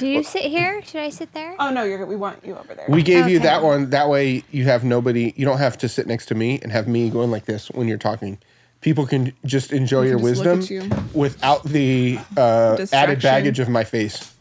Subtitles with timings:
[0.00, 0.82] Do you sit here?
[0.82, 1.54] Should I sit there?
[1.58, 2.86] Oh no, you're we want you over there.
[2.88, 3.44] We gave you Okay.
[3.46, 3.90] that one.
[3.90, 5.34] That way, you have nobody.
[5.36, 7.86] You don't have to sit next to me and have me going like this when
[7.86, 8.38] you're talking.
[8.80, 11.02] People can just enjoy your just look wisdom at you.
[11.12, 13.20] without the uh, added Distraction.
[13.20, 14.34] baggage of my face.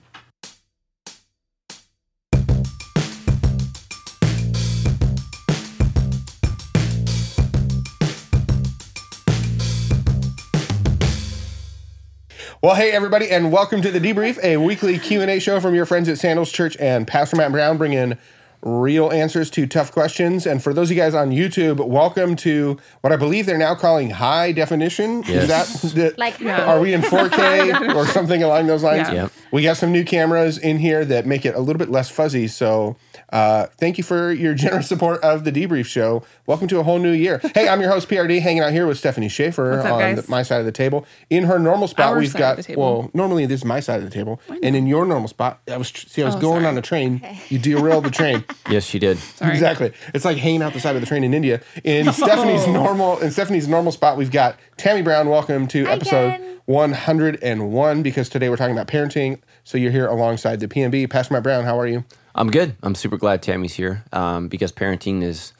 [12.61, 15.73] Well, hey everybody, and welcome to the debrief, a weekly Q and A show from
[15.75, 18.17] your friends at Sandals Church and Pastor Matt Brown, bringing
[18.61, 20.45] real answers to tough questions.
[20.45, 23.75] And for those of you guys on YouTube, welcome to what I believe they're now
[23.75, 25.23] calling high definition.
[25.23, 29.07] Is that the, Like, are we in 4K or something along those lines?
[29.07, 29.13] Yeah.
[29.13, 29.31] Yep.
[29.53, 32.49] We got some new cameras in here that make it a little bit less fuzzy.
[32.49, 32.97] So
[33.31, 36.23] uh, thank you for your generous support of the debrief show.
[36.45, 37.39] Welcome to a whole new year.
[37.53, 40.43] Hey, I'm your host PRD, hanging out here with Stephanie Schaefer up, on the- my
[40.43, 41.05] side of the table.
[41.29, 42.81] In her normal spot, Our we've got of the table.
[42.99, 45.77] well, normally this is my side of the table, and in your normal spot, I
[45.77, 46.65] was see, I was Oh, going sorry.
[46.67, 47.21] on a train.
[47.49, 48.43] You derailed the train.
[48.69, 49.17] Yes, she did.
[49.17, 49.51] Sorry.
[49.51, 49.91] Exactly.
[50.13, 51.59] It's like hanging out the side of the train in India.
[51.83, 55.27] In Stephanie's normal in Stephanie's normal spot, we've got Tammy Brown.
[55.27, 56.59] Welcome to Hi episode again.
[56.67, 59.39] 101 because today we're talking about parenting.
[59.63, 61.09] So you're here alongside the PMB.
[61.09, 62.03] Pastor Matt Brown, how are you?
[62.39, 62.77] I'm good.
[62.81, 65.51] I'm super glad Tammy's here um, because parenting is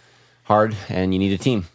[0.44, 1.68] hard and you need a team.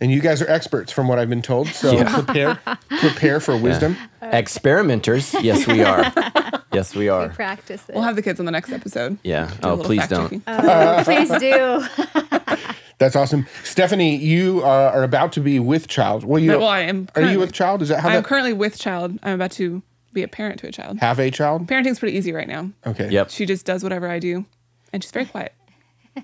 [0.00, 1.68] And you guys are experts from what I've been told.
[1.68, 2.56] So prepare
[2.88, 3.96] prepare for wisdom.
[4.20, 6.12] Experimenters, yes, we are.
[6.72, 7.28] yes, we are.
[7.28, 7.94] practice it.
[7.94, 9.16] We'll have the kids on the next episode.
[9.22, 9.46] Yeah.
[9.62, 10.24] Do Oh, please don't.
[10.24, 10.42] checking.
[10.48, 12.56] Oh, please do.
[12.98, 13.46] That's awesome.
[13.62, 16.24] Stephanie, you uh, are about to be with child.
[16.24, 17.08] Well, you But, well, I am.
[17.14, 17.80] are you with child?
[17.80, 19.18] Is that how I'm that currently with child.
[19.22, 19.82] I'm about to
[20.12, 20.98] be a parent to a child.
[20.98, 21.66] have a child?
[21.66, 22.70] Parenting's pretty easy right now.
[22.86, 23.08] Okay.
[23.10, 23.30] Yep.
[23.30, 24.44] She just does whatever I do,
[24.92, 25.52] and she's very quiet.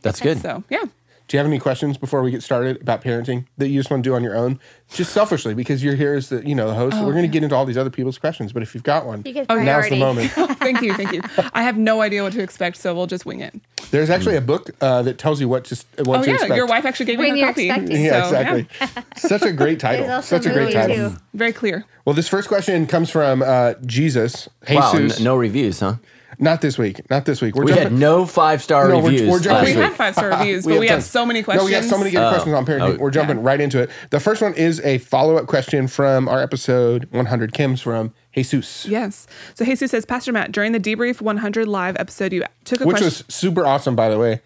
[0.02, 0.40] That's good.
[0.40, 0.84] So yeah,
[1.28, 4.02] Do you have any questions before we get started about parenting that you just want
[4.02, 4.58] to do on your own,
[4.94, 6.96] just selfishly because you're here as the you know the host?
[6.96, 9.22] We're going to get into all these other people's questions, but if you've got one,
[9.26, 10.30] You get now's the moment.
[10.58, 11.20] thank you, thank you.
[11.52, 13.54] I have no idea what to expect, so we'll just wing it.
[13.90, 16.56] There's actually a book uh, that tells you what to what Oh to yeah, expect.
[16.56, 17.68] your wife actually gave me When her you're copy.
[17.68, 18.04] expecting.
[18.04, 19.02] Yeah, So, exactly.
[19.16, 20.10] Such a great title.
[20.10, 21.10] Also Such a a great title.
[21.10, 21.16] too.
[21.34, 21.84] Very clear.
[22.06, 24.48] Well, this first question comes from uh, Jesus.
[24.70, 25.20] Wow, n- Jesus.
[25.20, 25.96] no reviews, huh?
[26.40, 27.08] Not this week.
[27.10, 27.54] Not this week.
[27.56, 29.96] We're We had no five star No, we're- reviews we're jumping- last We Last had
[29.96, 31.06] five star reviews, but we have tons.
[31.10, 31.62] so many questions.
[31.62, 32.28] No, we got so many good Oh.
[32.30, 32.94] questions on parenting.
[32.94, 32.98] Oh.
[32.98, 33.90] We're jumping right into it.
[34.10, 37.52] The first one is a follow up question from our episode 100.
[37.52, 39.26] Kim's from Jesus, Yes.
[39.54, 42.98] So Jesus says, Pastor Matt, during the debrief 100 live episode, you took a which
[42.98, 43.06] question.
[43.06, 44.40] was super awesome, by the way.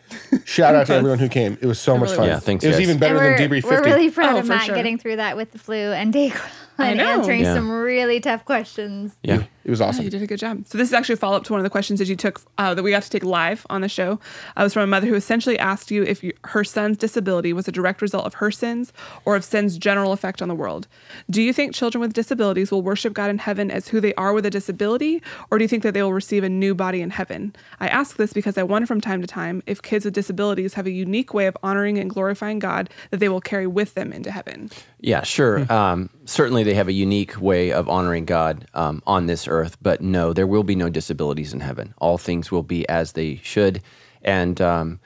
[0.47, 1.59] Shout out to everyone who came.
[1.61, 2.27] It was so much really fun.
[2.29, 2.35] was.
[2.37, 2.83] Yeah, thanks, It was guys.
[2.89, 3.69] even better And than we're, Debrief 50.
[3.69, 4.75] we're really proud Oh, of Matt sure.
[4.77, 6.41] getting through that with the flu and Dayquil
[6.91, 7.07] and know.
[7.07, 7.55] answering Yeah.
[7.55, 9.15] some really tough questions.
[9.23, 9.43] Yeah.
[9.65, 10.05] it was Yeah, awesome.
[10.05, 10.65] you did a good job.
[10.67, 12.41] So this is actually a follow up to one of the questions that you took
[12.59, 14.19] uh, that we got to take live on the show.
[14.57, 17.53] Uh, it was from a mother who essentially asked you if you, her son's disability
[17.53, 18.93] was a direct result of her sins
[19.25, 20.89] or of sin's general effect on the world.
[21.31, 24.33] Do you think children with disabilities will worship God in heaven as who they are
[24.33, 27.11] with a disability, or do you think that they will receive a new body in
[27.11, 27.55] heaven?
[27.79, 30.87] I ask this because I wonder from time to time if kids with disabilities have
[30.87, 34.31] a unique way of honoring and glorifying God that they will carry with them into
[34.33, 34.71] heaven.
[35.01, 35.71] Yeah, sure.
[35.73, 40.01] Um, certainly, they have a unique way of honoring God um, on this earth, but
[40.01, 41.95] no, there will be no disabilities in heaven.
[41.99, 43.83] All things will be as they should,
[44.23, 45.01] and um,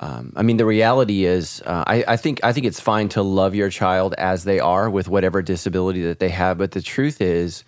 [0.00, 3.22] um, I mean, the reality is, uh, I, I think I think it's fine to
[3.22, 7.20] love your child as they are with whatever disability that they have, but the truth
[7.20, 7.64] is,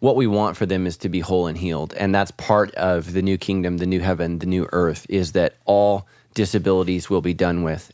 [0.00, 3.12] what we want for them is to be whole and healed, and that's part of
[3.12, 5.06] the new kingdom, the new heaven, the new earth.
[5.08, 7.92] Is that all disabilities will be done with?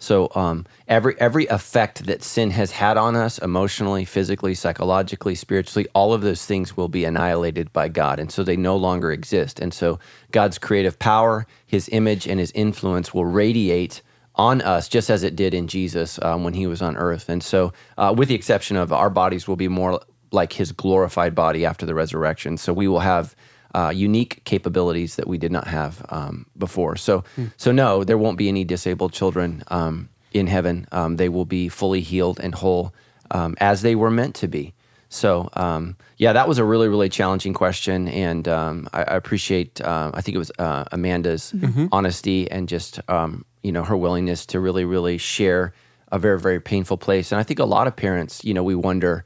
[0.00, 5.86] So um, every every effect that sin has had on us, emotionally, physically, psychologically, spiritually,
[5.94, 9.60] all of those things will be annihilated by God, and so they no longer exist.
[9.60, 9.98] And so
[10.32, 14.00] God's creative power, His image, and His influence will radiate
[14.36, 17.28] on us, just as it did in Jesus um, when He was on earth.
[17.28, 20.00] And so, uh, with the exception of our bodies, will be more
[20.32, 22.56] like His glorified body after the resurrection.
[22.56, 23.36] So we will have
[23.74, 26.96] uh, unique capabilities that we did not have um, before.
[26.96, 27.24] So,
[27.56, 30.86] so no, there won't be any disabled children um, in heaven.
[30.92, 32.92] Um, they will be fully healed and whole
[33.30, 34.74] um, as they were meant to be.
[35.08, 39.80] So, um, yeah, that was a really, really challenging question, and um, I, I appreciate.
[39.80, 41.52] Uh, I think it was uh, Amanda's
[41.90, 45.72] honesty and just um, you know her willingness to really, really share
[46.12, 47.32] a very, very painful place.
[47.32, 49.24] And I think a lot of parents, you know, we wonder,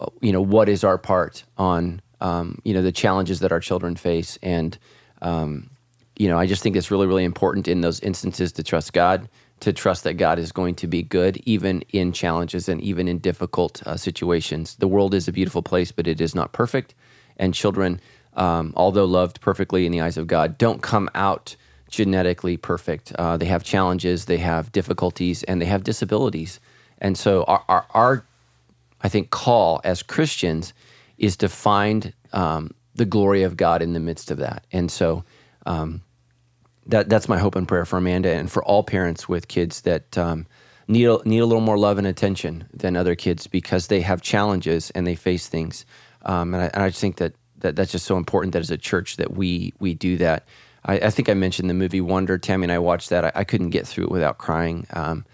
[0.00, 3.60] uh, you know, what is our part on um, you know the challenges that our
[3.60, 4.78] children face, and
[5.20, 5.70] um,
[6.16, 9.28] you know, I just think it's really, really important in those instances to trust God,
[9.60, 13.18] to trust that God is going to be good, even in challenges and even in
[13.18, 14.76] difficult uh, situations.
[14.76, 16.94] The world is a beautiful place, but it is not perfect.
[17.38, 18.00] And children,
[18.34, 21.56] um, although loved perfectly in the eyes of God, don't come out
[21.88, 23.12] genetically perfect.
[23.14, 26.60] Uh, they have challenges, they have difficulties, and they have disabilities.
[26.98, 28.24] And so, our, our, our
[29.00, 30.72] I think, call as Christians
[31.22, 34.66] is to find um, the glory of God in the midst of that.
[34.72, 35.24] And so
[35.64, 36.02] um,
[36.86, 40.18] that that's my hope and prayer for Amanda and for all parents with kids that
[40.18, 40.46] um,
[40.88, 44.20] need a, need a little more love and attention than other kids because they have
[44.20, 45.86] challenges and they face things.
[46.24, 48.70] Um, and, I, and I just think that, that that's just so important that as
[48.70, 50.46] a church that we we do that.
[50.84, 52.36] I, I think I mentioned the movie Wonder.
[52.36, 53.24] Tammy and I watched that.
[53.24, 55.24] I, I couldn't get through it without crying um,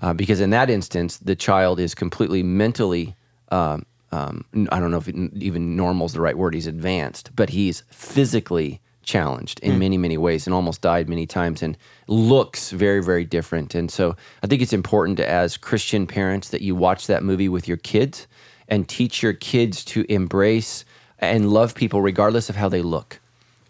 [0.00, 3.16] uh, because in that instance, the child is completely mentally.
[3.50, 6.54] Um, um, I don't know if even normal is the right word.
[6.54, 9.78] He's advanced, but he's physically challenged in mm.
[9.78, 11.76] many, many ways and almost died many times and
[12.06, 13.74] looks very, very different.
[13.74, 17.48] And so I think it's important to, as Christian parents that you watch that movie
[17.48, 18.26] with your kids
[18.68, 20.84] and teach your kids to embrace
[21.18, 23.18] and love people regardless of how they look.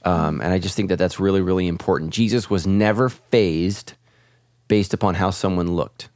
[0.04, 2.12] Um, and I just think that that's really, really important.
[2.12, 3.94] Jesus was never phased
[4.66, 6.08] based upon how someone looked.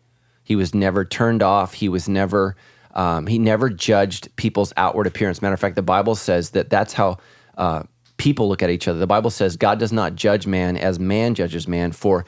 [0.45, 1.75] He was never turned off.
[1.75, 2.57] He was never,
[2.93, 5.41] um, he never judged people's outward appearance.
[5.41, 7.19] Matter of fact, the Bible says that that's how
[7.57, 7.85] uh,
[8.17, 8.99] people look at each other.
[8.99, 11.93] The Bible says God does not judge man as man judges man.
[11.93, 12.25] For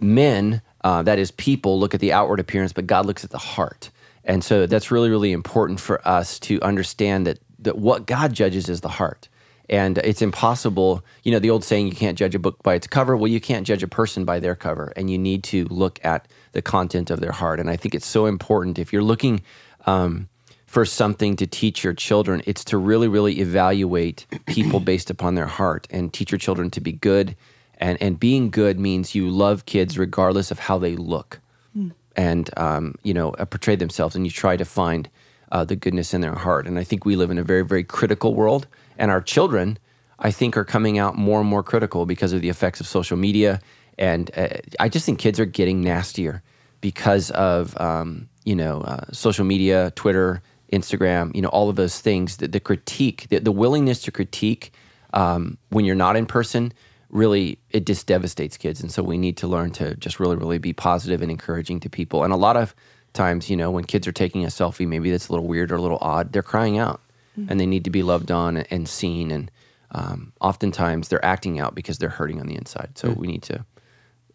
[0.00, 3.38] men, uh, that is people, look at the outward appearance, but God looks at the
[3.38, 3.90] heart.
[4.24, 8.68] And so that's really, really important for us to understand that, that what God judges
[8.68, 9.28] is the heart.
[9.68, 12.88] And it's impossible, you know, the old saying, you can't judge a book by its
[12.88, 13.16] cover.
[13.16, 14.92] Well, you can't judge a person by their cover.
[14.96, 17.60] And you need to look at the content of their heart.
[17.60, 18.80] And I think it's so important.
[18.80, 19.42] If you're looking,
[19.86, 20.28] um,
[20.66, 22.42] for something to teach your children.
[22.46, 26.80] It's to really, really evaluate people based upon their heart and teach your children to
[26.80, 27.34] be good.
[27.78, 31.40] And, and being good means you love kids regardless of how they look
[31.76, 31.92] mm.
[32.14, 34.14] and, um, you know, uh, portray themselves.
[34.14, 35.08] And you try to find
[35.50, 36.66] uh, the goodness in their heart.
[36.66, 38.66] And I think we live in a very, very critical world.
[38.98, 39.78] And our children,
[40.18, 43.16] I think, are coming out more and more critical because of the effects of social
[43.16, 43.60] media.
[43.98, 44.48] And uh,
[44.78, 46.42] I just think kids are getting nastier
[46.80, 50.42] because of, um, you know, uh, social media, Twitter,
[50.72, 52.38] Instagram, you know, all of those things.
[52.38, 54.72] The, the critique, the, the, willingness to critique
[55.12, 56.72] um, when you're not in person,
[57.10, 58.80] really, it just devastates kids.
[58.80, 61.90] And so we need to learn to just really, really be positive and encouraging to
[61.90, 62.22] people.
[62.22, 62.74] And a lot of
[63.12, 65.76] times, you know, when kids are taking a selfie, maybe that's a little weird or
[65.76, 67.00] a little odd, they're crying out
[67.36, 67.50] mm-hmm.
[67.50, 69.32] and they need to be loved on and seen.
[69.32, 69.50] And
[69.90, 72.96] um, oftentimes they're acting out because they're hurting on the inside.
[72.96, 73.20] So mm-hmm.
[73.20, 73.64] we need to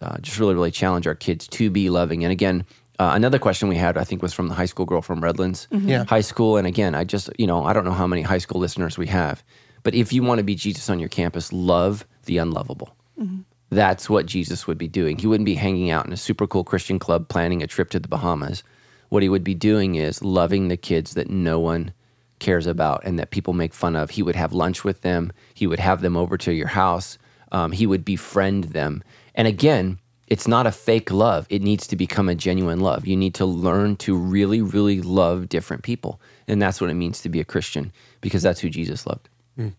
[0.02, 2.24] uh, just really, really challenge our kids to be loving.
[2.24, 2.66] And again,
[3.00, 5.68] uh, another question we had, I think, was from the high school girl from Redlands
[5.72, 5.88] mm-hmm.
[5.88, 6.06] yeah.
[6.06, 6.58] High School.
[6.58, 9.08] And again, I just, you know, I don't know how many high school listeners we
[9.08, 9.44] have,
[9.84, 12.96] but if you want to be Jesus on your campus, love the unlovable.
[13.20, 13.42] Mm-hmm.
[13.70, 15.18] That's what Jesus would be doing.
[15.18, 18.00] He wouldn't be hanging out in a super cool Christian club planning a trip to
[18.00, 18.64] the Bahamas.
[19.10, 21.94] What he would be doing is loving the kids that no one
[22.40, 24.12] cares about and that people make fun of.
[24.12, 27.18] He would have lunch with them, he would have them over to your house,
[27.52, 29.04] um, he would befriend them.
[29.34, 31.46] And again, it's not a fake love.
[31.50, 33.06] It needs to become a genuine love.
[33.06, 36.20] You need to learn to really, really love different people.
[36.48, 37.92] And that's what it means to be a Christian
[38.22, 39.30] because that's who Jesus loved.
[39.58, 39.74] Mm.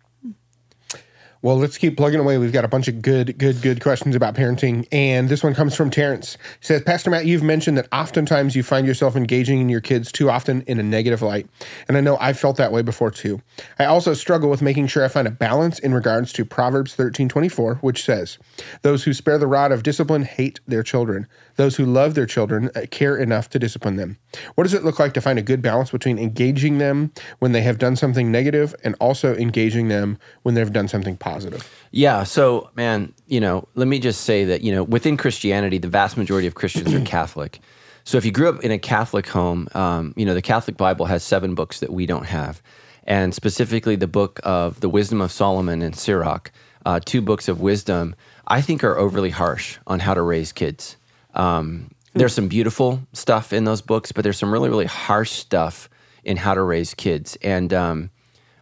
[1.46, 2.38] Well, let's keep plugging away.
[2.38, 4.84] We've got a bunch of good, good, good questions about parenting.
[4.90, 6.36] And this one comes from Terrence.
[6.58, 10.10] He says, Pastor Matt, you've mentioned that oftentimes you find yourself engaging in your kids
[10.10, 11.46] too often in a negative light.
[11.86, 13.42] And I know I've felt that way before too.
[13.78, 17.28] I also struggle with making sure I find a balance in regards to Proverbs 13
[17.28, 18.38] 24, which says,
[18.82, 21.28] Those who spare the rod of discipline hate their children.
[21.54, 24.18] Those who love their children uh, care enough to discipline them.
[24.56, 27.62] What does it look like to find a good balance between engaging them when they
[27.62, 31.35] have done something negative and also engaging them when they've done something positive?
[31.36, 31.70] Positive.
[31.90, 32.24] Yeah.
[32.24, 36.16] So, man, you know, let me just say that, you know, within Christianity, the vast
[36.16, 37.60] majority of Christians are Catholic.
[38.04, 41.06] So if you grew up in a Catholic home, um, you know, the Catholic Bible
[41.06, 42.62] has seven books that we don't have.
[43.04, 46.52] And specifically the book of the Wisdom of Solomon and Sirach,
[46.84, 48.14] uh, two books of wisdom,
[48.46, 50.96] I think are overly harsh on how to raise kids.
[51.34, 55.88] Um, there's some beautiful stuff in those books, but there's some really, really harsh stuff
[56.24, 57.36] in how to raise kids.
[57.42, 58.10] And, um,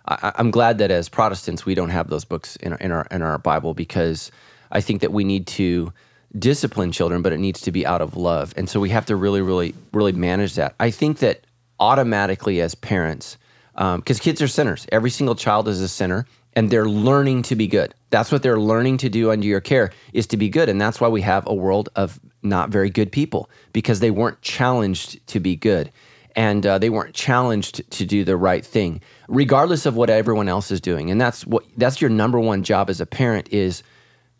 [0.06, 3.06] I, am glad that as Protestants we don't have those books in our, in our
[3.10, 4.30] in our Bible because
[4.70, 5.92] I think that we need to
[6.38, 9.16] discipline children, but it needs to be out of love, and so we have to
[9.16, 10.74] really, really, really manage that.
[10.80, 11.46] I think that
[11.80, 13.38] automatically as parents,
[13.72, 17.56] because um, kids are sinners, every single child is a sinner, and they're learning to
[17.56, 17.94] be good.
[18.10, 21.00] That's what they're learning to do under your care is to be good, and that's
[21.00, 25.40] why we have a world of not very good people because they weren't challenged to
[25.40, 25.90] be good
[26.36, 30.70] and uh, they weren't challenged to do the right thing regardless of what everyone else
[30.70, 31.10] is doing.
[31.10, 33.82] And that's what that's your number one job as a parent is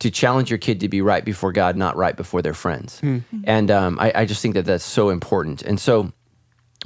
[0.01, 3.01] to challenge your kid to be right before god not right before their friends.
[3.01, 3.43] Mm-hmm.
[3.45, 5.63] and um, I, I just think that that's so important.
[5.63, 6.13] And so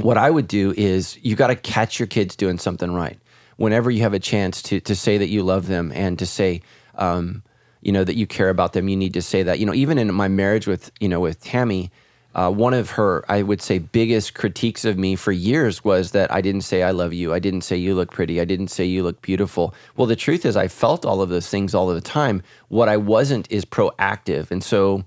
[0.01, 3.19] what i would do is you got to catch your kids doing something right.
[3.57, 6.63] Whenever you have a chance to to say that you love them and to say
[6.97, 7.43] um,
[7.81, 9.59] you know that you care about them you need to say that.
[9.59, 11.91] You know even in my marriage with you know with tammy
[12.39, 16.33] uh, one of her, I would say, biggest critiques of me for years was that
[16.33, 17.35] I didn't say I love you.
[17.35, 18.41] I didn't say you look pretty.
[18.41, 19.75] I didn't say you look beautiful.
[19.97, 22.45] Well, the truth is, I felt all of those things all of the time.
[22.69, 24.53] What I wasn't is proactive.
[24.53, 25.05] And so,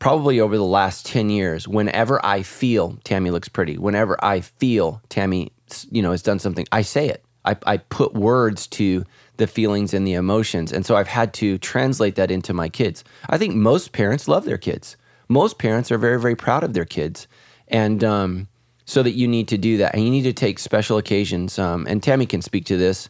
[0.00, 5.00] probably over the last 10 years, whenever I feel Tammy looks pretty, whenever I feel
[5.08, 5.52] Tammy,
[5.92, 7.24] you know, has done something, I say it.
[7.44, 9.04] I, I put words to
[9.36, 10.72] the feelings and the emotions.
[10.72, 13.04] And so I've had to translate that into my kids.
[13.28, 14.96] I think most parents love their kids
[15.32, 17.26] most parents are very, very proud of their kids.
[17.68, 18.48] And um,
[18.84, 19.94] so that you need to do that.
[19.94, 21.58] And you need to take special occasions.
[21.58, 23.08] Um, and Tammy can speak to this.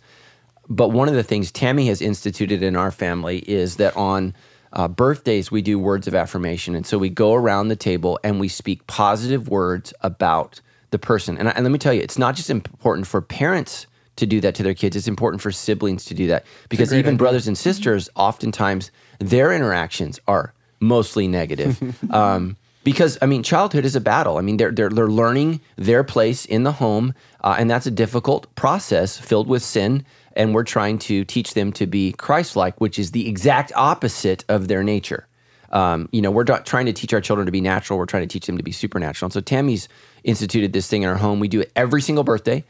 [0.69, 4.35] But one of the things Tammy has instituted in our family is that on
[4.73, 6.75] uh, birthdays, we do words of affirmation.
[6.75, 10.61] And so we go around the table and we speak positive words about
[10.91, 11.37] the person.
[11.37, 13.87] And, and let me tell you, it's not just important for parents
[14.17, 16.45] to do that to their kids, it's important for siblings to do that.
[16.69, 17.19] Because even idea.
[17.19, 20.53] brothers and sisters, oftentimes, their interactions are
[20.83, 21.81] mostly negative.
[22.13, 24.39] um, because I mean, childhood is a battle.
[24.39, 27.91] I mean, they're they're, they're learning their place in the home, uh, and that's a
[27.91, 30.05] difficult process filled with sin.
[30.35, 34.67] And we're trying to teach them to be Christ-like, which is the exact opposite of
[34.67, 35.27] their nature.
[35.73, 37.99] Um, you know, we're trying to teach our children to be natural.
[37.99, 39.27] We're trying to teach them to be supernatural.
[39.27, 39.89] And so Tammy's
[40.25, 41.39] instituted this thing in our home.
[41.39, 42.65] We do it every single birthday.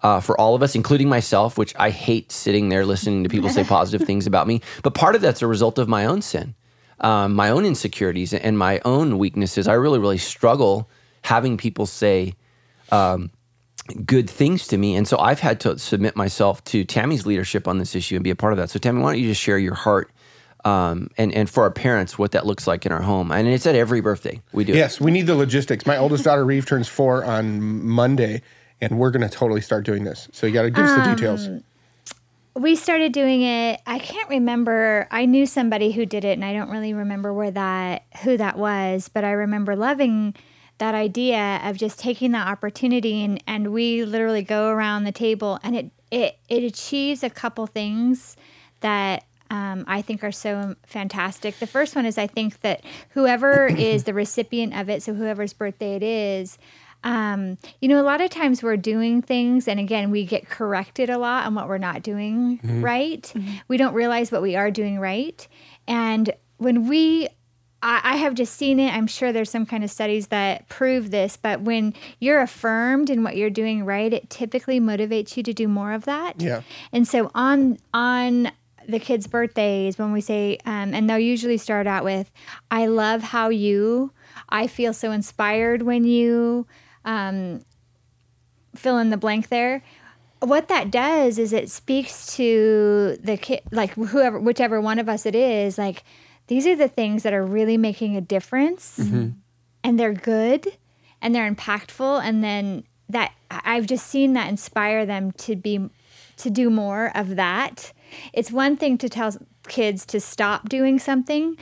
[0.00, 3.48] Uh, for all of us, including myself, which I hate sitting there listening to people
[3.48, 4.60] say positive things about me.
[4.84, 6.54] But part of that's a result of my own sin
[7.00, 9.68] um, my own insecurities and my own weaknesses.
[9.68, 10.88] I really, really struggle
[11.22, 12.34] having people say
[12.90, 13.30] um,
[14.04, 14.96] good things to me.
[14.96, 18.30] And so I've had to submit myself to Tammy's leadership on this issue and be
[18.30, 18.70] a part of that.
[18.70, 20.10] So, Tammy, why don't you just share your heart?
[20.64, 23.64] Um, and and for our parents, what that looks like in our home, and it's
[23.64, 24.72] at every birthday we do.
[24.72, 25.86] Yes, we need the logistics.
[25.86, 28.42] My oldest daughter Reeve turns four on Monday,
[28.80, 30.28] and we're going to totally start doing this.
[30.32, 31.62] So you got to give us the details um,
[32.58, 33.80] we started doing it.
[33.86, 35.06] I can't remember.
[35.10, 38.58] I knew somebody who did it, and I don't really remember where that who that
[38.58, 39.08] was.
[39.08, 40.34] But I remember loving
[40.78, 45.58] that idea of just taking that opportunity, and and we literally go around the table,
[45.62, 48.36] and it it it achieves a couple things
[48.80, 51.58] that um, I think are so fantastic.
[51.58, 55.52] The first one is I think that whoever is the recipient of it, so whoever's
[55.52, 56.58] birthday it is,
[57.08, 61.08] um, you know, a lot of times we're doing things, and again, we get corrected
[61.08, 62.82] a lot on what we're not doing mm-hmm.
[62.82, 63.22] right.
[63.34, 63.54] Mm-hmm.
[63.66, 65.48] We don't realize what we are doing right.
[65.86, 67.28] And when we
[67.82, 68.92] I, I have just seen it.
[68.92, 73.22] I'm sure there's some kind of studies that prove this, but when you're affirmed in
[73.22, 76.42] what you're doing right, it typically motivates you to do more of that.
[76.42, 76.60] Yeah.
[76.92, 78.52] And so on on
[78.86, 82.30] the kids' birthdays, when we say, um, and they'll usually start out with,
[82.70, 84.12] "I love how you."
[84.50, 86.66] I feel so inspired when you
[87.08, 87.62] um,
[88.76, 89.82] fill in the blank there.
[90.40, 95.26] What that does is it speaks to the kid like whoever whichever one of us
[95.26, 96.04] it is like
[96.46, 99.30] these are the things that are really making a difference mm-hmm.
[99.82, 100.76] and they're good
[101.20, 102.22] and they're impactful.
[102.22, 105.88] And then that i've just seen that inspire them to be
[106.36, 107.92] to do more of that.
[108.32, 109.34] It's one thing to tell
[109.66, 111.56] kids to stop doing something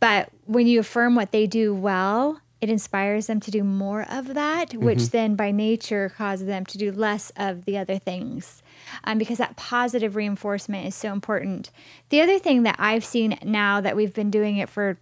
[0.00, 4.34] but when you affirm what they do well it inspires them to do more of
[4.34, 5.16] that, which mm-hmm.
[5.16, 8.62] then by nature causes them to do less of the other things.
[9.04, 11.70] Um, because that positive reinforcement is so important.
[12.08, 14.98] The other thing that I've seen now that we've been doing it for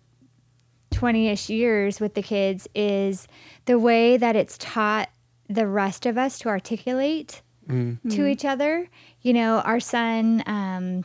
[0.90, 3.26] 20 ish years with the kids is
[3.64, 5.08] the way that it's taught
[5.48, 8.08] the rest of us to articulate mm-hmm.
[8.08, 8.88] to each other.
[9.22, 11.04] You know, our son, um,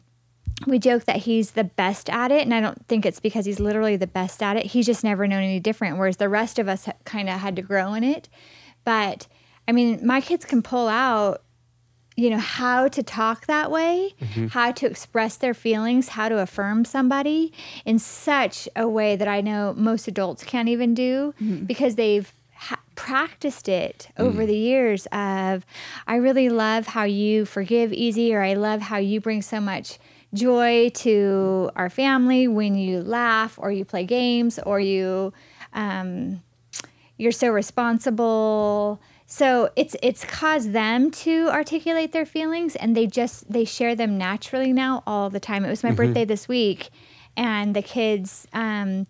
[0.68, 3.60] we joke that he's the best at it and i don't think it's because he's
[3.60, 6.68] literally the best at it he's just never known any different whereas the rest of
[6.68, 8.30] us kind of had to grow in it
[8.84, 9.28] but
[9.68, 11.44] i mean my kids can pull out
[12.16, 14.48] you know how to talk that way mm-hmm.
[14.48, 17.54] how to express their feelings how to affirm somebody
[17.86, 21.66] in such a way that i know most adults can't even do mm-hmm.
[21.66, 24.48] because they've ha- practiced it over mm.
[24.48, 25.66] the years of
[26.06, 29.98] i really love how you forgive easy or i love how you bring so much
[30.34, 35.34] joy to our family when you laugh or you play games or you
[35.74, 36.42] um,
[37.18, 39.00] you're so responsible.
[39.28, 44.18] So it's it's caused them to articulate their feelings and they just they share them
[44.18, 45.64] naturally now all the time.
[45.64, 45.98] It was my mm-hmm.
[45.98, 46.90] birthday this week
[47.38, 49.08] and the kids um,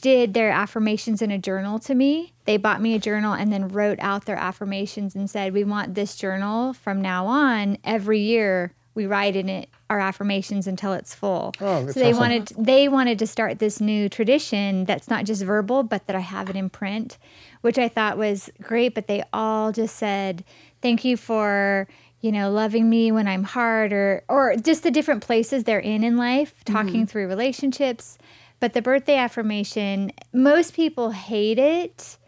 [0.00, 2.32] did their affirmations in a journal to me.
[2.44, 5.94] They bought me a journal and then wrote out their affirmations and said we want
[5.94, 8.72] this journal from now on every year.
[8.94, 11.52] We write in it our affirmations until it's full.
[11.60, 12.18] Oh, so they awesome.
[12.18, 16.20] wanted they wanted to start this new tradition that's not just verbal, but that I
[16.20, 17.18] have it in print,
[17.60, 18.94] which I thought was great.
[18.94, 20.44] But they all just said,
[20.80, 21.88] "Thank you for."
[22.20, 26.04] You know, loving me when I'm hard, or or just the different places they're in
[26.04, 27.04] in life, talking mm-hmm.
[27.06, 28.16] through relationships.
[28.60, 32.18] But the birthday affirmation, most people hate it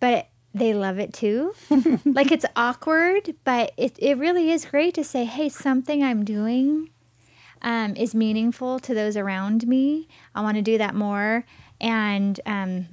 [0.00, 1.54] but they love it too.
[2.04, 6.90] like it's awkward, but it, it really is great to say, hey, something I'm doing
[7.62, 10.08] um, is meaningful to those around me.
[10.34, 11.44] I want to do that more.
[11.80, 12.88] And um,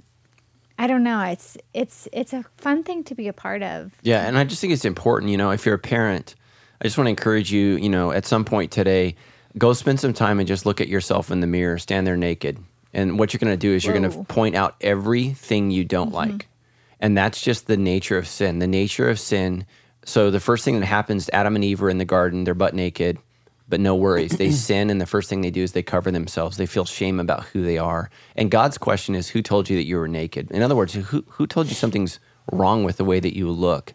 [0.77, 1.21] I don't know.
[1.21, 3.91] It's it's it's a fun thing to be a part of.
[4.01, 5.31] Yeah, and I just think it's important.
[5.31, 6.35] You know, if you're a parent,
[6.81, 7.77] I just want to encourage you.
[7.77, 9.15] You know, at some point today,
[9.57, 11.77] go spend some time and just look at yourself in the mirror.
[11.77, 12.59] Stand there naked,
[12.93, 16.11] and what you're going to do is you're going to point out everything you don't
[16.11, 16.47] like,
[16.99, 18.59] and that's just the nature of sin.
[18.59, 19.65] The nature of sin.
[20.05, 22.43] So the first thing that happens, Adam and Eve are in the garden.
[22.43, 23.19] They're butt naked.
[23.67, 24.37] But no worries.
[24.37, 26.57] They sin, and the first thing they do is they cover themselves.
[26.57, 28.09] They feel shame about who they are.
[28.35, 30.51] And God's question is, who told you that you were naked?
[30.51, 32.19] In other words, who, who told you something's
[32.51, 33.93] wrong with the way that you look?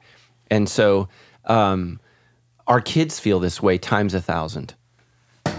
[0.50, 1.08] And so
[1.44, 2.00] um,
[2.66, 4.74] our kids feel this way times a thousand.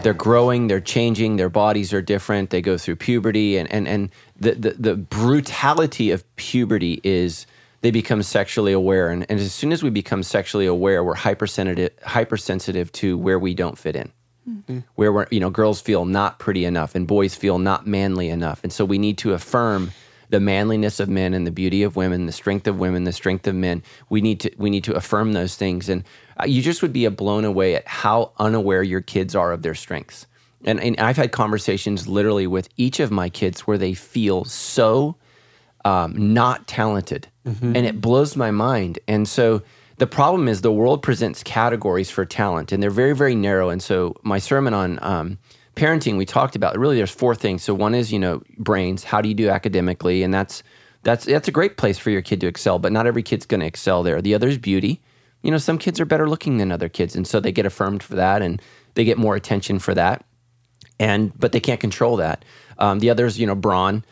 [0.03, 4.09] They're growing, they're changing, their bodies are different, they go through puberty, and, and, and
[4.37, 7.45] the, the, the brutality of puberty is
[7.81, 9.09] they become sexually aware.
[9.09, 13.53] And, and as soon as we become sexually aware, we're hypersensitive, hypersensitive to where we
[13.53, 14.11] don't fit in
[14.95, 18.63] where we're, you know, girls feel not pretty enough and boys feel not manly enough.
[18.63, 19.91] And so we need to affirm
[20.29, 23.47] the manliness of men and the beauty of women, the strength of women, the strength
[23.47, 23.81] of men.
[24.09, 25.89] We need to we need to affirm those things.
[25.89, 26.03] And
[26.39, 29.75] uh, you just would be blown away at how unaware your kids are of their
[29.75, 30.27] strengths.
[30.65, 35.15] And, and I've had conversations literally with each of my kids where they feel so
[35.89, 37.27] um, not talented,
[37.75, 38.99] and it blows my mind.
[39.07, 39.61] And so
[39.97, 43.69] the problem is the world presents categories for talent, and they're very, very narrow.
[43.69, 45.39] And so my sermon on um,
[45.75, 47.63] parenting, we talked about really there's four things.
[47.63, 49.03] So one is you know brains.
[49.03, 50.21] How do you do academically?
[50.23, 50.61] And that's
[51.03, 53.61] that's that's a great place for your kid to excel, but not every kid's going
[53.61, 54.21] to excel there.
[54.21, 55.01] The other is beauty.
[55.41, 58.03] You know, some kids are better looking than other kids, and so they get affirmed
[58.03, 58.61] for that, and
[58.93, 60.25] they get more attention for that
[60.99, 62.43] and but they can't control that.
[62.77, 64.03] Um, the others, you know, brawn,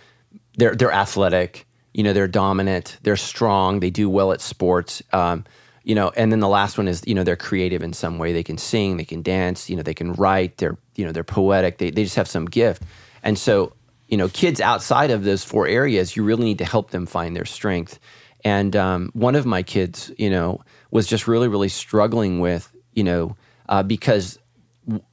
[0.57, 1.66] they're they're athletic,
[1.97, 5.43] you know, they're dominant, they're strong, they do well at sports, um,
[5.83, 8.33] you know, and then the last one is you know they're creative in some way.
[8.33, 10.57] They can sing, they can dance, you know, they can write.
[10.57, 11.79] They're you know they're poetic.
[11.79, 12.83] They they just have some gift,
[13.23, 13.73] and so
[14.07, 17.35] you know, kids outside of those four areas, you really need to help them find
[17.35, 17.99] their strength.
[18.43, 23.03] And um, one of my kids, you know, was just really really struggling with you
[23.03, 23.35] know
[23.69, 24.37] uh, because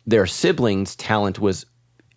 [0.07, 1.65] their siblings' talent was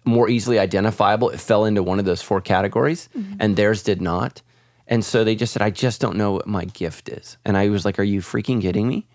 [0.04, 1.30] more easily identifiable.
[1.30, 3.08] It fell into one of those four categories,
[3.40, 4.42] and theirs did not.
[4.88, 7.38] And so they just said, I just don't know what my gift is.
[7.44, 9.06] And I was like, Are you freaking kidding me?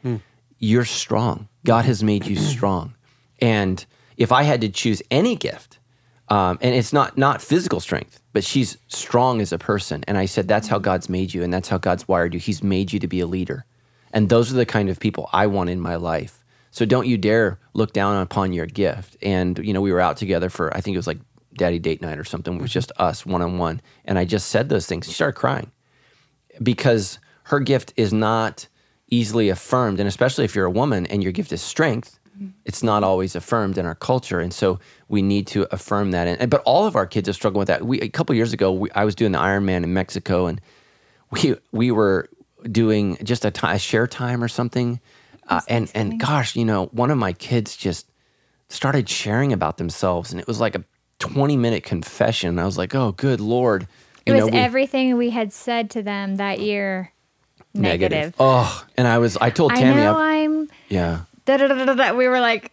[0.58, 1.48] You're strong.
[1.64, 2.94] God has made you strong.
[3.40, 3.84] And
[4.16, 5.78] if I had to choose any gift,
[6.28, 10.04] um, and it's not not physical strength, but she's strong as a person.
[10.06, 12.40] And I said, That's how God's made you, and that's how God's wired you.
[12.40, 13.64] He's made you to be a leader.
[14.12, 16.44] And those are the kind of people I want in my life.
[16.70, 19.16] So don't you dare look down upon your gift.
[19.22, 21.18] And you know, we were out together for I think it was like
[21.54, 22.56] daddy date night or something.
[22.56, 25.06] It was just us one on one, and I just said those things.
[25.06, 25.70] She started crying
[26.62, 28.68] because her gift is not
[29.08, 32.18] easily affirmed, and especially if you're a woman and your gift is strength,
[32.64, 36.26] it's not always affirmed in our culture, and so we need to affirm that.
[36.26, 37.84] And, but all of our kids are struggling with that.
[37.84, 40.60] We a couple years ago, we, I was doing the Ironman in Mexico, and
[41.30, 42.28] we we were
[42.70, 45.00] doing just a, share time or something,
[45.48, 48.10] uh, and and gosh, you know, one of my kids just
[48.68, 50.84] started sharing about themselves, and it was like a
[51.22, 52.58] 20 minute confession.
[52.58, 53.86] I was like, oh, good lord.
[54.26, 57.12] It was know, we- everything we had said to them that year
[57.74, 58.34] negative.
[58.40, 60.68] Oh, and I was, I told I Tammy, know I, I'm.
[60.88, 62.12] yeah, Da, da, da, da, da, da.
[62.16, 62.72] We were like,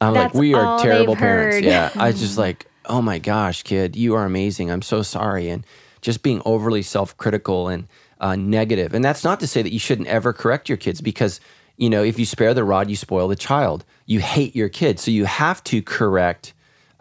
[0.00, 1.56] I'm like, we are terrible parents.
[1.56, 1.64] heard.
[1.64, 1.90] Yeah.
[1.96, 4.70] I was just like, oh my gosh, kid, you are amazing.
[4.70, 5.48] I'm so sorry.
[5.48, 5.64] And
[6.02, 7.88] just being overly self critical and
[8.20, 8.94] uh, negative.
[8.94, 11.40] And that's not to say that you shouldn't ever correct your kids because,
[11.76, 13.84] you know, if you spare the rod, you spoil the child.
[14.06, 15.02] You hate your kids.
[15.02, 16.51] So you have to correct.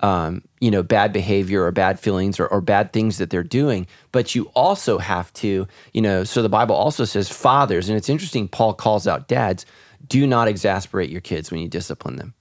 [0.01, 3.85] Um, you know, bad behavior or bad feelings or, or bad things that they're doing.
[4.11, 8.09] But you also have to, you know, so the Bible also says fathers, and it's
[8.09, 9.63] interesting, Paul calls out dads,
[10.07, 12.33] do not exasperate your kids when you discipline them.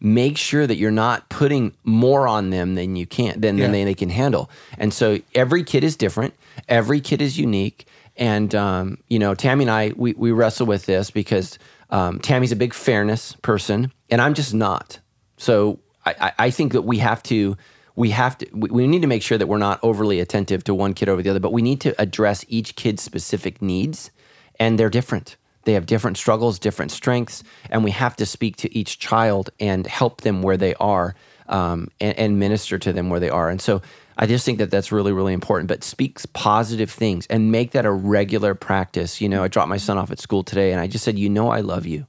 [0.00, 3.84] Make sure that you're not putting more on them than you can than, than they,
[3.84, 4.50] they can handle.
[4.78, 6.34] And so every kid is different
[6.68, 10.86] every kid is unique and um, you know tammy and i we, we wrestle with
[10.86, 11.58] this because
[11.90, 14.98] um, tammy's a big fairness person and i'm just not.
[15.36, 17.56] So i, I, think that we have to
[17.96, 20.74] we have to we, we need to make sure that we're not overly attentive to
[20.74, 24.10] one kid over the other but we need to address each kid's specific needs
[24.58, 28.76] and they're different they have different struggles, different strengths, and we have to speak to
[28.76, 31.14] each child and help them where they are
[31.48, 33.48] um, and, and minister to them where they are.
[33.48, 33.82] And so
[34.18, 35.68] I just think that that's really, really important.
[35.68, 39.20] But speaks positive things and make that a regular practice.
[39.20, 41.28] You know, I dropped my son off at school today and I just said, You
[41.28, 42.06] know, I love you.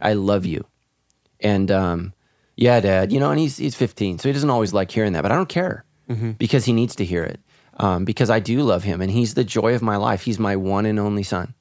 [0.00, 0.64] I love you.
[1.40, 2.12] And um,
[2.56, 5.22] yeah, dad, you know, and he's, he's 15, so he doesn't always like hearing that,
[5.22, 5.84] but I don't care
[6.38, 7.40] because he needs to hear it.
[7.78, 10.22] um, because I do love him and he's the joy of my life.
[10.22, 11.54] He's my one and only son.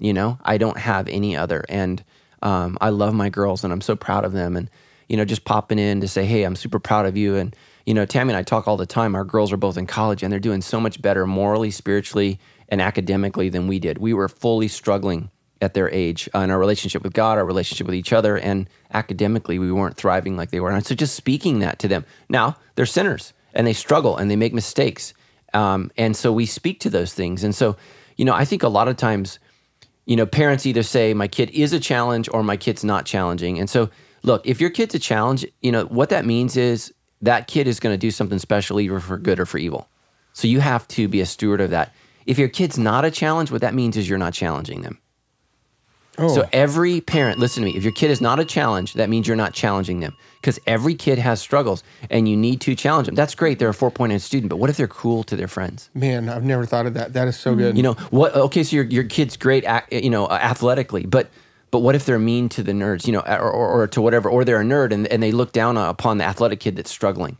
[0.00, 1.64] You know, I don't have any other.
[1.68, 2.02] And
[2.42, 4.56] um, I love my girls and I'm so proud of them.
[4.56, 4.68] And,
[5.08, 7.36] you know, just popping in to say, hey, I'm super proud of you.
[7.36, 7.54] And,
[7.86, 9.14] you know, Tammy and I talk all the time.
[9.14, 12.80] Our girls are both in college and they're doing so much better morally, spiritually, and
[12.82, 13.98] academically than we did.
[13.98, 15.30] We were fully struggling
[15.62, 18.68] at their age uh, in our relationship with God, our relationship with each other, and
[18.92, 20.70] academically, we weren't thriving like they were.
[20.70, 22.04] And so just speaking that to them.
[22.28, 25.14] Now, they're sinners and they struggle and they make mistakes.
[25.54, 27.44] Um, and so we speak to those things.
[27.44, 27.76] And so,
[28.16, 29.38] you know, I think a lot of times,
[30.04, 33.58] you know, parents either say, my kid is a challenge or my kid's not challenging.
[33.58, 33.90] And so,
[34.22, 37.80] look, if your kid's a challenge, you know, what that means is that kid is
[37.80, 39.88] going to do something special either for good or for evil.
[40.32, 41.94] So you have to be a steward of that.
[42.24, 44.98] If your kid's not a challenge, what that means is you're not challenging them.
[46.18, 47.76] So every parent, listen to me.
[47.76, 50.94] If your kid is not a challenge, that means you're not challenging them because every
[50.94, 53.14] kid has struggles and you need to challenge them.
[53.14, 53.58] That's great.
[53.58, 55.88] They're a 4.0 student, but what if they're cruel to their friends?
[55.94, 57.14] Man, I've never thought of that.
[57.14, 57.76] That is so good.
[57.78, 58.34] You know what?
[58.34, 61.30] Okay, so your your kid's great, ac- you know, uh, athletically, but
[61.70, 64.28] but what if they're mean to the nerds, you know, or, or, or to whatever,
[64.28, 67.38] or they're a nerd and, and they look down upon the athletic kid that's struggling?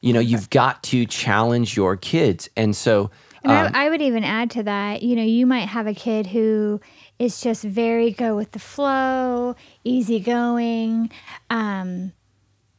[0.00, 3.10] You know, you've got to challenge your kids, and so
[3.44, 5.94] And um, I, I would even add to that, you know, you might have a
[5.94, 6.80] kid who
[7.18, 11.10] is just very go with the flow, easygoing,
[11.50, 12.12] um,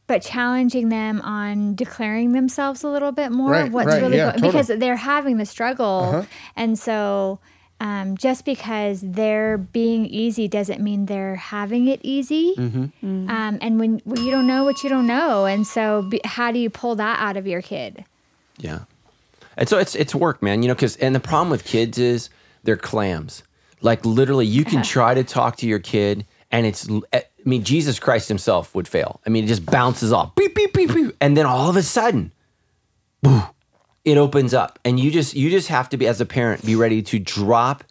[0.06, 4.16] but challenging them on declaring themselves a little bit more Right, of what's right, really
[4.16, 4.52] yeah, going totally.
[4.52, 6.24] because they're having the struggle, Uh-huh.
[6.56, 7.38] and so.
[7.82, 12.52] Um, just because they're being easy doesn't mean they're having it easy.
[12.54, 13.30] Mm-hmm.
[13.30, 16.52] Um, and when, when you don't know what you don't know, and so be, how
[16.52, 18.04] do you pull that out of your kid?
[18.58, 18.80] Yeah.
[19.56, 20.62] And so it's it's work, man.
[20.62, 22.28] You know, because and the problem with kids is
[22.64, 23.44] they're clams.
[23.80, 26.88] Like literally, you can try to talk to your kid, and it's.
[27.12, 29.20] Eh, I mean, Jesus Christ Himself would fail.
[29.26, 31.82] I mean, it just bounces off, beep beep beep beep, and then all of a
[31.82, 32.32] sudden,
[33.22, 33.42] boo,
[34.04, 36.76] it opens up, and you just you just have to be as a parent be
[36.76, 37.84] ready to drop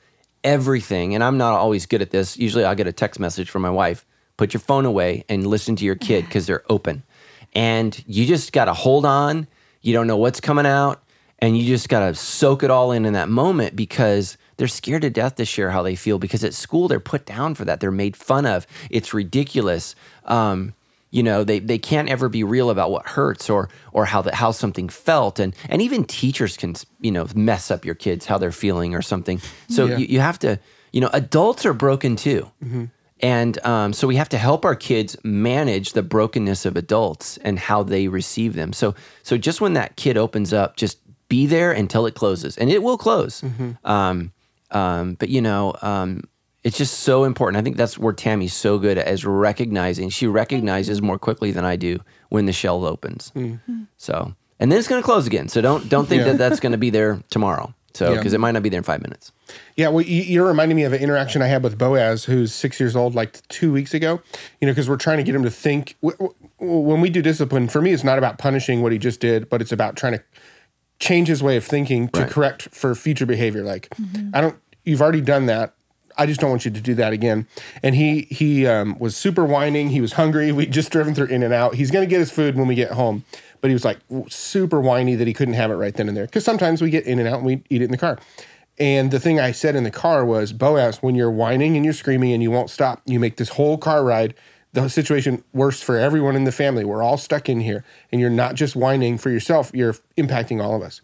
[0.43, 1.15] everything.
[1.15, 2.37] And I'm not always good at this.
[2.37, 4.05] Usually, I'll get a text message from my wife.
[4.37, 7.03] Put your phone away and listen to your kid because they're open.
[7.53, 9.47] And you just got to hold on.
[9.81, 11.03] You don't know what's coming out.
[11.39, 15.01] And you just got to soak it all in in that moment because they're scared
[15.01, 17.79] to death to share how they feel because at school they're put down for that.
[17.79, 18.67] They're made fun of.
[18.91, 19.95] It's ridiculous.
[20.25, 20.73] Um,
[21.11, 24.35] you know, they, they can't ever be real about what hurts or or how the,
[24.35, 25.39] how something felt.
[25.39, 29.01] And and even teachers can, you know, mess up your kids, how they're feeling or
[29.01, 29.41] something.
[29.69, 29.97] So Yeah.
[29.97, 30.59] you, you have to,
[30.91, 32.51] you know, adults are broken too.
[33.21, 37.59] And um, so we have to help our kids manage the brokenness of adults and
[37.59, 38.71] how they receive them.
[38.71, 38.93] So,
[39.23, 42.81] so just when that kid opens up, just be there until it closes, and it
[42.81, 43.43] will close.
[43.83, 44.31] Um,
[44.71, 46.21] um, but you know, um,
[46.63, 47.57] it's just so important.
[47.57, 50.09] I think that's where Tammy's so good at is recognizing.
[50.09, 53.31] She recognizes more quickly than I do when the shell opens.
[53.97, 55.47] So, and then it's going to close again.
[55.47, 56.31] So don't don't think Yeah.
[56.33, 57.73] that that's going to be there tomorrow.
[57.93, 58.17] So Yeah.
[58.17, 59.31] because it might not be there in five minutes.
[59.75, 62.79] Yeah, well, you- you're reminding me of an interaction I had with Boaz, who's six
[62.79, 64.21] years old, like two weeks ago.
[64.61, 65.95] You know, because we're trying to get him to think.
[66.59, 69.59] When we do discipline, for me, it's not about punishing what he just did, but
[69.61, 70.23] it's about trying to
[70.99, 72.29] change his way of thinking to Right.
[72.29, 73.63] correct for future behavior.
[73.63, 73.89] Like,
[74.33, 74.55] I don't.
[74.83, 75.73] You've already done that.
[76.17, 77.47] I just don't want you to do that again.
[77.81, 79.89] And he he um, was super whining.
[79.89, 80.51] He was hungry.
[80.51, 81.75] We just driven through In-N-Out.
[81.75, 83.23] He's gonna get his food when we get home,
[83.61, 86.25] but he was like super whiny that he couldn't have it right then and there.
[86.25, 88.19] Because sometimes we get In-N-Out and we eat it in the car.
[88.77, 91.93] And the thing I said in the car was, Boaz, when you're whining and you're
[91.93, 94.33] screaming and you won't stop, you make this whole car ride
[94.73, 96.85] the situation worse for everyone in the family.
[96.85, 100.75] We're all stuck in here, and you're not just whining for yourself; you're impacting all
[100.75, 101.01] of us.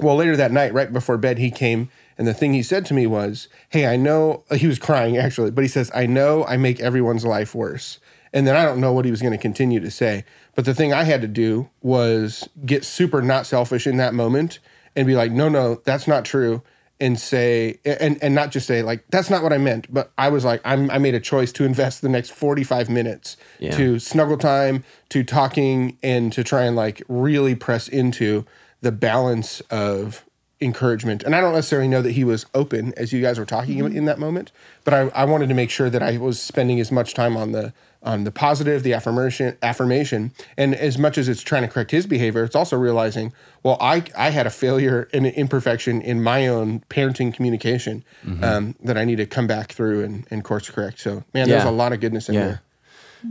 [0.00, 2.94] Well, later that night, right before bed, he came and the thing he said to
[2.94, 6.56] me was, Hey, I know he was crying actually, but he says, I know I
[6.56, 7.98] make everyone's life worse.
[8.32, 10.24] And then I don't know what he was going to continue to say.
[10.54, 14.58] But the thing I had to do was get super not selfish in that moment
[14.96, 16.62] and be like, no, no, that's not true.
[17.02, 19.92] And say, and, and not just say, like, that's not what I meant.
[19.92, 23.36] But I was like, I'm, I made a choice to invest the next 45 minutes
[23.58, 23.72] Yeah.
[23.76, 28.46] to snuggle time, to talking, and to try and like really press into
[28.82, 30.24] the balance of
[30.62, 31.22] encouragement.
[31.22, 33.96] And I don't necessarily know that he was open as you guys were talking mm-hmm.
[33.96, 34.52] in that moment,
[34.84, 37.52] but I, I wanted to make sure that I was spending as much time on
[37.52, 37.72] the
[38.04, 42.04] on the positive, the affirmation, affirmation, and as much as it's trying to correct his
[42.04, 46.48] behavior, it's also realizing, well, I I had a failure and an imperfection in my
[46.48, 48.42] own parenting communication mm-hmm.
[48.42, 50.98] um, that I need to come back through and, and course correct.
[51.00, 52.44] So, man, there's a lot of goodness in Yeah.
[52.44, 52.62] there.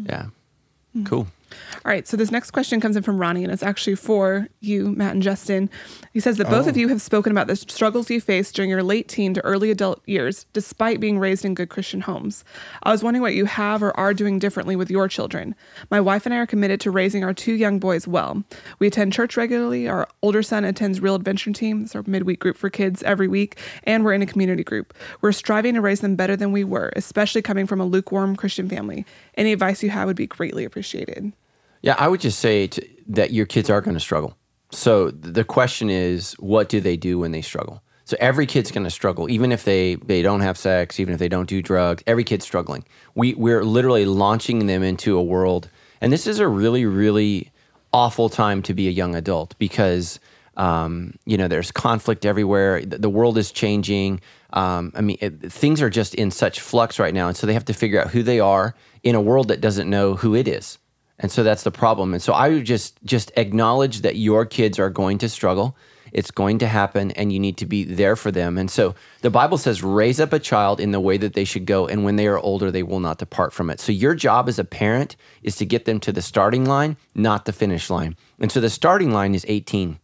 [0.06, 0.26] Yeah.
[0.96, 1.04] Mm-hmm.
[1.06, 1.28] Cool.
[1.84, 4.92] All right, so this next question comes in from Ronnie, and it's actually for you,
[4.92, 5.70] Matt and Justin.
[6.14, 6.80] He says that both of oh.
[6.80, 10.02] you have spoken about the struggles you faced during your late teen to early adult
[10.06, 12.44] years, despite being raised in good Christian homes.
[12.84, 15.56] I was wondering what you have or are doing differently with your children.
[15.90, 18.44] My wife and I are committed to raising our two young boys well.
[18.80, 19.88] We attend church regularly.
[19.88, 23.60] Our older son attends Real Adventure Team, it's our midweek group for kids every week,
[23.84, 24.94] and we're in a community group.
[25.22, 28.70] We're striving to raise them better than we were, especially coming from a lukewarm Christian
[28.70, 29.06] family.
[29.36, 31.34] Any advice you have would be greatly appreciated.
[31.82, 34.38] Yeah, I would just say to, that your kids are going to struggle.
[34.72, 37.84] So the question is, what do they do when they struggle?
[38.06, 41.20] So every kid's going to struggle, even if they they don't have sex, even if
[41.20, 42.04] they don't do drugs.
[42.08, 42.84] Every kid's struggling.
[43.16, 45.70] We we're literally launching them into a world,
[46.02, 47.52] and this is a really really
[47.94, 50.20] awful time to be a young adult because
[50.58, 52.82] um, you know there's conflict everywhere.
[52.82, 54.20] The, the world is changing.
[54.52, 57.54] Um, I mean, it, things are just in such flux right now, and so they
[57.54, 60.48] have to figure out who they are in a world that doesn't know who it
[60.48, 60.78] is.
[61.22, 62.14] And so that's the problem.
[62.14, 65.78] And so I would just just acknowledge that your kids are going to struggle.
[66.12, 68.58] It's going to happen and you need to be there for them.
[68.58, 71.66] And so the Bible says raise up a child in the way that they should
[71.66, 73.80] go and when they are older they will not depart from it.
[73.80, 77.46] So your job as a parent is to get them to the starting line, not
[77.46, 78.18] the finish line.
[78.40, 80.00] And so the starting line is 18.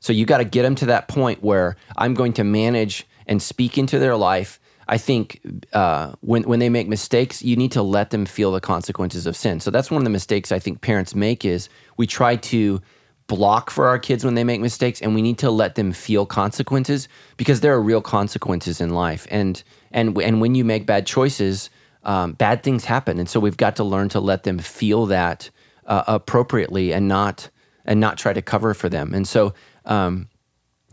[0.00, 3.40] So you got to get them to that point where I'm going to manage and
[3.40, 5.40] speak into their life I think
[5.72, 9.36] uh, when when they make mistakes, you need to let them feel the consequences of
[9.36, 9.60] sin.
[9.60, 12.80] So that's one of the mistakes I think parents make is we try to
[13.26, 16.24] block for our kids when they make mistakes, and we need to let them feel
[16.24, 19.26] consequences because there are real consequences in life.
[19.30, 21.68] And and and when you make bad choices,
[22.04, 25.50] um, bad things happen, and so we've got to learn to let them feel that
[25.86, 27.50] uh, appropriately and not
[27.84, 29.14] and not try to cover for them.
[29.14, 29.52] And so.
[29.84, 30.28] Um,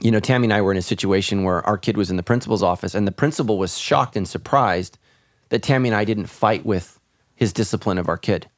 [0.03, 2.23] you know, Tammy and I were in a situation where our kid was in the
[2.23, 4.99] principal's office, and the principal was shocked and surprised
[5.47, 6.99] that Tammy and I didn't fight with
[7.35, 8.49] his discipline of our kid.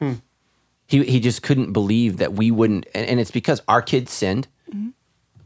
[0.00, 0.14] Hmm.
[0.86, 2.86] He, he just couldn't believe that we wouldn't.
[2.96, 4.48] And, and it's because our kid sinned.
[4.68, 4.88] Mm-hmm.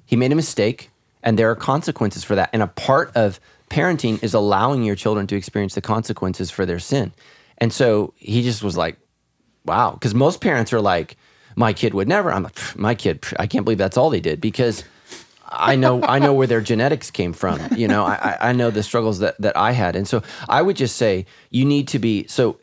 [0.06, 0.90] He made a mistake,
[1.22, 2.48] and there are consequences for that.
[2.54, 6.78] And a part of parenting is allowing your children to experience the consequences for their
[6.78, 7.12] sin.
[7.58, 8.96] And so he just was like,
[9.66, 9.90] wow.
[9.92, 11.18] Because most parents are like,
[11.56, 12.32] my kid would never.
[12.32, 14.82] I'm like, my kid, I can't believe that's all they did because
[15.48, 17.60] I know I know where their genetics came from.
[17.76, 19.96] You know, I, I know the struggles that, that I had.
[19.96, 22.58] And so I would just say you need to be so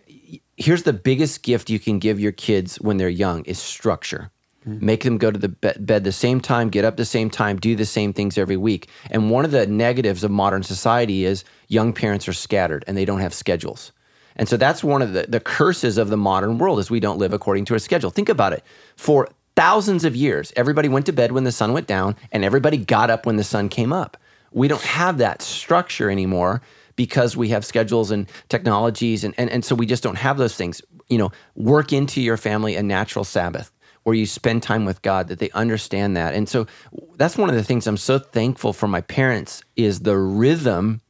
[0.57, 4.31] here's the biggest gift you can give your kids when they're young is structure.
[4.67, 4.85] Mm-hmm.
[4.85, 7.75] Make them go to the bed the same time, get up the same time, do
[7.75, 8.87] the same things every week.
[9.09, 13.05] And one of the negatives of modern society is young parents are scattered and they
[13.05, 13.91] don't have schedules.
[14.35, 17.19] And so that's one of the, the curses of the modern world is we don't
[17.19, 18.09] live according to a schedule.
[18.09, 18.63] Think about it.
[18.95, 22.77] For thousands of years, everybody went to bed when the sun went down and everybody
[22.77, 24.17] got up when the sun came up.
[24.51, 26.61] We don't have that structure anymore
[26.95, 30.55] because we have schedules and technologies and, and, and so we just don't have those
[30.55, 30.81] things.
[31.09, 33.71] You know, work into your family a natural Sabbath
[34.03, 36.35] where you spend time with God, that they understand that.
[36.35, 36.67] And so
[37.15, 41.01] that's one of the things I'm so thankful for my parents is the rhythm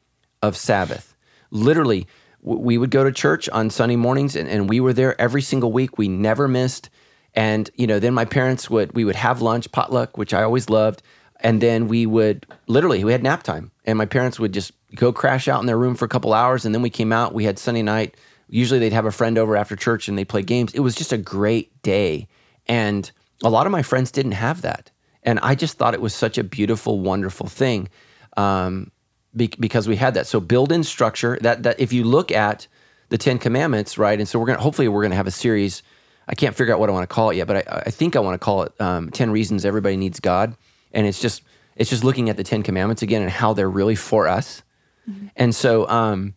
[0.41, 1.15] of Sabbath.
[1.49, 2.07] Literally,
[2.41, 5.71] we would go to church on Sunday mornings and, and we were there every single
[5.71, 5.97] week.
[5.97, 6.89] We never missed.
[7.35, 10.69] And, you know, then my parents would, we would have lunch, potluck, which I always
[10.69, 11.01] loved.
[11.39, 13.71] And then we would literally, we had nap time.
[13.85, 16.65] And my parents would just go crash out in their room for a couple hours.
[16.65, 18.15] And then we came out, we had Sunday night.
[18.49, 20.73] Usually they'd have a friend over after church and they play games.
[20.73, 22.27] It was just a great day.
[22.67, 23.09] And
[23.43, 24.91] a lot of my friends didn't have that.
[25.23, 27.89] And I just thought it was such a beautiful, wonderful thing
[28.37, 28.91] um,
[29.35, 30.27] be- because we had that.
[30.27, 32.67] So build in structure that, that if you look at
[33.09, 34.19] the 10 commandments, right?
[34.19, 35.83] And so we're to, hopefully we're to have a series
[36.27, 38.15] I can't figure out what I want to call it yet, but I, I think
[38.15, 40.55] I want to call it um, 10 Reasons Everybody Needs God.
[40.93, 41.41] And it's just,
[41.75, 44.63] it's just looking at the 10 commandments again and how they're really for us.
[45.09, 45.27] Mm-hmm.
[45.35, 46.35] And so, um,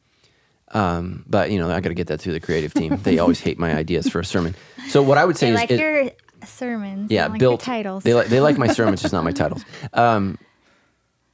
[0.72, 2.96] um, but you know, I got to get that through the creative team.
[3.02, 4.54] They always hate my ideas for a sermon.
[4.88, 6.10] So what I would say they is, like it, your
[6.44, 7.10] sermons.
[7.10, 8.02] yeah, like built titles.
[8.02, 9.64] They like they like my sermons, just not my titles.
[9.92, 10.38] Um,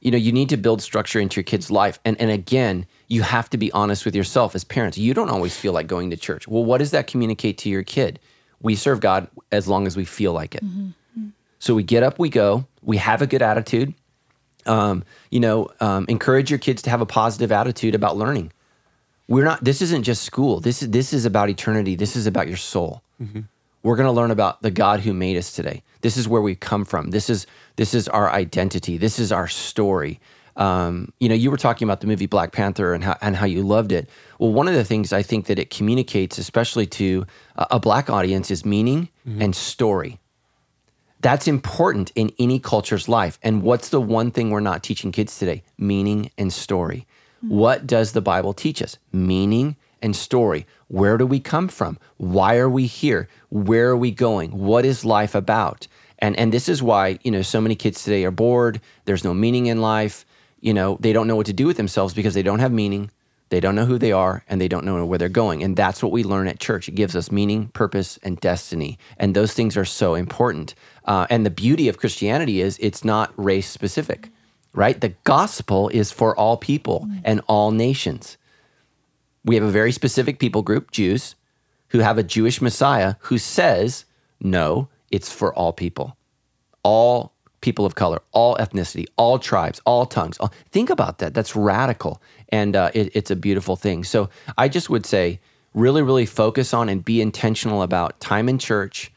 [0.01, 3.23] you know, you need to build structure into your kid's life, and and again, you
[3.23, 4.97] have to be honest with yourself as parents.
[4.97, 6.47] You don't always feel like going to church.
[6.47, 8.19] Well, what does that communicate to your kid?
[8.63, 10.65] We serve God as long as we feel like it.
[10.65, 11.27] Mm-hmm.
[11.59, 13.93] So we get up, we go, we have a good attitude.
[14.65, 18.51] Um, you know, um, encourage your kids to have a positive attitude about learning.
[19.27, 19.63] We're not.
[19.63, 20.59] This isn't just school.
[20.59, 21.95] This is this is about eternity.
[21.95, 23.01] This is about your soul.
[23.21, 23.41] Mm-hmm.
[23.83, 25.83] We're going to learn about the God who made us today.
[26.01, 27.11] This is where we come from.
[27.11, 27.45] This is
[27.75, 28.97] this is our identity.
[28.97, 30.19] This is our story.
[30.55, 33.45] Um, you know, you were talking about the movie Black Panther and how, and how
[33.45, 34.09] you loved it.
[34.39, 38.09] Well, one of the things I think that it communicates, especially to a, a black
[38.09, 39.41] audience, is meaning mm-hmm.
[39.41, 40.19] and story.
[41.21, 43.39] That's important in any culture's life.
[43.41, 45.63] And what's the one thing we're not teaching kids today?
[45.77, 47.07] Meaning and story.
[47.43, 47.55] Mm-hmm.
[47.55, 48.97] What does the Bible teach us?
[49.11, 50.67] Meaning and story.
[50.89, 51.97] Where do we come from?
[52.17, 53.29] Why are we here?
[53.49, 54.51] Where are we going?
[54.51, 55.87] What is life about?
[56.19, 58.79] And and this is why, you know, so many kids today are bored.
[59.05, 60.25] There's no meaning in life.
[60.63, 63.11] You know, they don't know what to do with themselves because they don't have meaning.
[63.49, 65.61] They don't know who they are and they don't know where they're going.
[65.61, 66.87] And that's what we learn at church.
[66.87, 68.97] It gives us meaning, purpose, and destiny.
[69.17, 70.73] And those things are so important.
[71.03, 74.29] Uh, and the beauty of Christianity is it's not race specific,
[74.73, 75.01] right?
[75.01, 78.37] The gospel is for all people and all nations.
[79.43, 81.35] We have a very specific people group, Jews,
[81.89, 84.05] who have a Jewish Messiah who says,
[84.39, 86.15] no, it's for all people,
[86.83, 87.32] all
[87.63, 90.37] people of color, all ethnicity, all tribes, all tongues.
[90.37, 91.33] All, think about that.
[91.33, 92.21] That's radical.
[92.49, 94.03] And uh, it, it's a beautiful thing.
[94.03, 95.39] So I just would say,
[95.73, 99.11] really, really focus on and be intentional about time in church.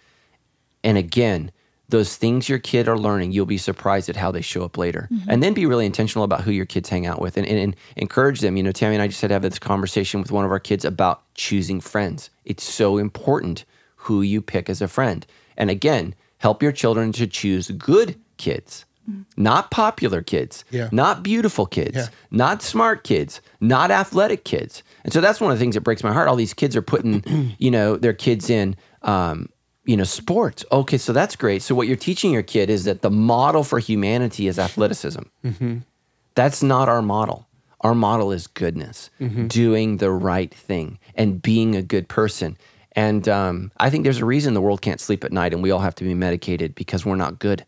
[0.83, 1.51] And again,
[1.89, 5.09] those things your kid are learning, you'll be surprised at how they show up later.
[5.29, 7.77] And then be really intentional about who your kids hang out with and, and, and
[7.97, 8.57] encourage them.
[8.57, 10.59] You know, Tammy and I just had to have this conversation with one of our
[10.59, 12.31] kids about choosing friends.
[12.45, 13.65] It's so important
[13.97, 15.27] who you pick as a friend.
[15.57, 18.85] And again, help your children to choose good kids,
[19.37, 20.89] not popular kids, Yeah.
[20.93, 22.07] not beautiful kids, Yeah.
[22.31, 24.83] not smart kids, not athletic kids.
[25.05, 26.29] And so that's one of the things that breaks my heart.
[26.29, 29.49] All these kids are putting, you know, their kids in, um,
[29.85, 30.65] you know, sports.
[30.73, 31.63] Okay, so that's great.
[31.63, 35.23] So what you're teaching your kid is that the model for humanity is athleticism.
[36.35, 37.47] That's not our model.
[37.83, 39.11] Our model is goodness,
[39.47, 42.57] doing the right thing, and being a good person.
[42.93, 45.71] And um, I think there's a reason the world can't sleep at night, and we
[45.71, 47.65] all have to be medicated because we're not good,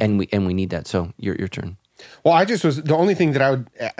[0.00, 0.86] and we and we need that.
[0.86, 1.76] So your your turn.
[2.24, 3.90] Well, I just was the only thing that I would uh,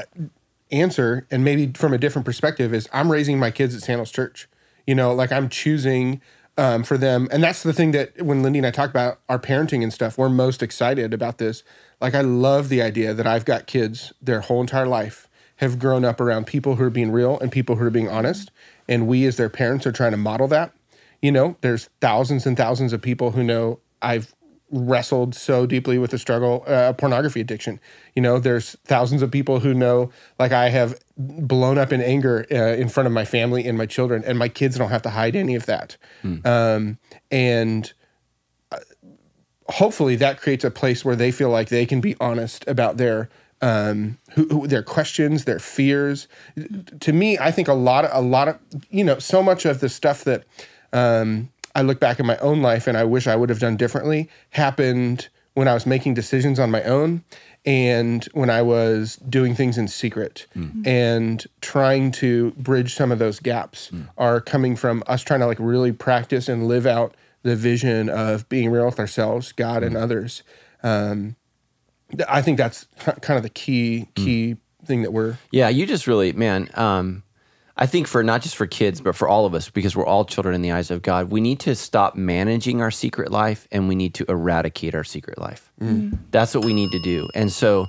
[0.70, 4.48] answer, and maybe from a different perspective, is I'm raising my kids at Sandals Church.
[4.86, 6.20] You know, like I'm choosing
[6.58, 9.38] um, for them, and that's the thing that when Lindy and I talk about our
[9.38, 11.62] parenting and stuff, we're most excited about this.
[12.00, 16.04] Like, I love the idea that I've got kids their whole entire life have grown
[16.04, 18.50] up around people who are being real and people who are being honest,
[18.88, 20.72] and we as their parents are trying to model that.
[21.20, 24.34] You know, there's thousands and thousands of people who know I've
[24.72, 27.78] wrestled so deeply with the struggle uh, pornography addiction.
[28.16, 32.46] You know there's thousands of people who know like i have blown up in anger
[32.50, 35.10] uh, in front of my family and my children and my kids don't have to
[35.10, 35.96] hide any of that.
[36.46, 36.98] Um,
[37.30, 37.92] and
[38.72, 38.78] uh,
[39.68, 43.28] hopefully that creates a place where they feel like they can be honest about their
[43.60, 46.26] um, who, who, their questions, their fears.
[46.98, 48.58] To me, I think a lot of a lot of
[48.90, 50.44] you know so much of the stuff that
[50.92, 53.76] um, I look back in my own life and I wish I would have done
[53.76, 57.24] differently happened when I was making decisions on my own
[57.64, 60.46] and when I was doing things in secret
[60.84, 65.58] and trying to bridge some of those gaps are coming from us trying to like
[65.60, 70.42] really practice and live out the vision of being real with ourselves, God, and others.
[70.82, 71.36] Um,
[72.28, 76.32] I think that's kind of the key key thing that we're Yeah, you just really,
[76.32, 76.68] man.
[76.74, 77.22] Um,
[77.76, 80.24] I think for not just for kids, but for all of us, because we're all
[80.24, 83.88] children in the eyes of God, we need to stop managing our secret life and
[83.88, 85.72] we need to eradicate our secret life.
[85.80, 85.88] Mm.
[85.88, 86.16] Mm-hmm.
[86.30, 87.28] That's what we need to do.
[87.34, 87.88] And so,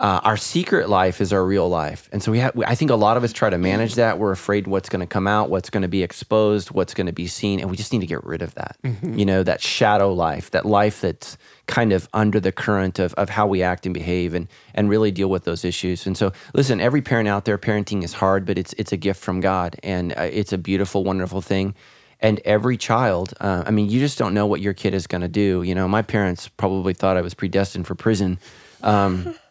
[0.00, 2.60] uh, our secret life is our real life, and so we have.
[2.66, 4.18] I think a lot of us try to manage that.
[4.18, 7.12] We're afraid what's going to come out, what's going to be exposed, what's going to
[7.12, 8.76] be seen, and we just need to get rid of that.
[8.82, 9.16] Mm-hmm.
[9.18, 13.30] You know, that shadow life, that life that's kind of under the current of, of
[13.30, 16.06] how we act and behave, and and really deal with those issues.
[16.06, 19.20] And so, listen, every parent out there, parenting is hard, but it's it's a gift
[19.22, 21.74] from God, and uh, it's a beautiful, wonderful thing.
[22.20, 25.20] And every child, uh, I mean, you just don't know what your kid is going
[25.20, 25.62] to do.
[25.62, 28.38] You know, my parents probably thought I was predestined for prison.
[28.82, 29.34] Um,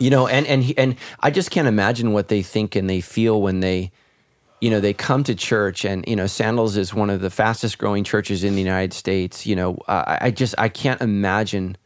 [0.00, 3.40] you know and and and i just can't imagine what they think and they feel
[3.40, 3.92] when they
[4.60, 7.78] you know they come to church and you know sandals is one of the fastest
[7.78, 9.46] growing churches in the united states.
[9.46, 11.76] You know i, I just i can't imagine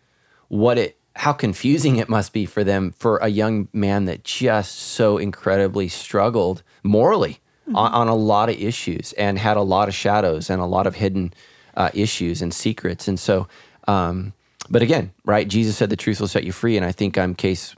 [0.49, 4.77] what it how confusing it must be for them for a young man that just
[4.77, 9.95] so incredibly struggled morally on, on a lot of issues and had a lot of
[9.95, 11.33] shadows and a lot of hidden
[11.77, 13.09] uh, issues and secrets.
[13.09, 13.47] And so
[13.89, 14.33] um,
[14.69, 16.77] but again right jesus said the truth will set you free.
[16.77, 17.77] And i think i'm case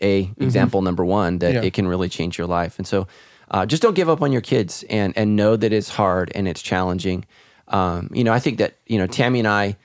[0.00, 1.62] a example number one that Yeah.
[1.62, 2.78] it can really change your life.
[2.78, 3.08] And so
[3.50, 6.46] uh, just don't give up on your kids and and know that it's hard and
[6.48, 7.24] it's challenging
[7.68, 9.76] um, you know i think that you know tammy and i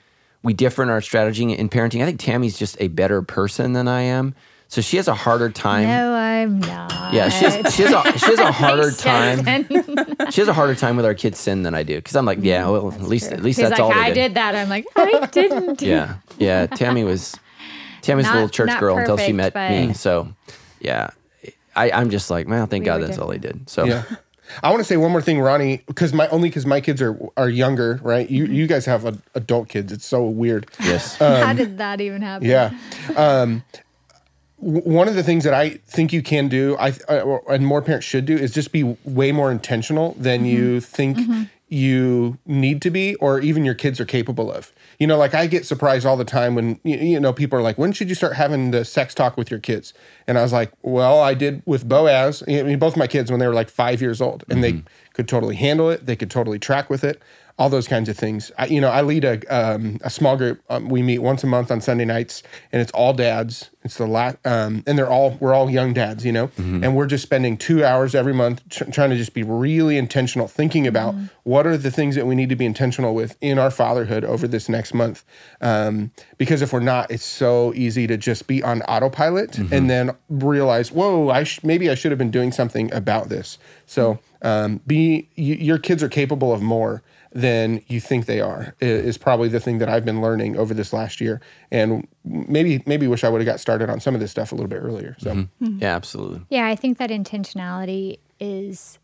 [0.44, 3.88] we differ in our strategy in parenting i think tammy's just a better person than
[3.88, 4.34] i am
[4.70, 7.14] so she has a harder time No, I'm not.
[7.14, 9.46] yeah she has, she, has a, she has a harder time
[10.32, 12.40] she has a harder time with our kids sin than i do because i'm like
[12.42, 14.16] yeah well at least at least He's that's like, all I did.
[14.30, 14.56] did that.
[14.56, 15.80] I'm like, I didn't.
[15.80, 16.66] do Yeah, yeah.
[16.68, 17.36] Tammy was
[18.02, 19.94] Tammy's a little church not girl until she met perfect, me.
[19.94, 20.34] So,
[20.82, 21.12] yeah,
[21.76, 23.70] I, I'm just like, man, thank We God were that's all he did.
[23.70, 24.04] So, Yeah.
[24.62, 27.18] I want to say one more thing, Ronnie, because my only because my kids are
[27.38, 28.30] are younger, right?
[28.30, 29.92] You you guys have a, adult kids.
[29.92, 30.68] It's so weird.
[30.82, 32.48] yes, How did that even happen?
[32.48, 32.72] Yeah.
[33.16, 33.64] Um,
[34.62, 37.66] w- one of the things that I think you can do, I uh, or- and
[37.66, 41.18] more parents should do, is just be way more intentional than you think
[41.74, 44.72] you need to be, or even your kids are capable of.
[45.00, 47.64] You know, like I get surprised all the time when you, you know people are
[47.64, 49.94] like, "When should you start having the sex talk with your kids?"
[50.28, 52.44] And I was like, "Well, I did with Boaz.
[52.48, 54.88] I mean, both my kids when they were like five years old, and they mm-hmm.
[55.14, 56.06] could totally handle it.
[56.06, 57.22] They could totally track with it."
[57.60, 58.52] All those kinds of things.
[58.58, 60.62] I, you know, I lead a um, a small group.
[60.70, 62.42] Um, we meet once a month on Sunday nights,
[62.72, 63.70] and it's all dads.
[63.84, 67.06] It's the last, um, and they're all we're all young dads, you know, and we're
[67.06, 71.16] just spending two hours every month tr- trying to just be really intentional, thinking about
[71.44, 74.48] what are the things that we need to be intentional with in our fatherhood over
[74.48, 75.24] this next month.
[75.62, 80.12] Um, because if we're not, it's so easy to just be on autopilot and then
[80.30, 83.58] realize, whoa, I sh- maybe I should have been doing something about this.
[83.86, 87.04] So um, be y- your kids are capable of more
[87.34, 90.94] than you think they are is probably the thing that I've been learning over this
[90.94, 94.32] last year, and maybe maybe wish I would have got started on some of this
[94.32, 95.16] stuff a little bit earlier.
[95.20, 96.42] So Yeah, absolutely.
[96.50, 99.00] Yeah, I think that intentionality is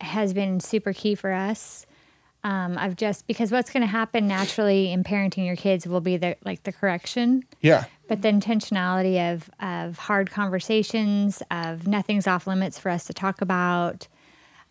[0.00, 1.86] has been super key for us.
[2.44, 6.16] Um, I've just because what's going to happen naturally in parenting your kids will be
[6.16, 12.46] the like the correction, yeah, but the intentionality of of hard conversations, of nothing's off
[12.46, 14.08] limits for us to talk about,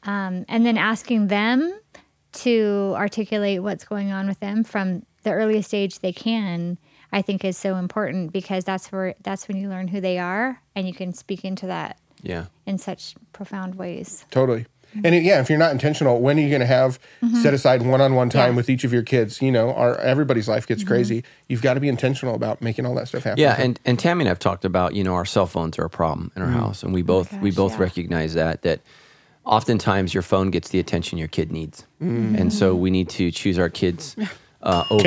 [0.03, 1.79] um, and then asking them
[2.37, 6.77] to articulate what's going on with them from the earliest age they can.
[7.11, 10.61] I think is so important because that's where that's when you learn who they are
[10.75, 12.47] and you can speak into that Yeah.
[12.65, 14.25] in such profound ways.
[14.29, 14.65] totally.
[14.89, 15.05] Mm-hmm.
[15.05, 17.41] And it, yeah, if you're not intentional, when are you going to have mm-hmm.
[17.41, 18.55] set aside one-on-one time Yeah.
[18.57, 19.41] with each of your kids?
[19.41, 20.87] You know, our everybody's life gets mm-hmm.
[20.89, 21.23] crazy.
[21.47, 23.39] You've got to be intentional about making all that stuff happen.
[23.39, 25.89] Yeah, and, and Tammy and I've talked about, you know, our cell phones are a
[25.89, 26.53] problem in our mm.
[26.53, 26.83] house.
[26.83, 27.79] And we both oh we gosh, both yeah.
[27.79, 28.81] recognize that that
[29.47, 31.85] oftentimes your phone gets the attention your kid needs.
[31.99, 34.15] And so we need to choose our kids
[34.61, 35.03] uh, over,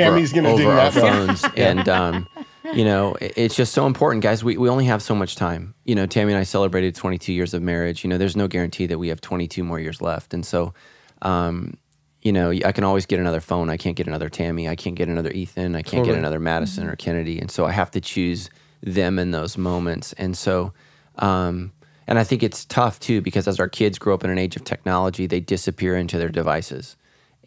[0.61, 1.45] over our that phones.
[1.57, 2.27] and um,
[2.73, 4.43] you know, it- it's just so important, guys.
[4.43, 5.73] We, we only have so much time.
[5.85, 8.03] You know, Tammy and I celebrated 22 years of marriage.
[8.03, 10.33] You know, there's no guarantee that we have 22 more years left.
[10.33, 10.73] And so,
[11.21, 11.77] um,
[12.21, 13.69] you know, I can always get another phone.
[13.69, 14.67] I can't get another Tammy.
[14.69, 15.75] I can't get another Ethan.
[15.75, 17.39] I can't get another Madison or Kennedy.
[17.39, 18.49] And so I have to choose
[18.83, 20.13] them in those moments.
[20.13, 20.73] And so,
[21.17, 21.71] um,
[22.07, 24.55] and I think it's tough too because as our kids grow up in an age
[24.55, 26.95] of technology, they disappear into their devices.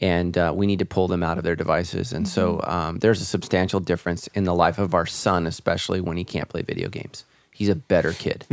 [0.01, 2.13] And uh, we need to pull them out of their devices.
[2.13, 6.17] And so um, there's a substantial difference in the life of our son, especially when
[6.17, 7.25] he can't play video games.
[7.53, 8.45] He's a better kid.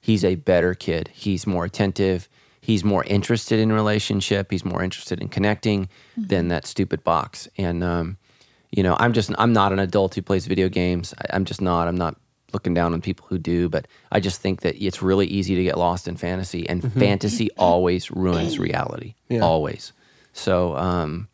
[0.00, 1.10] He's a better kid.
[1.12, 2.28] He's more attentive.
[2.62, 4.50] He's more interested in relationship.
[4.50, 7.48] He's more interested in connecting than that stupid box.
[7.58, 8.16] And um,
[8.70, 11.12] you know, I'm just I'm not an adult who plays video games.
[11.18, 11.88] I, I'm just not.
[11.88, 12.16] I'm not
[12.52, 15.62] looking down on people who do, but I just think that it's really easy to
[15.62, 19.14] get lost in fantasy, and fantasy always ruins reality.
[19.28, 19.40] Yeah.
[19.40, 19.92] Always.
[20.32, 21.28] So, um,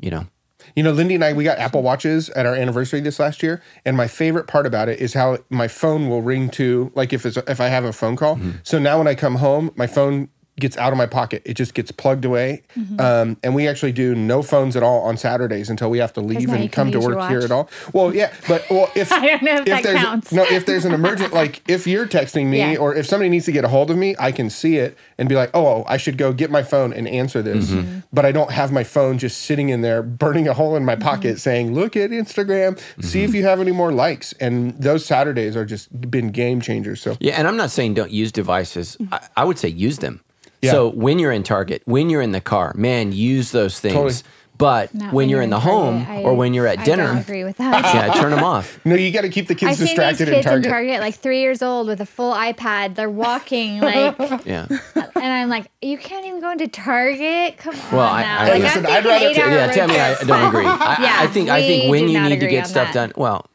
[0.00, 0.26] you know,
[0.74, 3.62] You know, Lindy and I, we got Apple Watches at our anniversary this last year,
[3.84, 7.24] and my favorite part about it is how my phone will ring to like if
[7.24, 8.36] it's if I have a phone call.
[8.36, 8.50] Mm-hmm.
[8.62, 10.28] So now when I come home, my phone
[10.60, 11.42] gets out of my pocket.
[11.44, 12.62] It just gets plugged away,
[12.98, 16.20] um, and we actually do no phones at all on Saturdays until we have to
[16.20, 17.68] leave and come to work here at all.
[17.92, 20.32] Well, yeah, but well, if I don't know if that there's counts.
[20.32, 22.78] no, if there's an emergent, like if you're texting me Yeah.
[22.78, 25.28] or if somebody needs to get a hold of me, I can see it and
[25.28, 27.70] be like, oh, I should go get my phone and answer this.
[27.70, 28.00] Mm-hmm.
[28.12, 30.94] But I don't have my phone just sitting in there, burning a hole in my
[30.98, 31.02] Mm-hmm.
[31.08, 34.32] pocket, saying, look at Instagram, see if you have any more likes.
[34.40, 37.00] And those Saturdays are just been game changers.
[37.00, 38.96] So Yeah, and I'm not saying don't use devices.
[39.12, 40.20] I, I would say use them.
[40.62, 40.72] Yeah.
[40.72, 43.94] So when you're in Target, when you're in the car, man, use those things.
[43.94, 44.22] Totally.
[44.58, 46.24] But Not when, you're in the home Target.
[46.26, 47.94] or when you're at I dinner, don't agree with that.
[47.94, 48.80] yeah, turn them off.
[48.84, 50.64] no, you got to keep the kids I've seen these distracted kids in Target.
[50.66, 52.96] in Target, like three years old, with a full iPad.
[52.96, 57.58] They're walking, like, yeah, and I'm like, you can't even go into Target.
[57.58, 58.38] Come on Well, I- now.
[58.40, 60.66] I- like, Listen, I'm I'd rather- eight-hour yeah, road Tammy, I don't agree.
[60.66, 62.94] I, Yeah, I think I think when you need to get stuff that.
[62.94, 63.46] done, well,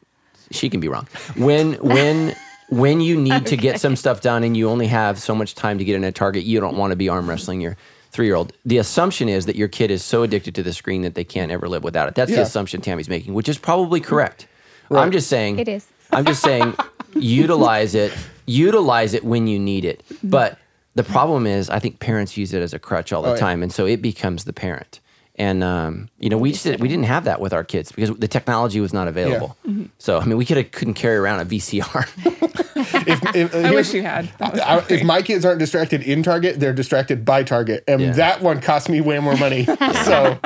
[0.52, 1.06] she can be wrong.
[1.36, 2.34] When when
[2.68, 5.78] when you need to get some stuff done and you only have so much time
[5.78, 7.76] to get in a Target, you don't want to be arm wrestling your
[8.10, 8.52] three year old.
[8.64, 11.50] The assumption is that your kid is so addicted to the screen that they can't
[11.52, 12.14] ever live without it.
[12.14, 14.46] That's the assumption Tammy's making, which is probably correct.
[14.90, 15.86] I'm just saying It is.
[16.12, 16.74] I'm just saying
[17.14, 18.12] utilize it,
[18.46, 20.02] utilize it when you need it.
[20.22, 20.58] But
[20.94, 23.40] the problem is, I think parents use it as a crutch all the Oh, yeah.
[23.40, 25.00] time, and so it becomes the parent.
[25.36, 28.16] And um, you know, we just did, we didn't have that with our kids because
[28.16, 29.56] the technology was not available.
[29.98, 32.50] So I mean, we could have couldn't carry around a VCR.
[33.06, 34.28] If, if, I wish you had.
[34.38, 38.00] That was I- if my kids aren't distracted in Target, they're distracted by Target, and
[38.00, 38.12] Yeah.
[38.12, 39.64] that one cost me way more money.
[40.04, 40.38] so,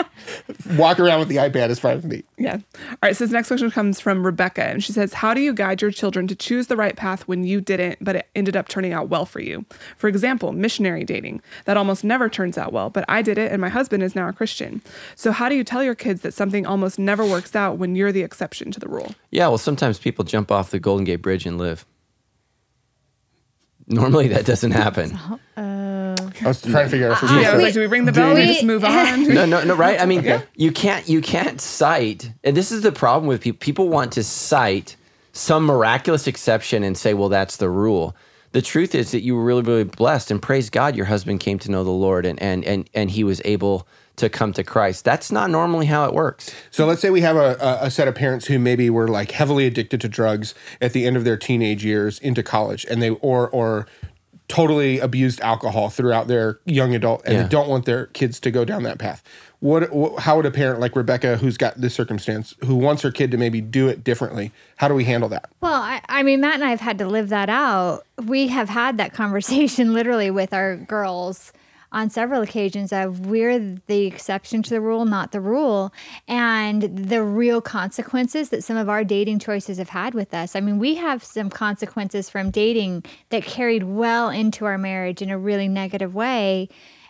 [0.76, 2.22] walk around with the iPad is fine with me.
[2.36, 2.55] Yeah.
[2.55, 3.16] All right.
[3.16, 5.91] So this next question comes from Rebecca, and she says, "How do you guide your
[5.91, 9.09] children to choose the right path when you didn't, but it ended up turning out
[9.09, 9.64] well for you?
[9.97, 13.61] For example, missionary dating that almost never turns out well, but I did it, and
[13.61, 14.78] my husband is now a Christian.
[15.16, 18.12] So how do you tell your kids that something almost never works out when you're
[18.12, 19.14] the exception to the rule?
[19.31, 21.85] yeah, well, sometimes people jump off the Golden Gate Bridge and live.
[23.87, 25.18] Normally that doesn't happen.
[25.57, 26.14] I
[26.45, 28.12] was trying to figure out if we're Yeah, I was like, do we ring the
[28.12, 29.26] bell and We- just move on?
[29.35, 29.99] no, no, no, right?
[30.01, 33.59] I mean, you can't, you can't cite, and this is the problem with people.
[33.59, 34.97] People want to cite
[35.33, 38.14] some miraculous exception and say, well, that's the rule.
[38.53, 41.59] The truth is that you were really, really blessed, and praise God, your husband came
[41.61, 43.87] to know the Lord, and and and and he was able
[44.19, 45.05] to come to Christ.
[45.05, 46.55] That's not normally how it works.
[46.71, 49.31] So let's say we have a, a, a set of parents who maybe were like
[49.33, 53.11] heavily addicted to drugs at the end of their teenage years into college, and they
[53.11, 53.87] or or
[54.49, 57.43] totally abused alcohol throughout their young adult, and Yeah.
[57.43, 59.23] they don't want their kids to go down that path.
[59.61, 63.11] What, wh- how would a parent like Rebecca, who's got this circumstance, who wants her
[63.11, 65.51] kid to maybe do it differently, how do we handle that?
[65.61, 68.07] Well, I, I mean, Matt and I have had to live that out.
[68.25, 71.53] We have had that conversation literally with our girls
[71.91, 75.93] on several occasions of we're the exception to the rule, not the rule,
[76.26, 80.55] and the real consequences that some of our dating choices have had with us.
[80.55, 85.30] I mean, we have some consequences from dating that carried well into our marriage in
[85.30, 86.68] a really negative way,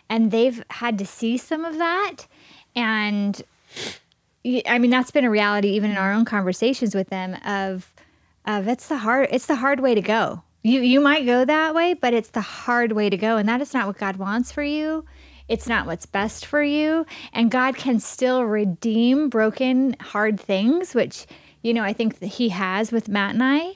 [0.09, 2.27] and they've had to see some of that.
[2.75, 3.41] And
[4.65, 7.91] I mean, that's been a reality even in our own conversations with them of
[8.45, 10.43] of it's the hard it's the hard way to go.
[10.63, 13.61] You you might go that way, but it's the hard way to go and that
[13.61, 15.05] is not what God wants for you.
[15.47, 21.25] It's not what's best for you, and God can still redeem broken hard things, which
[21.61, 23.75] you know, I think that he has with Matt and I.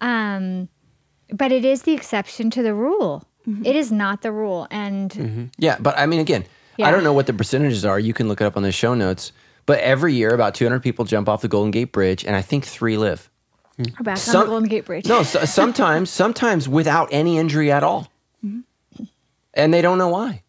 [0.00, 0.68] Um
[1.30, 3.24] but it is the exception to the rule.
[3.62, 6.44] It is not the rule and Yeah, but I mean, again,
[6.82, 7.98] I don't know what the percentages are.
[7.98, 9.32] You can look it up on the show notes.
[9.66, 12.66] But every year, about 200 people jump off the Golden Gate Bridge, and I think
[12.66, 13.30] three live.
[13.78, 15.06] We're back on the Golden Gate Bridge.
[15.06, 18.10] No, so, sometimes, sometimes without any injury at all,
[19.54, 20.42] and they don't know why.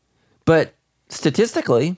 [0.45, 0.73] But
[1.09, 1.97] statistically,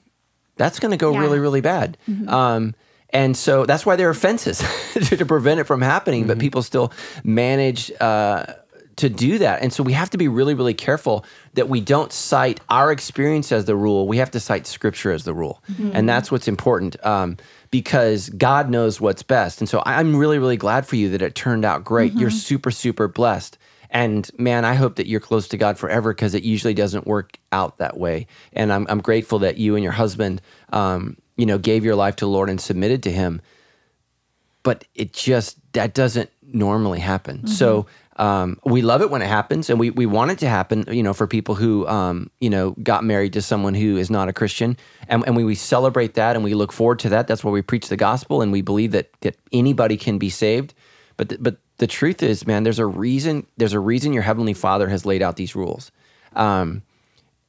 [0.56, 1.20] that's going to go Yeah.
[1.20, 1.98] really, really bad.
[2.28, 2.76] Um,
[3.12, 4.62] and so that's why there are fences
[4.94, 6.28] to prevent it from happening.
[6.28, 6.92] But people still
[7.24, 8.46] manage uh,
[8.98, 11.24] to do that, and so we have to be really, really careful
[11.54, 14.08] that we don't cite our experience as the rule.
[14.08, 15.62] We have to cite Scripture as the rule,
[15.94, 17.04] and that's what's important.
[17.06, 17.38] Um,
[17.72, 19.60] because God knows what's best.
[19.60, 22.14] And so I'm really, really glad for you that it turned out great.
[22.14, 23.58] You're super, super blessed.
[23.90, 27.38] And man, I hope that you're close to God forever because it usually doesn't work
[27.52, 28.28] out that way.
[28.54, 30.42] And I'm, I'm grateful that you and your husband,
[30.74, 33.42] um, you know, gave your life to the Lord and submitted to Him.
[34.64, 37.48] But it just, that doesn't normally happen.
[37.48, 37.86] So
[38.18, 41.04] um, we love it when it happens and we, we want it to happen, you
[41.04, 44.34] know, for people who, um, you know, got married to someone who is not a
[44.34, 44.76] Christian.
[45.08, 47.28] And, and we, we celebrate that and we look forward to that.
[47.28, 50.74] That's why we preach the gospel and we believe that, that anybody can be saved.
[51.16, 54.54] But, the, but the truth is, man, there's a reason, there's a reason your heavenly
[54.54, 55.92] father has laid out these rules.
[56.36, 56.82] Um,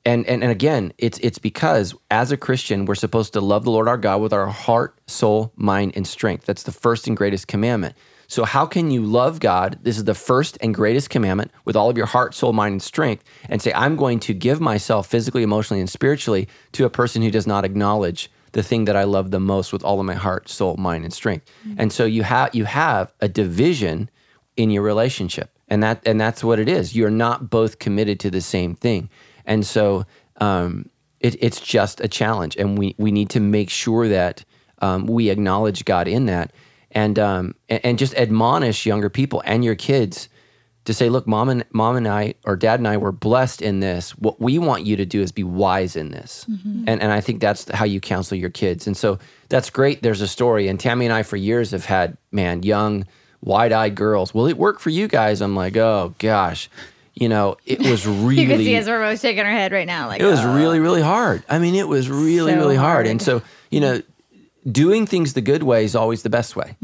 [0.05, 3.71] and, and and again, it's it's because as a Christian, we're supposed to love the
[3.71, 6.47] Lord our God with our heart, soul, mind, and strength.
[6.47, 7.95] That's the first and greatest commandment.
[8.29, 9.79] So how can you love God?
[9.83, 12.83] This is the first and greatest commandment with all of your heart, soul, mind, and
[12.83, 17.22] strength, and say, I'm going to give myself physically, emotionally, and spiritually to a person
[17.22, 20.14] who does not acknowledge the thing that I love the most with all of my
[20.14, 21.51] heart, soul, mind, and strength.
[21.76, 24.11] And so you have you have a division
[24.59, 28.31] in your relationship and that and that's what it is you're not both committed to
[28.31, 29.09] the same thing
[29.47, 30.05] and so
[30.39, 34.45] um, it, it's just a challenge and we we need to make sure that
[34.81, 36.53] um, we acknowledge god in that
[36.99, 40.28] and um, and, just admonish younger people and your kids
[40.84, 43.80] to say look mom and mom and i or dad and i were blessed in
[43.80, 44.12] this.
[44.18, 46.46] What we want you to do is be wise in this.
[46.88, 48.86] And and i think that's how you counsel your kids.
[48.86, 49.18] And so
[49.49, 50.03] that's great.
[50.03, 53.07] There's a story and tammy and i for years have had man young
[53.42, 54.34] wide-eyed girls.
[54.34, 55.40] Will it work for you guys?
[55.42, 56.70] I'm like oh gosh.
[57.14, 59.86] You know it was really you can see us we're both shaking our head right
[59.86, 61.42] now like it was "Oh." really really hard.
[61.49, 63.07] I mean it was really So really hard.
[63.07, 64.01] and so you know
[64.71, 66.77] doing things the good way is always the best way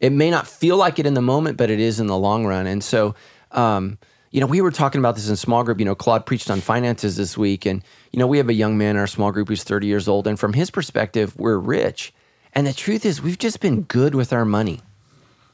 [0.00, 2.46] it may not feel like it in the moment but it is in the long
[2.46, 3.14] run and so
[3.52, 3.98] um,
[4.30, 6.60] you know we were talking about this in small group you know claude preached on
[6.60, 9.48] finances this week and you know we have a young man in our small group
[9.48, 12.12] who's 30 years old and from his perspective we're rich
[12.52, 14.80] and the truth is we've just been good with our money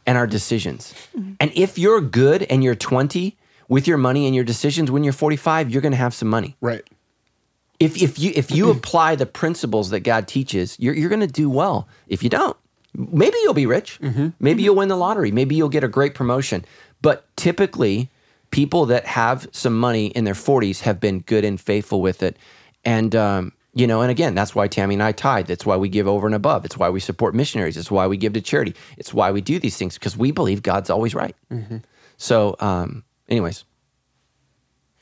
[0.07, 0.95] and our decisions.
[1.41, 3.37] And if you're good and you're 20
[3.69, 6.57] with your money and your decisions, when you're 45, you're going to have some money.
[6.61, 6.89] Right.
[7.79, 11.27] If, if you if you apply the principles that God teaches, you're, you're going to
[11.27, 11.89] do well.
[12.09, 12.57] If you don't,
[12.95, 13.99] maybe you'll be rich.
[14.41, 15.31] Maybe you'll win the lottery.
[15.31, 16.65] Maybe you'll get a great promotion.
[17.03, 18.09] But typically,
[18.51, 22.37] people that have some money in their 40s have been good and faithful with it.
[22.85, 25.49] And um, you know, and again, that's why Tammy and I tithe.
[25.49, 26.65] That's why we give over and above.
[26.65, 27.77] It's why we support missionaries.
[27.77, 28.75] It's why we give to charity.
[28.97, 31.37] It's why we do these things because we believe God's always right.
[32.17, 33.65] So, um, anyways,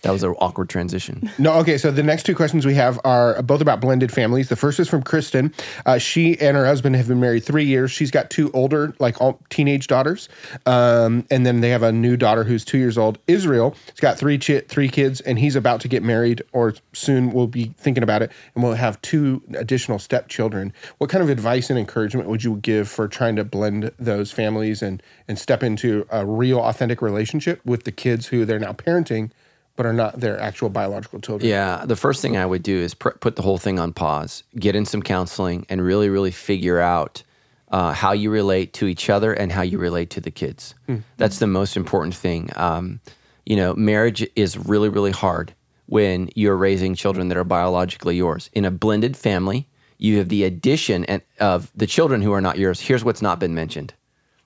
[0.05, 1.31] That was an awkward transition.
[1.45, 1.77] No, okay.
[1.79, 4.49] So the next two questions we have are both about blended families.
[4.49, 5.53] The first is from Kristen.
[5.85, 7.91] Uh, she and her husband have been married three years.
[7.91, 10.29] She's got two older, like all teenage daughters,
[10.65, 13.19] um, and then they have a new daughter who's two years old.
[13.27, 17.47] Israel He's got three three kids, and he's about to get married, or soon will
[17.47, 20.73] be thinking about it, and we'll have two additional stepchildren.
[20.99, 24.83] What kind of advice and encouragement would you give for trying to blend those families
[24.83, 29.31] and and step into a real, authentic relationship with the kids who they're now parenting?
[29.77, 31.51] But are not their actual biological children.
[31.51, 34.45] Yeah, the first thing I would do is pr- put the whole thing on pause,
[34.57, 37.25] get in some counseling, and really, really figure out
[37.71, 40.77] uh, how you relate to each other and how you relate to the kids.
[41.17, 42.51] That's the most important thing.
[42.55, 43.01] Um,
[43.45, 45.55] you know, marriage is really, really hard
[45.87, 48.49] when you're raising children that are biologically yours.
[48.53, 49.69] In a blended family,
[49.99, 52.81] you have the addition and of the children who are not yours.
[52.81, 53.93] Here's what's not been mentioned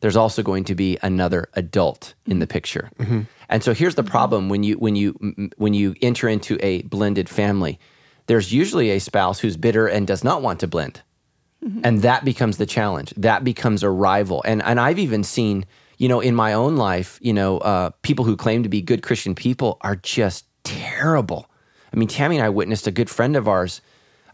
[0.00, 2.90] there's also going to be another adult in the picture.
[3.48, 7.28] And so here's the problem when you when you when you enter into a blended
[7.28, 7.78] family,
[8.26, 11.02] there's usually a spouse who's bitter and does not want to blend.
[11.82, 13.12] And that becomes the challenge.
[13.16, 14.42] That becomes a rival.
[14.44, 15.64] And and I've even seen,
[15.96, 19.02] you know, in my own life, you know, uh, people who claim to be good
[19.02, 21.50] Christian people are just terrible.
[21.92, 23.80] I mean, Tammy and I witnessed a good friend of ours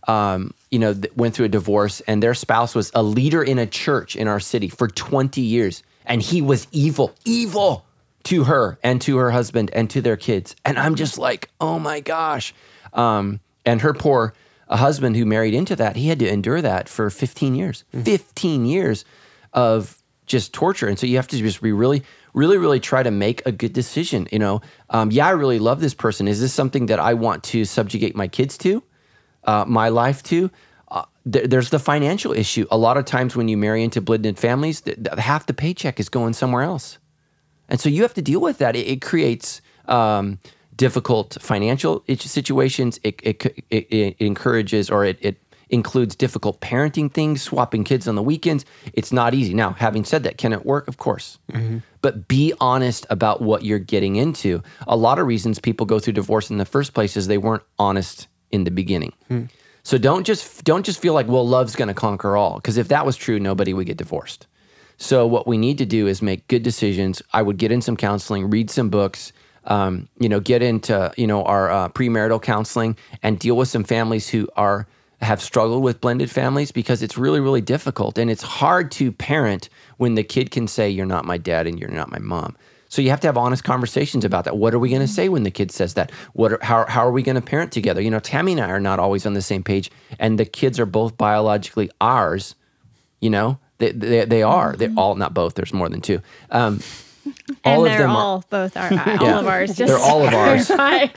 [0.08, 3.58] um, you know, th- went through a divorce, and their spouse was a leader in
[3.58, 7.86] a church in our city for 20 years, and he was evil, evil
[8.24, 10.56] to her and to her husband and to their kids.
[10.64, 12.54] And I'm just like, oh my gosh.
[12.92, 14.34] Um, and her poor
[14.68, 18.66] uh, husband, who married into that, he had to endure that for 15 years, 15
[18.66, 19.04] years
[19.52, 20.88] of just torture.
[20.88, 22.02] And so you have to just be really,
[22.32, 24.26] really, really try to make a good decision.
[24.32, 26.28] You know, um, yeah, I really love this person.
[26.28, 28.82] Is this something that I want to subjugate my kids to?
[29.46, 30.50] uh, my life to.
[30.88, 32.66] Uh, there, there's the financial issue.
[32.70, 36.00] A lot of times when you marry into blended families, th- th- half the paycheck
[36.00, 36.98] is going somewhere else,
[37.74, 38.76] and so you have to deal with that.
[38.76, 40.38] It, it creates um,
[40.76, 43.00] difficult financial situations.
[43.02, 45.38] It, it, it, it encourages or it, it
[45.70, 48.64] includes difficult parenting things, swapping kids on the weekends.
[48.92, 49.54] It's not easy.
[49.54, 50.86] Now, having said that, can it work?
[50.86, 51.40] Of course.
[52.00, 54.62] But be honest about what you're getting into.
[54.86, 57.64] A lot of reasons people go through divorce in the first place is they weren't
[57.80, 59.14] honest in the beginning.
[59.82, 62.86] So don't just don't just feel like well love's going to conquer all because if
[62.86, 64.46] that was true nobody would get divorced.
[65.04, 67.20] So what we need to do is make good decisions.
[67.34, 69.34] I would get in some counseling, read some books,
[69.66, 73.84] um, you know, get into you know our uh, premarital counseling and deal with some
[73.84, 74.86] families who are
[75.20, 79.68] have struggled with blended families because it's really really difficult and it's hard to parent
[79.98, 82.56] when the kid can say you're not my dad and you're not my mom.
[82.88, 84.56] So you have to have honest conversations about that.
[84.56, 86.12] What are we going to say when the kid says that?
[86.32, 88.00] What are, how how are we going to parent together?
[88.00, 90.80] You know, Tammy and I are not always on the same page, and the kids
[90.80, 92.54] are both biologically ours.
[93.20, 93.58] You know,
[93.92, 94.74] they they, they are.
[94.76, 95.54] They're all not both.
[95.54, 96.20] There's more than two.
[96.50, 96.80] Um,
[97.24, 99.38] and all of they're them are- both are all Yeah.
[99.38, 99.74] of ours.
[99.76, 100.70] Just They're all of ours.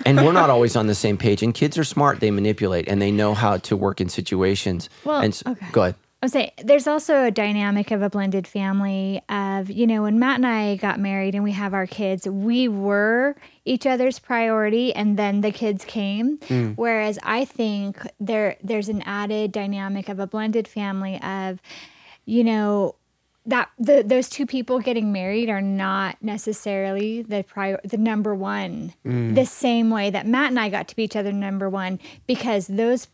[0.06, 1.44] and we're not always on the same page.
[1.44, 4.90] And kids are smart; they manipulate and they know how to work in situations.
[5.04, 5.66] Well, and s- okay.
[5.72, 5.96] go ahead.
[6.20, 10.18] I would say there's also a dynamic of a blended family of, you know, when
[10.18, 14.96] Matt and I got married and we have our kids, we were each other's priority
[14.96, 16.40] and then the kids came.
[16.76, 21.62] Whereas I think there there's an added dynamic of a blended family of,
[22.28, 22.94] you know,
[23.46, 28.94] that the, those two people getting married are not necessarily the prior the number one.
[29.06, 32.68] The same way that Matt and I got to be each other number one because
[32.68, 33.08] those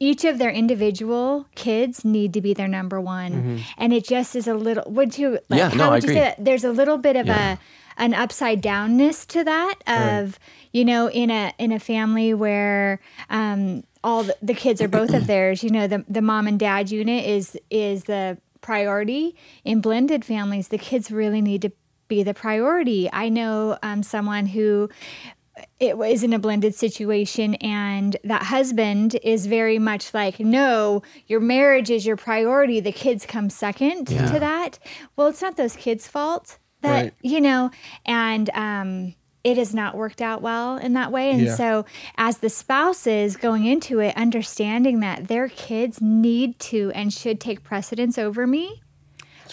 [0.00, 3.62] each of their individual kids need to be their number one.
[3.76, 6.06] And it just is a little would you like Yeah, how no, I would you
[6.08, 6.14] agree.
[6.14, 6.42] say that?
[6.42, 7.52] There's a little bit of Yeah.
[7.52, 7.58] a
[7.98, 10.38] an upside downness to that of
[10.72, 15.12] you know in a in a family where um all the, the kids are both
[15.12, 15.62] of theirs.
[15.62, 20.68] You know the the mom and dad unit is is the priority in blended families
[20.68, 21.70] the kids really need to
[22.08, 24.88] be the priority i know um, someone who
[25.80, 31.40] it was in a blended situation and that husband is very much like no your
[31.40, 34.26] marriage is your priority the kids come second Yeah.
[34.32, 34.78] to that
[35.16, 37.14] well it's not those kids fault that Right.
[37.22, 37.70] you know
[38.04, 39.14] and um
[39.50, 41.54] it has not worked out well in that way and Yeah.
[41.62, 41.84] so
[42.18, 47.62] as the spouses going into it understanding that their kids need to and should take
[47.62, 48.82] precedence over me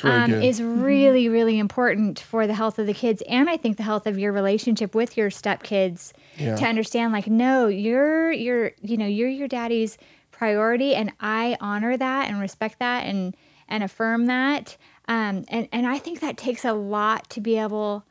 [0.03, 3.77] really um, is really, really important for the health of the kids and I think
[3.77, 6.55] the health of your relationship with your stepkids Yeah.
[6.55, 9.97] to understand like, no, you're you're you know, you're your daddy's
[10.31, 13.35] priority and I honor that and respect that and
[13.69, 14.77] and affirm that.
[15.07, 18.03] Um, and, and I think that takes a lot to be able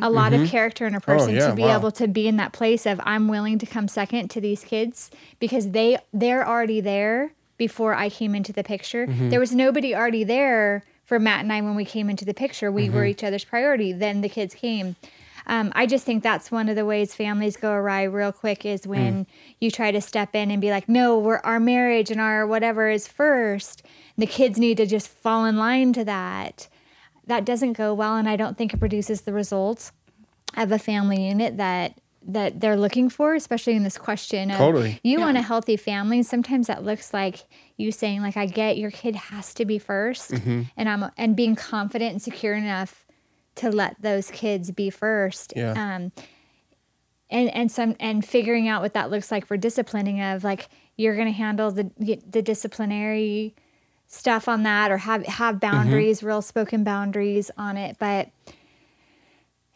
[0.00, 1.38] a lot of character in a person Mm-hmm.
[1.38, 1.76] Oh, yeah, to be wow.
[1.78, 5.10] able to be in that place of I'm willing to come second to these kids
[5.38, 9.06] because they they're already there before I came into the picture.
[9.06, 9.28] Mm-hmm.
[9.30, 12.70] There was nobody already there for Matt and I when we came into the picture.
[12.72, 12.94] We Mm-hmm.
[12.96, 13.92] were each other's priority.
[13.92, 14.96] Then the kids came.
[15.46, 18.86] um, I just think that's one of the ways families go awry real quick is
[18.86, 19.26] when
[19.58, 22.88] you try to step in and be like, no, we're our marriage and our whatever
[22.88, 23.82] is first.
[24.16, 26.68] And the kids need to just fall in line to that.
[27.30, 29.92] That doesn't go well, and I don't think it produces the results
[30.56, 35.00] of a family unit that that they're looking for, especially in this question of Totally.
[35.02, 36.22] you want a healthy family.
[36.22, 37.44] Sometimes that looks like
[37.78, 40.62] you saying, like, I get your kid has to be 1st Mm-hmm.
[40.76, 43.06] and I'm and being confident and secure enough
[43.54, 45.52] to let those kids be first.
[45.56, 45.72] Yeah.
[45.72, 46.12] Um
[47.30, 51.14] and and some and figuring out what that looks like for disciplining of like you're
[51.14, 51.90] going to handle the
[52.26, 53.54] the disciplinary
[54.12, 55.60] stuff on that or have have Mm-hmm.
[55.60, 58.28] boundaries real spoken boundaries on it but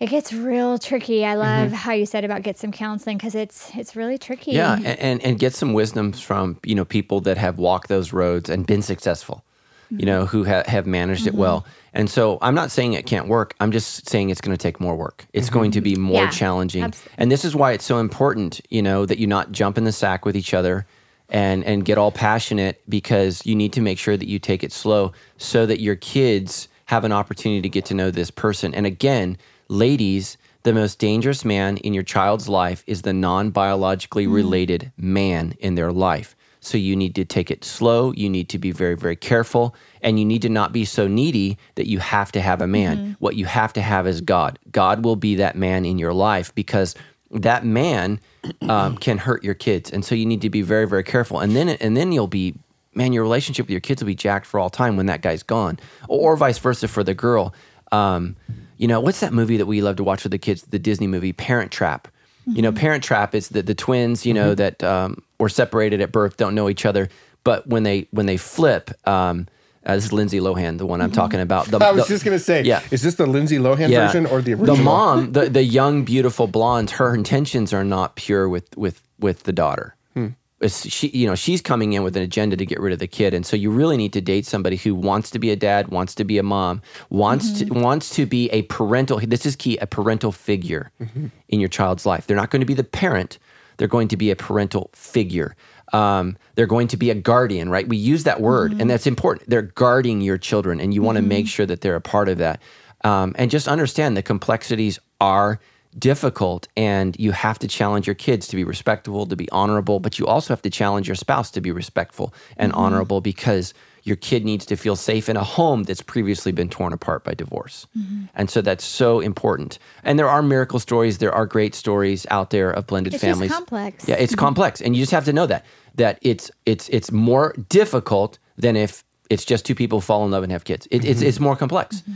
[0.01, 1.75] it gets real tricky i love Mm-hmm.
[1.77, 5.23] how you said about get some counseling because it's it's really tricky Yeah, and, and
[5.23, 8.83] and get some wisdoms from you know people that have walked those roads and been
[8.83, 9.45] successful,
[9.91, 11.65] you know, who ha- have managed it well.
[11.93, 13.55] And so I'm not saying it can't work.
[13.61, 15.27] I'm just saying it's going to take more work.
[15.33, 16.83] It's going to be more Yeah, challenging.
[16.83, 19.85] abs- And this is why it's so important, you know, that you not jump in
[19.85, 20.87] the sack with each other
[21.29, 24.73] and and get all passionate because you need to make sure that you take it
[24.73, 28.75] slow so that your kids have an opportunity to get to know this person.
[28.75, 34.35] And again, ladies, the most dangerous man in your child's life is the non-biologically mm-hmm.
[34.35, 36.37] related man in their life.
[36.61, 40.19] So you need to take it slow, you need to be very very careful, and
[40.19, 42.97] you need to not be so needy that you have to have a man.
[42.97, 43.13] Mm-hmm.
[43.19, 44.59] What you have to have is God.
[44.73, 46.95] God will be that man in your life because
[47.31, 48.21] that man
[48.63, 51.41] um, can hurt your kids, and so you need to be very, very careful.
[51.41, 52.55] And then, and then you'll be,
[52.95, 55.43] man, your relationship with your kids will be jacked for all time when that guy's
[55.43, 55.79] gone,
[56.09, 57.55] or, or vice versa for the girl.
[57.93, 58.37] Um,
[58.77, 60.63] you know, what's that movie that we love to watch with the kids?
[60.63, 62.09] The Disney movie, Parent Trap.
[62.47, 64.27] You know, Parent Trap is the the twins.
[64.27, 67.09] You know that um, were separated at birth, don't know each other,
[67.43, 68.91] but when they when they flip.
[69.09, 69.47] Um,
[69.87, 71.67] uh, this is Lindsay Lohan, the one I'm talking about.
[71.67, 72.81] The, I was the- just gonna say, Yeah.
[72.91, 74.77] is this the Lindsay Lohan version or the original?
[74.77, 79.43] the mom, the, the young beautiful blonde, her intentions are not pure with with with
[79.45, 79.95] the daughter.
[80.15, 80.29] Hmm.
[80.67, 83.35] She, you know, she's coming in with an agenda to get rid of the kid,
[83.35, 86.15] and so you really need to date somebody who wants to be a dad, wants
[86.15, 86.81] to be a mom,
[87.11, 89.19] wants to wants to be a parental.
[89.19, 91.27] This is key, a parental figure Mm-hmm.
[91.51, 92.27] in your child's life.
[92.27, 93.39] They're not going to be the parent;
[93.77, 95.55] they're going to be a parental figure.
[95.95, 97.87] Um, they're going to be a guardian, right?
[97.89, 98.89] We use that word, and mm-hmm.
[98.89, 99.49] that's important.
[99.49, 101.29] They're guarding your children, and you want to mm-hmm.
[101.29, 102.61] make sure that they're a part of that.
[103.05, 105.61] Um, and just understand the complexities are
[105.97, 110.19] difficult, and you have to challenge your kids to be respectful, to be honorable, but
[110.19, 112.81] you also have to challenge your spouse to be respectful and mm-hmm.
[112.81, 113.73] honorable because
[114.03, 117.33] your kid needs to feel safe in a home that's previously been torn apart by
[117.33, 117.87] divorce.
[118.35, 119.79] And so that's so important.
[120.03, 123.51] And there are miracle stories, there are great stories out there of blended families.
[123.51, 124.07] It's complex.
[124.07, 125.65] Yeah, it's complex, and you just have to know that
[125.95, 130.43] that it's it's it's more difficult than if it's just two people fall in love
[130.43, 130.87] and have kids.
[130.91, 131.29] It, It's mm-hmm.
[131.29, 132.01] it's more complex.
[132.01, 132.13] Mm-hmm.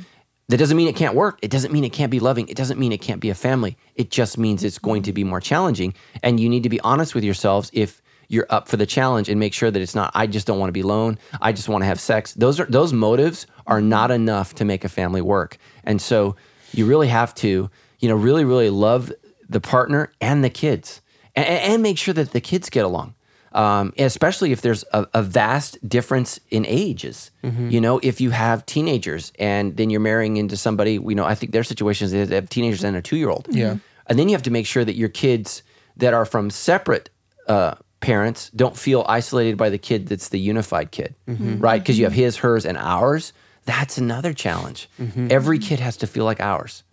[0.49, 1.39] That doesn't mean it can't work.
[1.43, 2.49] It doesn't mean it can't be loving.
[2.49, 3.77] It doesn't mean it can't be a family.
[3.97, 7.15] It just means it's going to be more challenging, and you need to be honest
[7.15, 10.11] with yourselves if you're up for the challenge and make sure that it's not.
[10.15, 11.19] I just don't want to be alone.
[11.41, 12.33] I just want to have sex.
[12.33, 16.37] Those are those motives are not enough to make a family work, and so
[16.73, 19.13] you really have to, you know, really really love
[19.51, 21.03] the partner and the kids,
[21.37, 23.15] and, and make sure that the kids get along
[23.53, 27.31] um, especially if there's a, a vast difference in ages.
[27.43, 27.71] Mm-hmm.
[27.71, 31.35] You know, if you have teenagers and then you're marrying into somebody, you know, I
[31.35, 33.47] think there's situations they have teenagers and a two year old.
[33.51, 33.67] Yeah.
[33.67, 33.79] Mm-hmm.
[34.07, 35.63] And then you have to make sure that your kids
[35.97, 37.11] that are from separate
[37.47, 41.59] uh, parents don't feel isolated by the kid that's the unified kid, mm-hmm.
[41.59, 41.83] right?
[41.83, 43.33] Because you have his, hers, and ours.
[43.65, 44.89] That's another challenge.
[45.31, 46.85] Every kid has to feel like ours.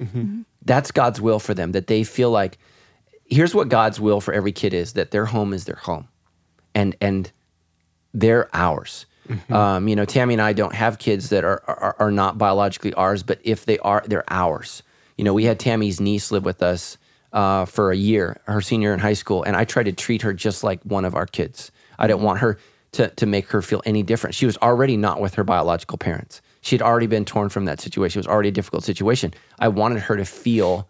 [0.63, 2.57] That's God's will for them, that they feel like,
[3.27, 6.07] here's what God's will for every kid is that their home is their home
[6.76, 7.32] and and
[8.13, 9.05] they're ours.
[9.49, 12.93] Um, you know, Tammy and I don't have kids that are, are are not biologically
[12.93, 14.84] ours, but if they are, they're ours.
[15.17, 16.97] You know, we had Tammy's niece live with us
[17.34, 20.34] uh, for a year, her senior in high school, and I tried to treat her
[20.34, 21.71] just like one of our kids.
[21.97, 22.59] I didn't want her
[22.93, 24.36] to to make her feel any different.
[24.36, 26.41] She was already not with her biological parents.
[26.61, 28.19] She had already been torn from that situation.
[28.19, 29.34] It was already a difficult situation.
[29.59, 30.88] I wanted her to feel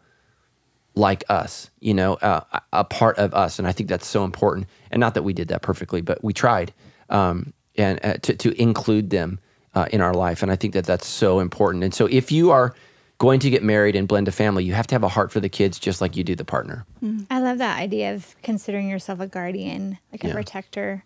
[0.96, 3.60] like us, you know, uh, a part of us.
[3.60, 4.68] And I think that's so important.
[4.96, 6.74] And not that we did that perfectly, but we tried
[7.10, 9.40] um, and uh, to, to include them
[9.76, 10.42] uh, in our life.
[10.42, 11.84] And I think that that's so important.
[11.84, 12.74] And so if you are
[13.18, 15.42] going to get married and blend a family, you have to have a heart for
[15.42, 16.86] the kids just like you do the partner.
[17.30, 20.34] I love that idea of considering yourself a guardian, like a Yeah.
[20.34, 21.04] protector.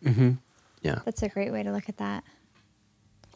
[0.84, 1.00] Yeah.
[1.04, 2.24] That's a great way to look at that.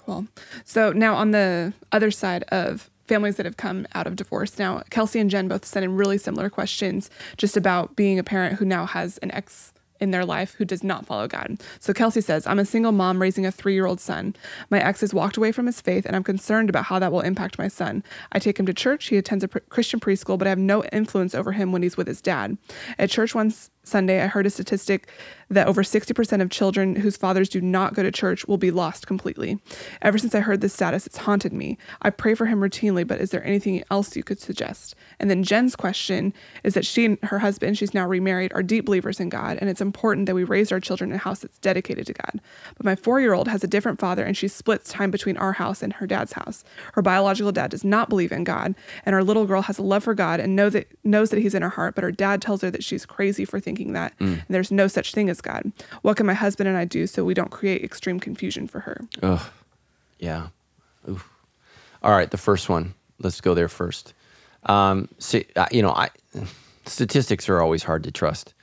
[0.05, 0.27] Cool.
[0.65, 4.83] So now on the other side of families that have come out of divorce, now
[4.91, 8.65] Kelsey and Jen both sent in really similar questions just about being a parent who
[8.65, 9.72] now has an ex
[10.03, 11.59] in their life who does not follow God.
[11.79, 14.35] So Kelsey says, I'm a single mom raising a three year old son.
[14.69, 17.21] My ex has walked away from his faith, and I'm concerned about how that will
[17.21, 18.03] impact my son.
[18.33, 19.07] I take him to church.
[19.07, 22.07] He attends a Christian preschool, but I have no influence over him when he's with
[22.07, 22.57] his dad.
[22.99, 25.09] At church once Sunday, I heard a statistic
[25.49, 29.07] that over 60% of children whose fathers do not go to church will be lost
[29.07, 29.59] completely.
[30.01, 31.77] Ever since I heard this status, it's haunted me.
[32.01, 34.95] I pray for him routinely, but is there anything else you could suggest?
[35.23, 36.33] And then Jen's question
[36.65, 39.69] is that she and her husband, she's now remarried, are deep believers in God, and
[39.69, 42.41] it's important that we raise our children in a house that's dedicated to God.
[42.75, 45.53] But my four year old has a different father, and she splits time between our
[45.53, 46.65] house and her dad's house.
[46.91, 50.03] Her biological dad does not believe in God, and our little girl has a love
[50.03, 52.59] for God and know that, knows that he's in her heart, but her dad tells
[52.59, 54.33] her that she's crazy for thinking that mm.
[54.33, 55.71] and there's no such thing as God.
[56.01, 58.99] What can my husband and I do so we don't create extreme confusion for her?
[59.21, 59.41] Ugh.
[60.19, 60.47] Yeah.
[61.07, 61.29] Oof.
[62.01, 62.93] All right, the first one.
[63.21, 64.13] Let's go there first.
[64.65, 66.09] Um, see, uh, you know, I
[66.85, 68.53] statistics are always hard to trust.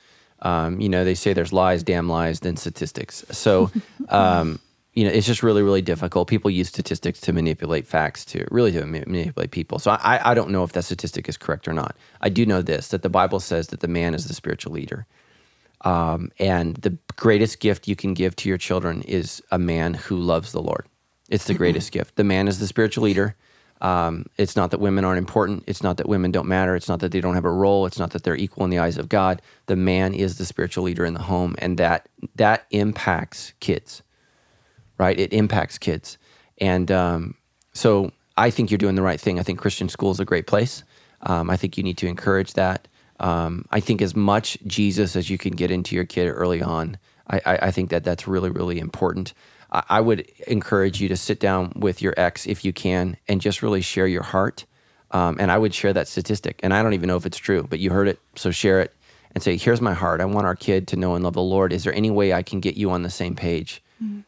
[0.41, 3.23] Um, you know, they say there's lies, damn lies, then statistics.
[3.31, 3.71] So,
[4.09, 4.59] um,
[4.93, 6.27] you know, it's just really, really difficult.
[6.27, 9.79] People use statistics to manipulate facts, to really to manipulate people.
[9.79, 11.95] So I, I don't know if that statistic is correct or not.
[12.19, 15.05] I do know this that the Bible says that the man is the spiritual leader.
[15.83, 20.17] Um, and the greatest gift you can give to your children is a man who
[20.17, 20.85] loves the Lord.
[21.29, 22.17] It's the greatest gift.
[22.17, 23.35] The man is the spiritual leader.
[23.81, 25.63] Um, it's not that women aren't important.
[25.65, 26.75] It's not that women don't matter.
[26.75, 27.87] It's not that they don't have a role.
[27.87, 29.41] It's not that they're equal in the eyes of God.
[29.65, 34.03] The man is the spiritual leader in the home, and that that impacts kids,
[34.99, 35.19] right?
[35.19, 36.19] It impacts kids,
[36.59, 37.35] and um,
[37.73, 39.39] so I think you're doing the right thing.
[39.39, 40.83] I think Christian school is a great place.
[41.21, 42.87] Um, I think you need to encourage that.
[43.19, 46.97] Um, I think as much Jesus as you can get into your kid early on.
[47.27, 49.33] I, I, I think that that's really really important.
[49.71, 53.61] I, would encourage you to sit down with your ex if you can and just
[53.61, 54.65] really share your heart.
[55.11, 56.59] Um, and I would share that statistic.
[56.63, 58.93] And I don't even know if it's true, but you heard it, so share it
[59.33, 60.21] and say, "Here's my heart.
[60.21, 61.71] I want our kid to know and love the Lord.
[61.73, 63.81] Is there any way I can get you on the same page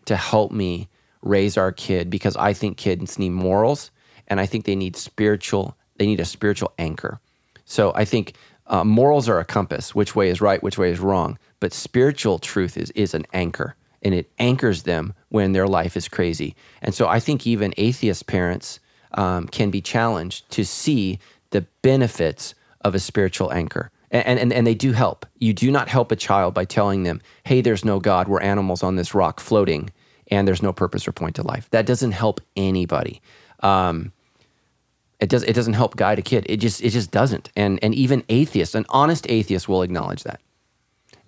[0.05, 0.87] to help me
[1.21, 2.09] raise our kid?
[2.09, 3.91] Because I think kids need morals,
[4.27, 5.75] and I think they need spiritual.
[5.97, 7.19] They need a spiritual anchor.
[7.65, 8.33] So I think
[8.67, 11.37] uh, morals are a compass, which way is right, which way is wrong.
[11.59, 16.07] But spiritual truth is is an anchor, and it anchors them when their life is
[16.07, 16.55] crazy.
[16.81, 18.79] And so I think even atheist parents
[19.13, 21.19] um, can be challenged to see
[21.51, 23.89] the benefits of a spiritual anchor.
[24.11, 25.25] And, and, and they do help.
[25.39, 28.83] You do not help a child by telling them, hey, there's no God, we're animals
[28.83, 29.89] on this rock floating,
[30.29, 31.67] and there's no purpose or point to life.
[31.71, 33.21] That doesn't help anybody.
[33.61, 34.11] Um,
[35.19, 36.45] it does it doesn't help guide a kid.
[36.49, 37.49] It just it just doesn't.
[37.55, 40.41] And and even atheists, an honest atheist will acknowledge that.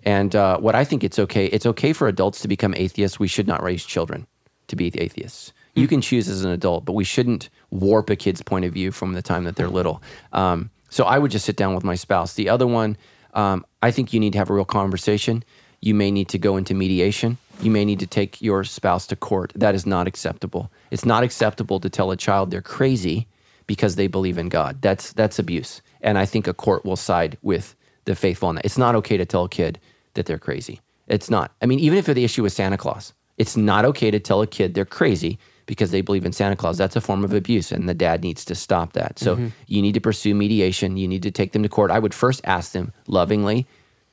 [0.06, 3.18] And uh, what I think it's okay, it's okay for adults to become atheists.
[3.18, 4.28] We should not raise children
[4.68, 5.52] to be atheists.
[5.74, 8.92] You can choose as an adult, but we shouldn't warp a kid's point of view
[8.92, 10.00] from the time that they're little.
[10.32, 12.34] Um, so I would just sit down with my spouse.
[12.34, 12.96] The other one,
[13.34, 15.44] um, I think you need to have a real conversation.
[15.82, 17.36] You may need to go into mediation.
[17.60, 19.52] You may need to take your spouse to court.
[19.54, 20.70] That is not acceptable.
[20.90, 23.26] It's not acceptable to tell a child they're crazy
[23.66, 24.80] because they believe in God.
[24.80, 25.82] That's that's abuse.
[26.00, 28.64] And I think a court will side with the faithful on that.
[28.64, 29.78] It's not okay to tell a kid
[30.16, 30.80] that they're crazy.
[31.06, 31.52] It's not.
[31.62, 34.46] I mean, even if the issue is Santa Claus, it's not okay to tell a
[34.46, 36.78] kid they're crazy because they believe in Santa Claus.
[36.78, 39.18] That's a form of abuse, and the dad needs to stop that.
[39.18, 39.48] So mm-hmm.
[39.66, 40.96] you need to pursue mediation.
[40.96, 41.90] You need to take them to court.
[41.90, 43.66] I would first ask them lovingly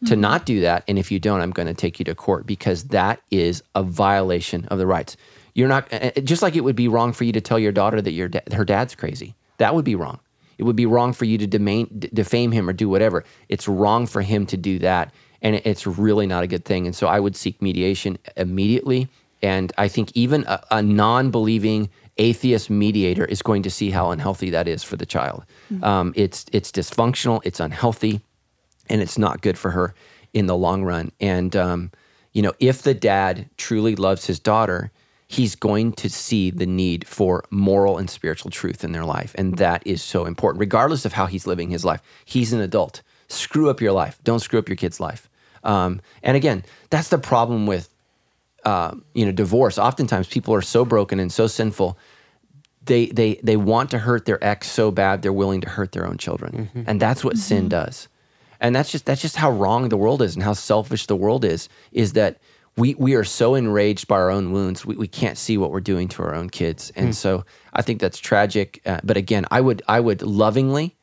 [0.06, 0.22] to mm-hmm.
[0.22, 0.84] not do that.
[0.88, 3.84] And if you don't, I'm going to take you to court because that is a
[3.84, 5.16] violation of the rights.
[5.54, 5.90] You're not
[6.24, 8.56] just like it would be wrong for you to tell your daughter that your da-
[8.56, 9.36] her dad's crazy.
[9.58, 10.20] That would be wrong.
[10.58, 13.24] It would be wrong for you to demain, d- defame him or do whatever.
[13.50, 16.88] It's wrong for him to do that, and it's really not a good thing.
[16.88, 19.10] And so I would seek mediation immediately.
[19.42, 24.50] And I think even a, a non-believing atheist mediator is going to see how unhealthy
[24.52, 25.44] that is for the child.
[25.84, 27.42] Um, it's it's dysfunctional.
[27.44, 28.22] It's unhealthy
[28.90, 29.94] and it's not good for her
[30.34, 31.12] in the long run.
[31.20, 31.92] And um,
[32.32, 34.92] you know, if the dad truly loves his daughter,
[35.28, 39.58] he's going to see the need for moral and spiritual truth in their life, and
[39.58, 42.02] that is so important, regardless of how he's living his life.
[42.26, 43.02] He's an adult.
[43.28, 44.20] Screw up your life.
[44.24, 45.30] Don't screw up your kid's life.
[45.64, 47.90] Um, and again, that's the problem with
[48.66, 49.78] uh, you know divorce.
[49.78, 51.98] Oftentimes, people are so broken and so sinful
[52.86, 56.06] they they they want to hurt their ex so bad they're willing to hurt their
[56.06, 56.70] own children.
[56.88, 58.08] And that's what sin does.
[58.60, 61.46] And that's just that's just how wrong the world is and how selfish the world
[61.46, 62.40] is is that
[62.76, 65.80] we we are so enraged by our own wounds we, we can't see what we're
[65.80, 66.92] doing to our own kids.
[66.96, 68.82] And so i think that's tragic.
[68.86, 70.96] Uh, but again i would i would lovingly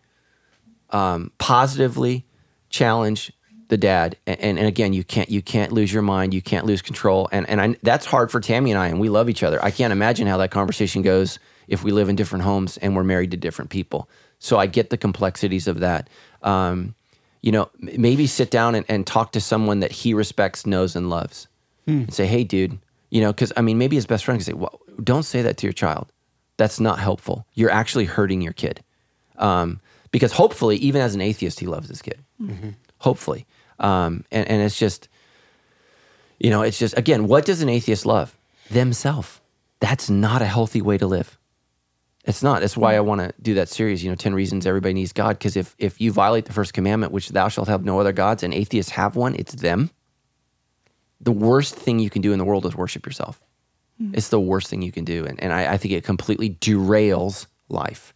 [0.90, 2.26] um, positively
[2.68, 3.32] challenge
[3.70, 4.16] the dad.
[4.26, 7.28] And, and, and again you can't you can't lose your mind you can't lose control.
[7.32, 9.64] And and I, that's hard for tammy and i and we love each other.
[9.64, 13.04] I can't imagine how that conversation goes if we live in different homes and we're
[13.04, 14.08] married to different people.
[14.38, 16.10] So i get the complexities of that.
[16.42, 16.94] Um,
[17.42, 21.08] you know, maybe sit down and, and talk to someone that he respects, knows, and
[21.08, 21.48] loves,
[21.86, 24.52] and say, "Hey, dude," you know, because I mean, maybe his best friend can say,
[24.52, 26.12] "Well, don't say that to your child.
[26.58, 27.46] That's not helpful.
[27.54, 28.84] You're actually hurting your kid."
[29.38, 32.18] Um, because hopefully, even as an atheist, he loves his kid.
[32.98, 33.46] Hopefully,
[33.80, 35.08] um, and and it's just,
[36.38, 38.36] you know, it's just again, what does an atheist love?
[38.70, 39.40] Themself.
[39.80, 41.38] That's not a healthy way to live.
[42.24, 42.60] It's not.
[42.60, 44.04] That's why I want to do that series.
[44.04, 45.38] You know, ten reasons everybody needs God.
[45.38, 48.42] Because if if you violate the first commandment, which thou shalt have no other gods,
[48.42, 49.90] and atheists have one, it's them.
[51.20, 53.40] The worst thing you can do in the world is worship yourself.
[54.14, 57.46] It's the worst thing you can do, and and I, I think it completely derails
[57.68, 58.14] life.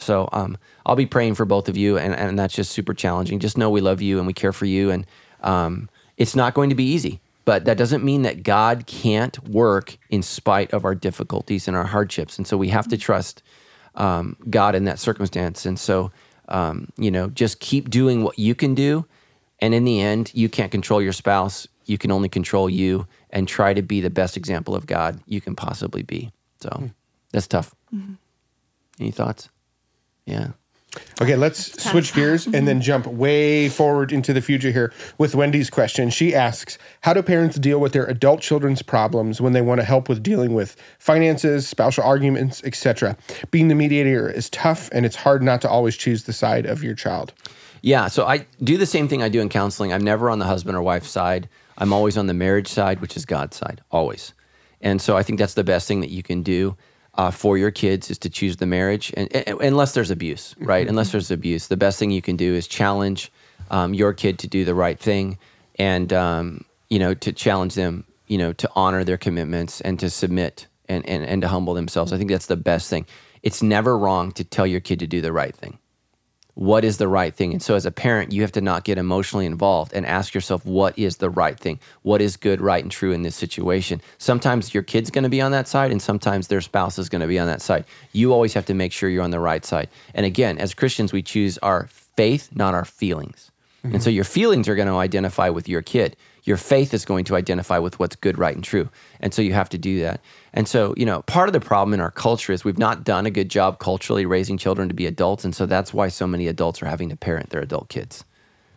[0.00, 3.38] So um, I'll be praying for both of you, and, and that's just super challenging.
[3.38, 5.06] Just know we love you and we care for you, and
[5.42, 7.20] um, it's not going to be easy.
[7.44, 11.86] But that doesn't mean that God can't work in spite of our difficulties and our
[11.86, 12.38] hardships.
[12.38, 13.42] And so we have to trust
[13.94, 15.66] um, God in that circumstance.
[15.66, 16.12] And so,
[16.48, 19.06] um, you know, just keep doing what you can do.
[19.58, 21.66] And in the end, you can't control your spouse.
[21.86, 25.40] You can only control you and try to be the best example of God you
[25.40, 26.30] can possibly be.
[26.60, 26.90] So
[27.32, 27.74] that's tough.
[29.00, 29.48] Any thoughts?
[30.26, 30.48] Yeah.
[31.22, 35.70] Okay, let's switch gears and then jump way forward into the future here with Wendy's
[35.70, 36.10] question.
[36.10, 39.84] She asks, "How do parents deal with their adult children's problems when they want to
[39.84, 43.16] help with dealing with finances, spousal arguments, etc.?
[43.52, 46.82] Being the mediator is tough and it's hard not to always choose the side of
[46.82, 47.34] your child."
[47.82, 49.92] Yeah, so I do the same thing I do in counseling.
[49.92, 51.48] I'm never on the husband or wife side.
[51.78, 54.34] I'm always on the marriage side, which is God's side, always.
[54.80, 56.76] And so I think that's the best thing that you can do
[57.14, 60.88] uh, for your kids is to choose the marriage, and, and- unless there's abuse, right?
[60.88, 63.32] Unless there's abuse, the best thing you can do is challenge
[63.70, 65.38] um, your kid to do the right thing,
[65.78, 70.08] and um, you know to challenge them, you know, to honor their commitments and to
[70.08, 72.12] submit and, and and to humble themselves.
[72.12, 73.06] I think that's the best thing.
[73.42, 75.78] It's never wrong to tell your kid to do the right thing
[76.60, 77.52] what is the right thing?
[77.52, 80.62] And so as a parent you have to not get emotionally involved and ask yourself
[80.66, 81.80] what is the right thing?
[82.02, 84.02] What is good right and true in this situation?
[84.18, 87.22] Sometimes your kid's going to be on that side and sometimes their spouse is going
[87.22, 87.86] to be on that side.
[88.12, 89.88] You always have to make sure you're on the right side.
[90.12, 93.50] And again as christians we choose our faith not our feelings.
[93.82, 94.02] And mm-hmm.
[94.02, 96.14] so your feelings are going to identify with your kid.
[96.44, 98.90] Your faith is going to identify with what's good right and true.
[99.20, 100.20] And so you have to do that
[100.52, 103.26] and so you know part of the problem in our culture is we've not done
[103.26, 105.44] a good job culturally raising children to be adults.
[105.44, 108.24] And so that's why so many adults are having to parent their adult kids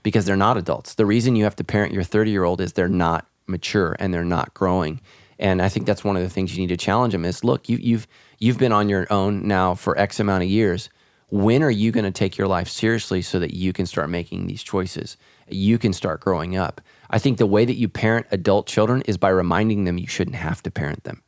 [0.03, 0.95] because they're not adults.
[0.95, 4.13] The reason you have to parent your 30 year old is they're not mature and
[4.13, 5.01] they're not growing.
[5.39, 7.67] And i think that's one of the things you need to challenge them is look
[7.67, 8.07] you, you've
[8.39, 10.89] you've been on your own now for x amount of years.
[11.29, 14.45] When are you going to take your life seriously so that you can start making
[14.45, 15.17] these choices?
[15.49, 16.79] You can start growing up.
[17.09, 20.35] I think the way that you parent adult children is by reminding them you shouldn't
[20.35, 21.23] have to parent them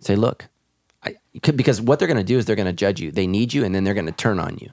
[0.00, 0.46] say look
[1.04, 3.52] I, because what they're going to do is they're going to judge you they need
[3.52, 4.70] you and then they're going to turn on you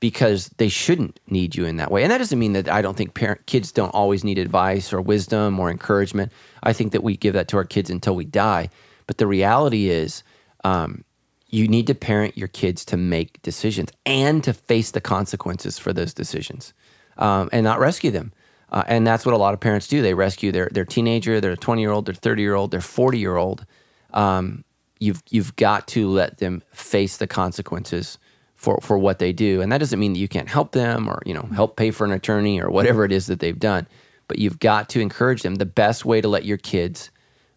[0.00, 2.96] because they shouldn't need you in that way and that doesn't mean that i don't
[2.96, 6.32] think parent kids don't always need advice or wisdom or encouragement
[6.62, 8.68] i think that we give that to our kids until we die
[9.06, 10.22] but the reality is
[10.64, 11.04] um,
[11.48, 15.92] you need to parent your kids to make decisions and to face the consequences for
[15.92, 16.74] those decisions
[17.16, 18.32] um, and not rescue them.
[18.70, 20.02] Uh, and that's what a lot of parents do.
[20.02, 23.18] They rescue their, their teenager, their 20 year old, their 30 year old, their 40
[23.18, 23.64] year old.
[24.12, 24.64] Um,
[24.98, 28.18] you've, you've got to let them face the consequences
[28.54, 29.60] for, for what they do.
[29.60, 32.04] And that doesn't mean that you can't help them or, you know, help pay for
[32.04, 33.86] an attorney or whatever it is that they've done.
[34.26, 35.56] But you've got to encourage them.
[35.56, 37.10] The best way to let your kids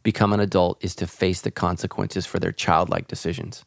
[0.03, 3.65] become an adult is to face the consequences for their childlike decisions.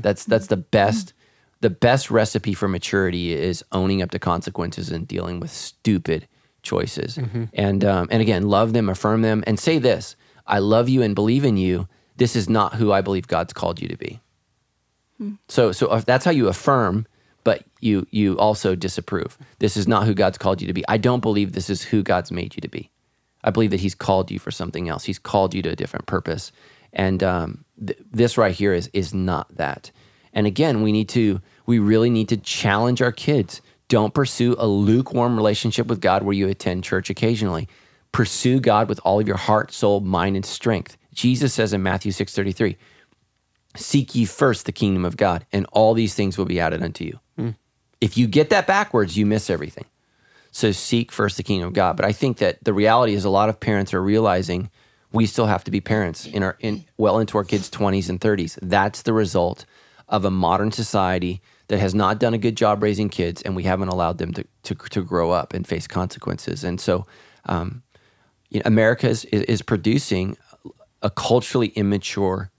[0.00, 1.12] That's that's the best
[1.60, 6.28] the best recipe for maturity is owning up to consequences and dealing with stupid
[6.62, 7.16] choices.
[7.52, 10.16] And um, and again, love them, affirm them, and say this:
[10.46, 11.88] I love you and believe in you.
[12.16, 14.20] This is not who I believe God's called you to be.
[15.48, 17.06] So so if that's how you affirm,
[17.44, 19.38] but you you also disapprove.
[19.58, 20.84] This is not who God's called you to be.
[20.88, 22.90] I don't believe this is who God's made you to be.
[23.44, 25.04] I believe that He's called you for something else.
[25.04, 26.50] He's called you to a different purpose,
[26.92, 29.90] and um, th- this right here is is not that.
[30.32, 33.60] And again, we need to we really need to challenge our kids.
[33.88, 37.68] Don't pursue a lukewarm relationship with God where you attend church occasionally.
[38.12, 40.96] Pursue God with all of your heart, soul, mind, and strength.
[41.14, 42.76] Jesus says in Matthew six thirty three,
[43.76, 47.04] "Seek ye first the kingdom of God, and all these things will be added unto
[47.04, 47.18] you."
[48.00, 49.86] If you get that backwards, you miss everything.
[50.50, 51.96] So seek first the kingdom of God.
[51.96, 54.70] But I think that the reality is a lot of parents are realizing
[55.10, 58.20] we still have to be parents in our in well into our kids' 20s and
[58.20, 58.58] 30s.
[58.60, 59.64] That's the result
[60.08, 63.62] of a modern society that has not done a good job raising kids, and we
[63.62, 66.62] haven't allowed them to to, to grow up and face consequences.
[66.62, 67.06] And so,
[67.46, 67.82] um,
[68.50, 70.36] you know, America is, is producing
[71.04, 72.50] a culturally immature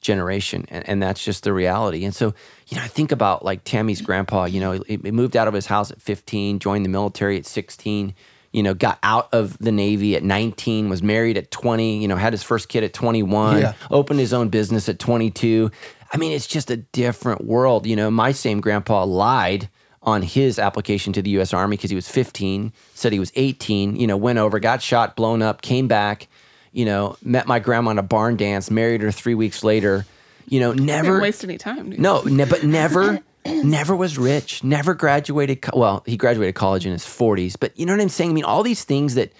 [0.00, 2.04] generation, and, and that's just the reality.
[2.04, 2.34] And so,
[2.68, 4.44] you know, I think about like Tammy's grandpa.
[4.46, 7.46] You know, he, he moved out of his house at 15, joined the military at
[7.46, 8.14] 16.
[8.52, 12.02] You know, got out of the Navy at 19, was married at 20.
[12.02, 13.72] You know, had his first kid at 21, Yeah.
[13.90, 15.70] opened his own business at 22.
[16.12, 17.86] I mean, it's just a different world.
[17.86, 19.70] You know, my same grandpa lied
[20.02, 21.54] on his application to the U.S.
[21.54, 23.96] Army because he was 15, said he was 18.
[23.96, 26.26] You know, went over, got shot, blown up, came back.
[26.72, 30.06] You know, met my grandma in a barn dance, married her three weeks later.
[30.48, 31.90] You know, never waste any time.
[31.90, 32.00] Dude.
[32.00, 34.64] no, ne- but never, never was rich.
[34.64, 35.62] Never graduated.
[35.62, 37.56] Co- well, he graduated college in his forties.
[37.56, 38.30] But you know what I'm saying?
[38.30, 39.32] I mean, all these things that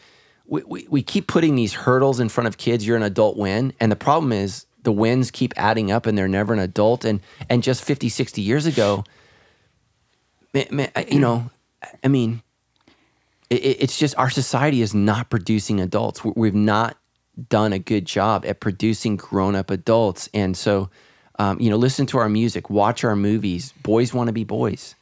[0.46, 2.86] we, we, we keep putting these hurdles in front of kids.
[2.86, 6.28] You're an adult win, and the problem is the wins keep adding up, and they're
[6.28, 7.04] never an adult.
[7.04, 9.04] And and just 50, 60 years ago,
[10.52, 11.50] man, man, I- you know,
[12.04, 12.42] I mean,
[13.50, 16.22] it, it- it's just our society is not producing adults.
[16.24, 16.96] We- We've not
[17.48, 20.28] done a good job at producing grown up adults.
[20.34, 20.90] And so,
[21.38, 23.72] um, you know, listen to our music, watch our movies.
[23.82, 24.94] Boys want to be boys,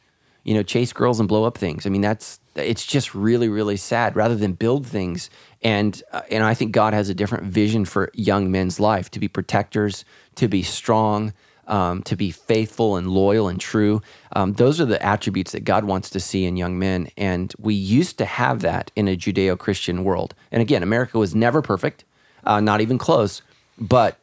[0.43, 1.85] you know, chase girls and blow up things.
[1.85, 5.29] I mean, that's it's just really, really sad rather than build things.
[5.61, 9.19] And, uh, and I think God has a different vision for young men's life to
[9.19, 10.03] be protectors,
[10.35, 11.33] to be strong,
[11.67, 14.01] um, to be faithful and loyal and true.
[14.35, 17.09] Um, those are the attributes that God wants to see in young men.
[17.17, 20.35] And we used to have that in a Judeo Christian world.
[20.51, 22.03] And again, America was never perfect,
[22.45, 23.41] uh, not even close,
[23.77, 24.17] but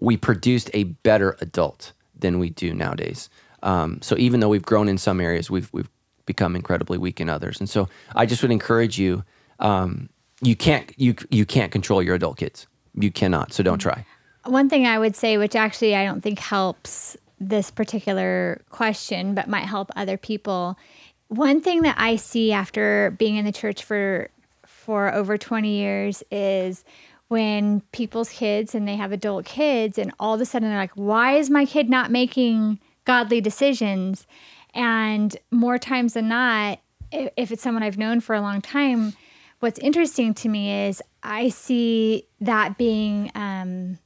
[0.00, 3.28] we produced a better adult than we do nowadays.
[3.62, 5.88] Um, so even though we've grown in some areas, we've, we've
[6.26, 7.60] become incredibly weak in others.
[7.60, 9.24] And so I just would encourage you,
[9.60, 10.08] um,
[10.40, 12.66] you can't, you, you can't control your adult kids.
[12.94, 13.52] You cannot.
[13.52, 14.04] So don't try.
[14.44, 19.48] One thing I would say, which actually I don't think helps this particular question, but
[19.48, 20.76] might help other people.
[21.28, 24.30] One thing that I see after being in the church for
[24.66, 26.84] for over 20 years is
[27.32, 30.92] when people's kids and they have adult kids and all of a sudden they're like,
[30.92, 34.26] "Why is my kid not making godly decisions?"
[34.74, 36.80] And more times than not,
[37.10, 39.14] if it's someone I've known for a long time,
[39.60, 43.98] what's interesting to me is I see that being um,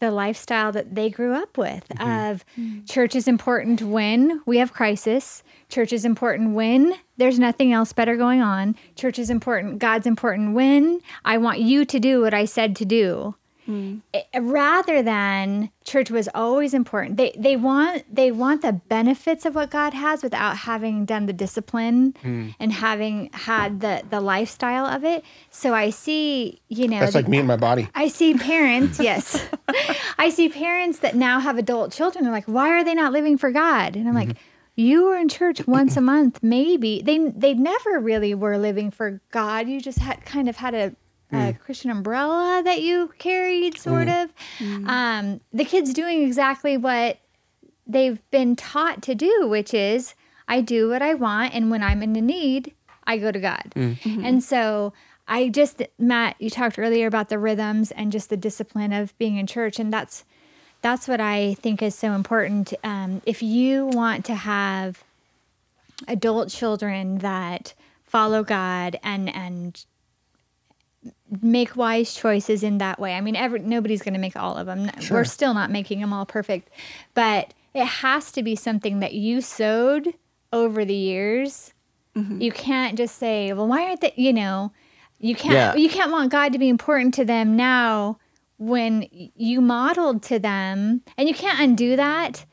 [0.00, 2.30] the lifestyle that they grew up with mm-hmm.
[2.32, 2.84] of mm-hmm.
[2.84, 8.16] church is important when we have crisis church is important when there's nothing else better
[8.16, 12.44] going on church is important god's important when i want you to do what i
[12.44, 13.34] said to do
[14.14, 19.54] I- rather than church was always important they they want they want the benefits of
[19.54, 22.48] what god has without having done the discipline hmm.
[22.58, 27.18] and having had the the lifestyle of it so i see you know That's the-
[27.18, 27.88] like me and my body.
[27.94, 29.44] I see parents, yes.
[30.18, 32.24] I see parents that now have adult children.
[32.24, 33.96] They're like, why are they not living for God?
[33.96, 34.80] And I'm like, mm-hmm.
[34.80, 37.02] you were in church once a month, maybe.
[37.02, 39.68] They they never really were living for God.
[39.68, 40.94] You just had kind of had a,
[41.32, 41.58] a hmm.
[41.58, 43.80] Christian umbrella that you carried, hmm.
[43.80, 44.30] sort of.
[44.58, 44.88] Hmm.
[44.88, 47.18] Um, the kids doing exactly what
[47.86, 50.14] they've been taught to do, which is
[50.46, 52.74] I do what I want, and when I'm in a need,
[53.06, 53.72] I go to God.
[53.74, 54.24] Mm-hmm.
[54.24, 54.92] And so
[55.26, 59.36] I just, Matt, you talked earlier about the rhythms and just the discipline of being
[59.36, 60.24] in church, and that's
[60.80, 62.72] that's what I think is so important.
[62.84, 65.02] Um, if you want to have
[66.06, 67.74] adult children that
[68.04, 69.84] follow God and and
[71.42, 73.14] make wise choices in that way.
[73.14, 74.90] I mean, every, nobody's going to make all of them.
[75.10, 76.70] We're still not making them all perfect,
[77.14, 80.14] but it has to be something that you sowed
[80.52, 81.74] over the years.
[82.16, 82.40] Mm-hmm.
[82.40, 84.72] You can't just say, "Well, why aren't they?" You know,
[85.18, 85.54] you can't.
[85.54, 85.74] Yeah.
[85.74, 88.18] You can't want God to be important to them now
[88.58, 92.44] when you modeled to them, and you can't undo that.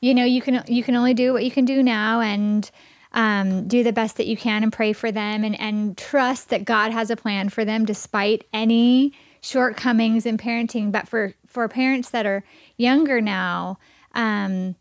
[0.00, 2.68] You know, you can you can only do what you can do now, and
[3.12, 6.64] um, do the best that you can, and pray for them, and and trust that
[6.64, 10.92] God has a plan for them, despite any shortcomings in parenting.
[10.92, 12.44] But for for parents that are
[12.76, 13.78] younger now,
[14.14, 14.76] um,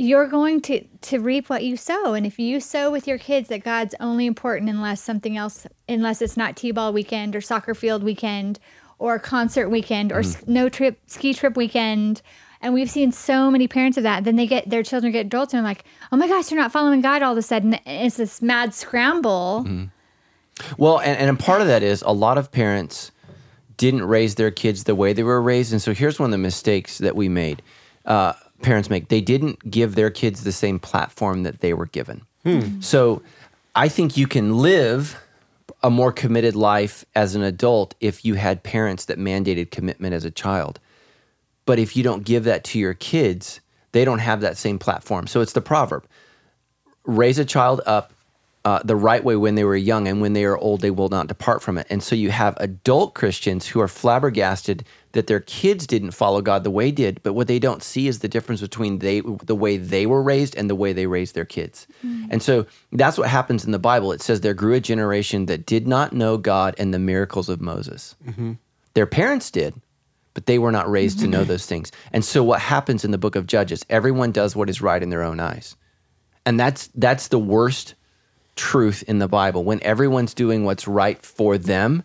[0.00, 3.50] you're going to to reap what you sow and if you sow with your kids
[3.50, 8.02] that god's only important unless something else unless it's not t-ball weekend or soccer field
[8.02, 8.58] weekend
[8.98, 12.22] or concert weekend or no trip ski trip weekend
[12.60, 15.52] and we've seen so many parents of that then they get their children get adults
[15.52, 18.16] and they're like oh my gosh you're not following god all of a sudden it's
[18.16, 19.64] this mad scramble
[20.76, 23.12] Well, and, and part of that is a lot of parents
[23.78, 25.72] didn't raise their kids the way they were raised.
[25.72, 27.62] And so here's one of the mistakes that we made.
[28.04, 32.26] Uh, parents make they didn't give their kids the same platform that they were given.
[32.80, 33.22] So
[33.74, 35.16] I think you can live
[35.82, 40.26] a more committed life as an adult if you had parents that mandated commitment as
[40.26, 40.78] a child.
[41.66, 43.60] But if you don't give that to your kids,
[43.92, 45.26] they don't have that same platform.
[45.26, 46.06] So it's the proverb
[47.04, 48.12] raise a child up
[48.62, 51.08] uh, the right way when they were young, and when they are old, they will
[51.08, 51.86] not depart from it.
[51.88, 56.62] And so you have adult Christians who are flabbergasted that their kids didn't follow God
[56.62, 59.54] the way they did, but what they don't see is the difference between they the
[59.54, 61.86] way they were raised and the way they raised their kids.
[62.30, 64.12] And so that's what happens in the Bible.
[64.12, 67.62] It says there grew a generation that did not know God and the miracles of
[67.62, 68.14] Moses.
[68.92, 69.72] Their parents did,
[70.34, 71.90] but they were not raised to know those things.
[72.12, 75.10] And so what happens in the book of Judges, everyone does what is right in
[75.10, 75.76] their own eyes.
[76.46, 77.94] And that's that's the worst
[78.56, 79.64] truth in the Bible.
[79.64, 82.02] When everyone's doing what's right for them,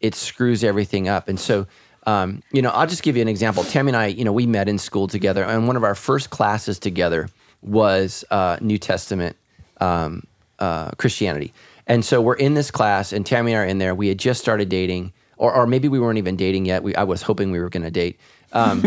[0.00, 1.28] it screws everything up.
[1.28, 1.66] And so
[2.06, 3.62] um, you know, I'll just give you an example.
[3.64, 6.30] Tammy and I, you know, we met in school together, and one of our first
[6.30, 7.28] classes together
[7.62, 9.36] was uh, New Testament
[9.80, 10.24] um,
[10.58, 11.52] uh, Christianity.
[11.86, 13.94] And so we're in this class, and Tammy and I are in there.
[13.94, 16.82] We had just started dating, or, or maybe we weren't even dating yet.
[16.82, 18.20] We, I was hoping we were going to date.
[18.52, 18.82] Um,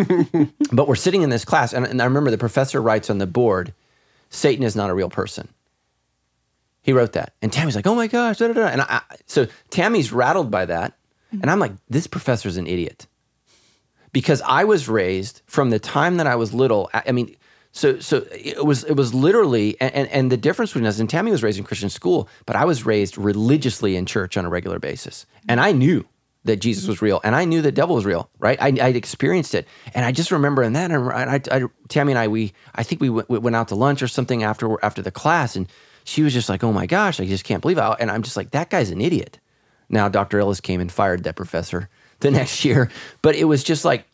[0.72, 3.26] but we're sitting in this class, and, and I remember the professor writes on the
[3.26, 3.74] board,
[4.30, 5.50] Satan is not a real person.
[6.84, 7.34] He wrote that.
[7.42, 8.38] And Tammy's like, oh my gosh.
[8.38, 8.68] Da, da, da.
[8.68, 10.94] And I, so Tammy's rattled by that.
[11.32, 13.08] And I'm like, this professor's an idiot.
[14.12, 16.90] Because I was raised from the time that I was little.
[16.94, 17.36] I I mean,
[17.72, 21.10] so so it was it was literally and, and, and the difference between us and
[21.10, 24.50] Tammy was raised in Christian school, but I was raised religiously in church on a
[24.50, 25.26] regular basis.
[25.50, 26.06] And I knew
[26.46, 28.62] that Jesus was real, and I knew the devil was real, right?
[28.62, 32.20] I, I'd experienced it, and I just remember in that, and I, I, Tammy and
[32.20, 35.02] I, we, I think we went, we went out to lunch or something after after
[35.02, 35.68] the class, and
[36.04, 38.36] she was just like, "Oh my gosh, I just can't believe it," and I'm just
[38.36, 39.40] like, "That guy's an idiot."
[39.90, 40.40] Now, Dr.
[40.40, 41.90] Ellis came and fired that professor
[42.20, 42.90] the next year,
[43.22, 44.06] but it was just like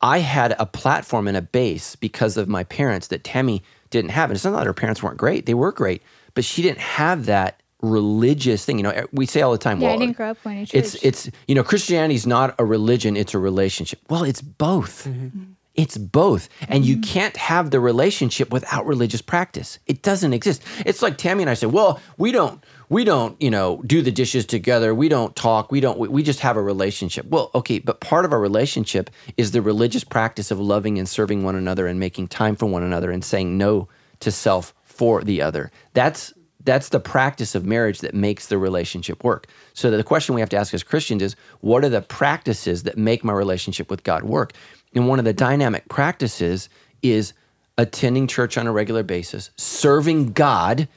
[0.00, 4.30] I had a platform and a base because of my parents that Tammy didn't have,
[4.30, 6.02] and it's not that her parents weren't great; they were great,
[6.34, 8.78] but she didn't have that religious thing.
[8.78, 10.72] You know, we say all the time, Yeah, I well, didn't grow up going to
[10.72, 10.94] church.
[10.94, 14.00] it's it's you know Christianity's not a religion; it's a relationship.
[14.08, 15.06] Well, it's both.
[15.06, 15.52] Mm-hmm.
[15.74, 17.12] It's both, and you mm-hmm.
[17.12, 19.78] can't have the relationship without religious practice.
[19.86, 20.62] It doesn't exist.
[20.86, 24.10] It's like Tammy and I said, "Well, we don't, we don't, you know, do the
[24.10, 24.94] dishes together.
[24.94, 25.70] We don't talk.
[25.70, 25.98] We don't.
[25.98, 29.60] We, we just have a relationship." Well, okay, but part of our relationship is the
[29.60, 33.22] religious practice of loving and serving one another and making time for one another and
[33.22, 33.86] saying no
[34.20, 35.70] to self for the other.
[35.92, 36.32] That's
[36.66, 39.46] that's the practice of marriage that makes the relationship work.
[39.72, 42.98] So the question we have to ask as Christians is what are the practices that
[42.98, 44.52] make my relationship with God work?
[44.94, 46.68] And one of the dynamic practices
[47.02, 47.32] is
[47.78, 50.88] attending church on a regular basis, serving God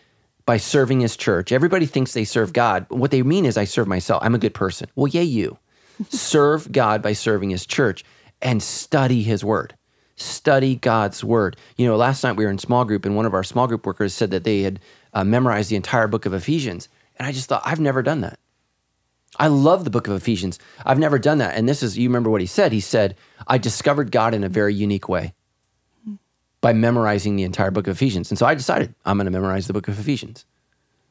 [0.46, 1.52] by serving his church.
[1.52, 2.88] Everybody thinks they serve God.
[2.90, 4.24] but What they mean is I serve myself.
[4.24, 4.90] I'm a good person.
[4.96, 5.58] Well, yay you.
[6.10, 8.04] serve God by serving his church
[8.42, 9.76] and study his word
[10.22, 11.56] study God's word.
[11.78, 13.86] You know, last night we were in small group, and one of our small group
[13.86, 14.80] workers said that they had
[15.14, 16.90] uh, memorized the entire book of Ephesians.
[17.18, 18.40] And I just thought, I've never done that.
[19.38, 20.60] I love the book of Ephesians.
[20.86, 21.56] I've never done that.
[21.56, 22.72] And this is, you remember what he said?
[22.72, 23.16] He said,
[23.48, 25.34] I discovered God in a very unique way
[26.62, 28.32] by memorizing the entire book of Ephesians.
[28.32, 30.46] And so I decided I'm going to memorize the book of Ephesians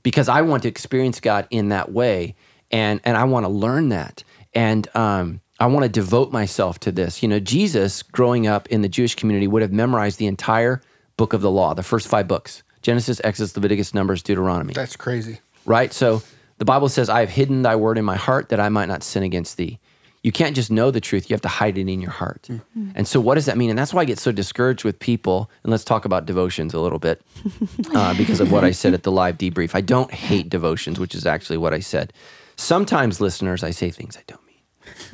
[0.03, 2.35] because I want to experience God in that way.
[2.71, 4.25] And, and I want to learn that.
[4.53, 7.21] And, um, I want to devote myself to this.
[7.21, 10.81] You know, Jesus, growing up in the Jewish community, would have memorized the entire
[11.17, 15.41] book of the law, the first five books Genesis, Exodus, Leviticus, Numbers, Deuteronomy, That's crazy.
[15.65, 15.93] right?
[15.93, 16.23] So
[16.59, 19.03] the Bible says, I have hidden thy word in my heart that I might not
[19.03, 19.79] sin against thee.
[20.25, 22.49] You can't just know the truth, you have to hide it in your heart.
[22.97, 23.71] And so, what does that mean?
[23.71, 25.49] And that's why I get so discouraged with people.
[25.63, 27.23] And let's talk about devotions a little bit
[27.95, 29.77] uh, because of what I said at the live debrief.
[29.77, 32.13] I don't hate devotions, which is actually what I said.
[32.57, 34.41] Sometimes, listeners, I say things I don't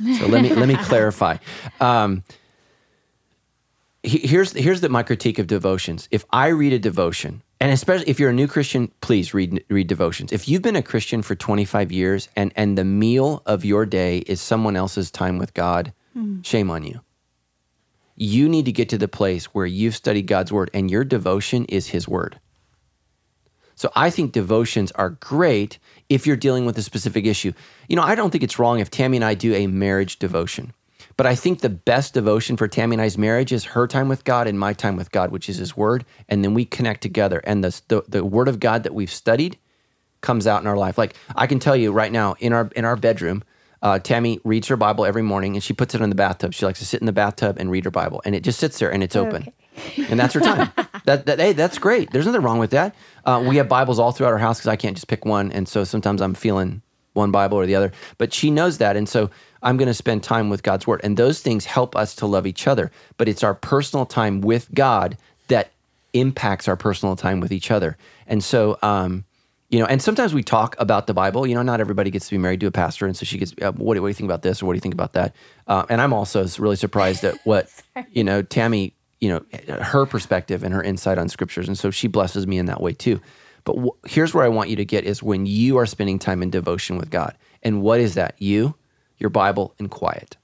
[0.01, 0.17] mean.
[0.17, 1.37] So let me let me clarify.
[1.79, 2.23] Um,
[4.05, 6.07] here's here's the my critique of devotions.
[6.11, 9.87] If I read a devotion, and especially if you're a new Christian, please read read
[9.87, 10.31] devotions.
[10.31, 14.19] If you've been a Christian for 25 years and and the meal of your day
[14.19, 16.41] is someone else's time with God, hmm.
[16.41, 17.01] shame on you.
[18.15, 21.65] You need to get to the place where you've studied God's word and your devotion
[21.65, 22.39] is His word.
[23.75, 27.51] So I think devotions are great if you're dealing with a specific issue.
[27.89, 30.73] You know, I don't think it's wrong if Tammy and I do a marriage devotion.
[31.17, 34.25] But I think the best devotion for Tammy and I's marriage is her time with
[34.25, 37.41] God and my time with God, which is His Word, and then we connect together.
[37.45, 39.57] And the the, the Word of God that we've studied
[40.21, 40.97] comes out in our life.
[40.97, 43.43] Like I can tell you right now, in our in our bedroom,
[43.81, 46.53] uh, Tammy reads her Bible every morning, and she puts it in the bathtub.
[46.53, 48.79] She likes to sit in the bathtub and read her Bible, and it just sits
[48.79, 49.53] there and it's open,
[50.09, 50.71] and that's her time.
[51.05, 52.11] that, that hey, that's great.
[52.11, 52.95] There's nothing wrong with that.
[53.23, 55.67] Uh, we have Bibles all throughout our house because I can't just pick one, and
[55.67, 56.81] so sometimes I'm feeling
[57.13, 57.91] one Bible or the other.
[58.17, 59.29] But she knows that, and so
[59.65, 62.47] I'm going to spend time with God's Word, and those things help us to love
[62.47, 62.91] each other.
[63.17, 65.17] But it's our personal time with God
[65.49, 65.71] that
[66.13, 67.97] impacts our personal time with each other,
[68.27, 68.77] and so.
[68.81, 69.25] Um,
[69.69, 71.47] you know, and sometimes we talk about the Bible.
[71.47, 73.53] You know, not everybody gets to be married to a pastor, and so she gets,
[73.61, 75.13] uh, what, do- what do you think about this, or what do you think about
[75.13, 75.35] that?
[75.67, 77.67] Uh, and I'm also really surprised at what
[78.11, 79.43] you know, Tammy, you know,
[79.81, 82.93] her perspective and her insight on scriptures, and so she blesses me in that way
[82.93, 83.19] too.
[83.65, 86.43] But w- here's where I want you to get is when you are spending time
[86.43, 87.35] in devotion with God.
[87.63, 88.35] And what is that?
[88.37, 88.75] You,
[89.17, 90.37] your Bible, and quiet.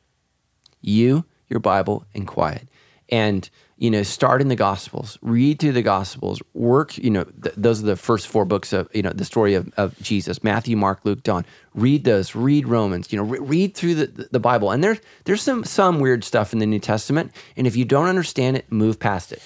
[0.81, 2.67] You, your Bible, and quiet.
[3.09, 3.49] And
[3.81, 6.99] you know, start in the Gospels, read through the Gospels, work.
[6.99, 9.73] You know, th- those are the first four books of you know the story of,
[9.75, 11.47] of Jesus: Matthew, Mark, Luke, John.
[11.73, 12.35] Read those.
[12.35, 13.11] Read Romans.
[13.11, 14.69] You know, re- read through the, the Bible.
[14.69, 17.31] And there's there's some some weird stuff in the New Testament.
[17.57, 19.41] And if you don't understand it, move past it.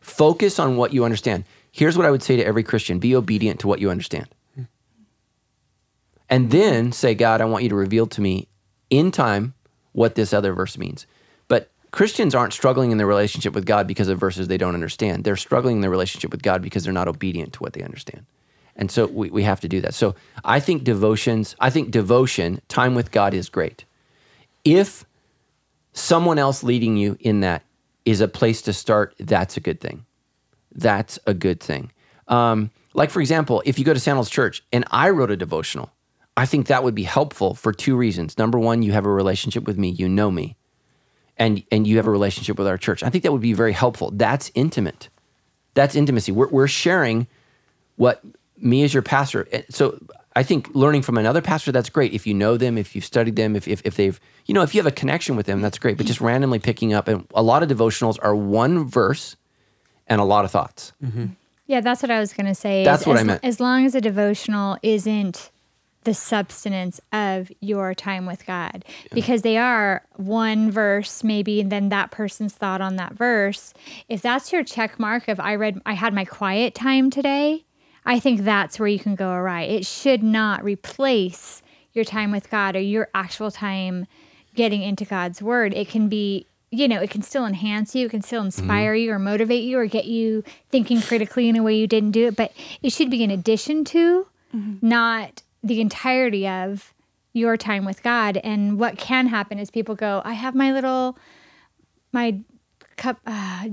[0.00, 1.44] Focus on what you understand.
[1.70, 4.26] Here's what I would say to every Christian: Be obedient to what you understand.
[6.32, 8.48] And then say, God, I want you to reveal to me
[8.88, 9.52] in time
[9.92, 11.06] what this other verse means.
[11.46, 15.24] But Christians aren't struggling in their relationship with God because of verses they don't understand.
[15.24, 18.24] They're struggling in their relationship with God because they're not obedient to what they understand.
[18.76, 19.92] And so we, we have to do that.
[19.92, 23.84] So I think devotions, I think devotion, time with God is great.
[24.64, 25.04] If
[25.92, 27.62] someone else leading you in that
[28.06, 30.06] is a place to start, that's a good thing.
[30.74, 31.92] That's a good thing.
[32.26, 35.90] Um, like, for example, if you go to Sandals Church and I wrote a devotional,
[36.36, 38.38] I think that would be helpful for two reasons.
[38.38, 40.56] Number one, you have a relationship with me, you know me
[41.36, 43.02] and and you have a relationship with our church.
[43.02, 44.10] I think that would be very helpful.
[44.12, 45.08] That's intimate.
[45.74, 46.32] That's intimacy.
[46.32, 47.26] We're we're sharing
[47.96, 48.22] what
[48.58, 49.48] me as your pastor.
[49.52, 49.98] eh, So
[50.34, 52.12] I think learning from another pastor that's great.
[52.12, 54.74] If you know them, if you've studied them, if if, if they've you know if
[54.74, 55.96] you have a connection with them, that's great.
[55.96, 59.36] But just randomly picking up and a lot of devotionals are one verse
[60.06, 60.92] and a lot of thoughts.
[61.66, 62.82] Yeah, that's what I was going to say.
[62.82, 63.44] is That's what as, I meant.
[63.44, 65.50] As long as a devotional isn't
[66.04, 71.90] the substance of your time with God, because they are one verse, maybe, and then
[71.90, 73.72] that person's thought on that verse.
[74.08, 77.64] If that's your check mark of I read, I had my quiet time today,
[78.04, 79.62] I think that's where you can go awry.
[79.62, 81.62] It should not replace
[81.92, 84.06] your time with God or your actual time
[84.54, 85.72] getting into God's word.
[85.72, 88.46] It can be, you know, it can still enhance you, it can still mm-hmm.
[88.46, 92.10] inspire you or motivate you or get you thinking critically in a way you didn't
[92.10, 92.52] do it, but
[92.82, 94.86] it should be in addition to, mm-hmm.
[94.86, 96.92] not the entirety of
[97.32, 98.36] your time with God.
[98.38, 101.16] And what can happen is people go, I have my little,
[102.12, 102.40] my
[102.96, 103.68] cup, uh,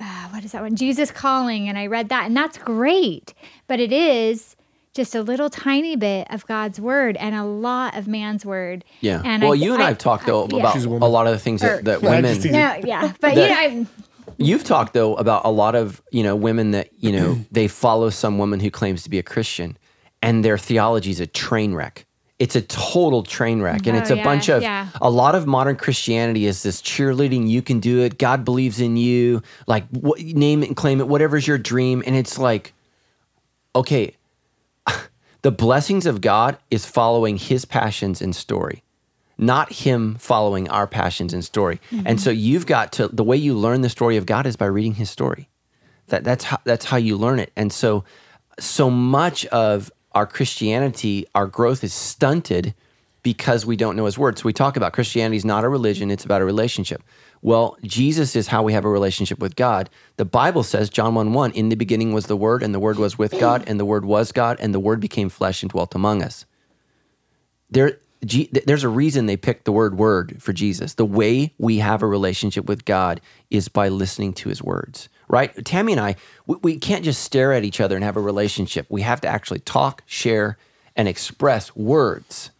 [0.00, 0.76] uh, what is that one?
[0.76, 3.32] Jesus Calling, and I read that, and that's great.
[3.66, 4.56] But it is
[4.92, 8.84] just a little tiny bit of God's word and a lot of man's word.
[9.00, 9.20] Yeah.
[9.24, 10.58] And well, I- you and I, I- have talked I- though yeah.
[10.60, 12.24] about a a, lot of the things that, that No, women.
[12.24, 12.52] just teasing.
[12.52, 13.86] No, yeah, but That- you know,
[14.38, 18.10] You've talked though about a lot of you know women that you know they follow
[18.10, 19.78] some woman who claims to be a Christian,
[20.22, 22.06] and their theology is a train wreck.
[22.38, 24.88] It's a total train wreck, and Oh, it's a oh, yeah, bunch of yeah.
[25.00, 27.48] a lot of modern Christianity is this cheerleading.
[27.48, 28.18] You can do it.
[28.18, 29.42] God believes in you.
[29.66, 31.08] Like what, name it and claim it.
[31.08, 32.74] Whatever's your dream, and it's like,
[33.74, 34.14] okay,
[35.42, 38.82] the blessings of God is following His passions and story
[39.38, 41.80] not him following our passions and story.
[41.90, 42.06] Mm-hmm.
[42.06, 44.66] And so you've got to the way you learn the story of God is by
[44.66, 45.48] reading his story.
[46.08, 47.52] That that's how that's how you learn it.
[47.56, 48.04] And so
[48.58, 52.74] so much of our Christianity, our growth is stunted
[53.22, 54.38] because we don't know his word.
[54.38, 57.02] So we talk about Christianity is not a religion, it's about a relationship.
[57.42, 59.90] Well, Jesus is how we have a relationship with God.
[60.16, 62.98] The Bible says, John 1 1, in the beginning was the Word, and the Word
[62.98, 65.94] was with God, and the Word was God, and the Word became flesh and dwelt
[65.94, 66.46] among us
[67.70, 70.94] there G, there's a reason they picked the word word for Jesus.
[70.94, 73.20] The way we have a relationship with God
[73.50, 75.64] is by listening to his words, right?
[75.64, 76.16] Tammy and I,
[76.46, 78.86] we, we can't just stare at each other and have a relationship.
[78.88, 80.58] We have to actually talk, share,
[80.94, 82.50] and express words.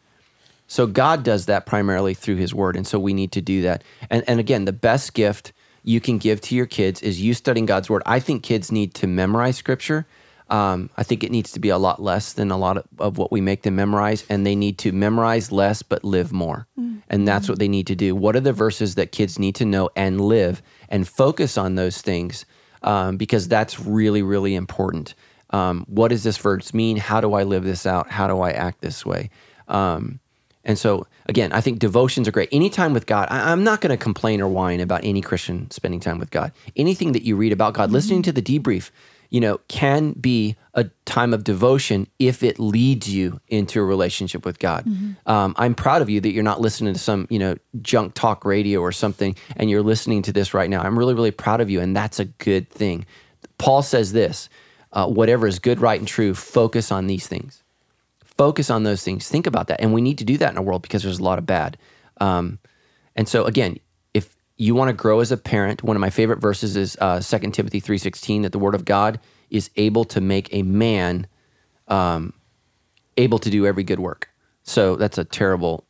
[0.68, 2.76] So God does that primarily through his word.
[2.76, 3.84] And so we need to do that.
[4.10, 5.52] And, and again, the best gift
[5.84, 8.02] you can give to your kids is you studying God's word.
[8.04, 10.06] I think kids need to memorize scripture.
[10.50, 13.18] Um, I think it needs to be a lot less than a lot of, of
[13.18, 16.66] what we make them memorize, and they need to memorize less but live more.
[17.08, 18.14] And that's what they need to do.
[18.14, 22.00] What are the verses that kids need to know and live and focus on those
[22.00, 22.44] things
[22.86, 25.14] um, because that's really, really important.
[25.50, 26.96] Um, what does this verse mean?
[26.96, 28.10] How do I live this out?
[28.10, 29.30] How do I act this way?
[29.68, 30.20] Um,
[30.64, 32.48] and so, again, I think devotions are great.
[32.50, 35.70] Any time with God, I, I'm not going to complain or whine about any Christian
[35.70, 36.52] spending time with God.
[36.74, 38.90] Anything that you read about God, listening to the debrief,
[39.30, 44.44] you know, can be a time of devotion if it leads you into a relationship
[44.44, 44.86] with God.
[45.26, 48.44] Um, I'm proud of you that you're not listening to some, you know, junk talk
[48.44, 50.82] radio or something, and you're listening to this right now.
[50.82, 53.06] I'm really, really proud of you, and that's a good thing.
[53.58, 54.48] Paul says this
[54.92, 57.62] uh, whatever is good, right, and true, focus on these things
[58.36, 60.62] focus on those things think about that and we need to do that in a
[60.62, 61.76] world because there's a lot of bad
[62.20, 62.58] um,
[63.14, 63.78] and so again
[64.56, 67.38] you want to grow as a parent one of my favorite verses is uh, 2
[67.50, 69.20] timothy 3.16 that the word of god
[69.50, 71.26] is able to make a man
[71.88, 72.32] um,
[73.16, 74.28] able to do every good work
[74.62, 75.84] so that's a terrible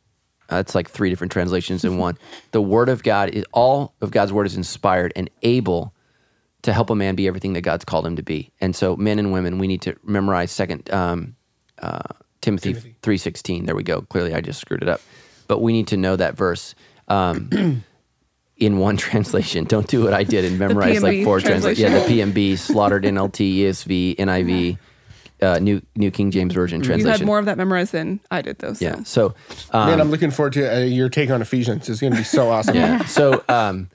[0.49, 2.17] that's like three different translations in one
[2.51, 5.93] the word of god is all of god's word is inspired and able
[6.67, 8.51] to help a man be everything that God's called him to be.
[8.59, 11.35] And so, men and women, we need to memorize Second um,
[11.79, 12.01] uh,
[12.41, 13.65] Timothy three sixteen.
[13.65, 14.01] There we go.
[14.01, 15.01] Clearly, I just screwed it up,
[15.47, 16.75] but we need to know that verse.
[17.07, 17.83] Um,
[18.57, 21.79] in one translation, don't do what I did and memorize like four translations.
[21.79, 22.17] translation.
[22.17, 24.77] Yeah, the PMB, slaughtered NLT, ESV, NIV,
[25.41, 27.05] uh, New New King James Version translation.
[27.07, 28.73] You had more of that memorized than I did, though.
[28.73, 28.85] So.
[28.85, 29.03] Yeah.
[29.03, 29.35] So,
[29.71, 31.87] um, Man, I'm looking forward to uh, your take on Ephesians.
[31.89, 32.75] It's going to be so awesome.
[32.75, 33.05] yeah.
[33.05, 33.89] So, um,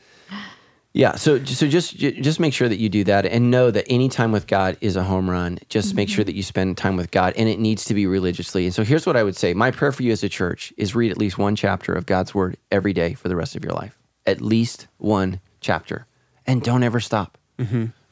[0.93, 1.17] yeah.
[1.17, 4.31] So, so just just make sure that you do that, and know that any time
[4.31, 5.59] with God is a home run.
[5.69, 8.65] Just make sure that you spend time with God, and it needs to be religiously.
[8.67, 10.95] And so, here's what I would say: My prayer for you as a church is
[10.95, 13.73] read at least one chapter of God's Word every day for the rest of your
[13.73, 13.99] life.
[14.27, 16.07] At least one chapter,
[16.47, 17.39] and don't ever stop.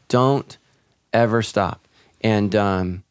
[0.09, 0.59] Don't
[1.13, 1.87] ever stop.
[2.21, 3.05] And um,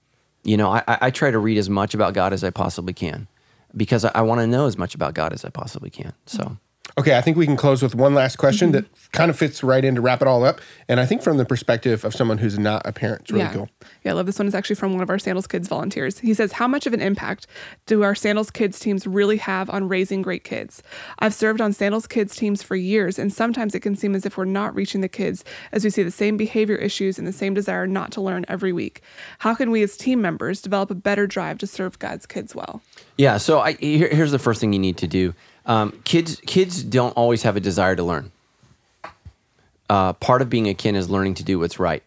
[0.43, 3.27] you know, I, I try to read as much about God as I possibly can
[3.76, 6.13] because I, I want to know as much about God as I possibly can.
[6.26, 6.57] So.
[6.97, 8.85] Okay, I think we can close with one last question mm-hmm.
[8.87, 10.59] that kind of fits right in to wrap it all up.
[10.87, 13.53] And I think from the perspective of someone who's not a parent, it's really yeah.
[13.53, 13.69] cool.
[14.03, 14.47] Yeah, I love this one.
[14.47, 16.19] It's actually from one of our Sandals Kids volunteers.
[16.19, 17.47] He says, How much of an impact
[17.85, 20.81] do our Sandals Kids teams really have on raising great kids?
[21.19, 24.37] I've served on Sandals Kids teams for years, and sometimes it can seem as if
[24.37, 27.53] we're not reaching the kids as we see the same behavior issues and the same
[27.53, 29.01] desire not to learn every week.
[29.39, 32.81] How can we as team members develop a better drive to serve God's kids well?
[33.17, 33.37] Yeah.
[33.37, 35.33] So I, here, here's the first thing you need to do.
[35.69, 38.31] Um, kids, kids don't always have a desire to learn.
[39.89, 42.03] Uh, part of being a kid is learning to do what's right.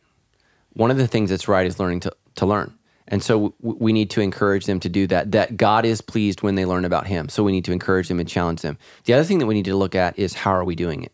[0.75, 2.75] One of the things that's right is learning to, to learn.
[3.09, 5.33] And so w- we need to encourage them to do that.
[5.33, 7.29] That God is pleased when they learn about Him.
[7.29, 8.79] So we need to encourage them and challenge them.
[9.05, 11.13] The other thing that we need to look at is how are we doing it?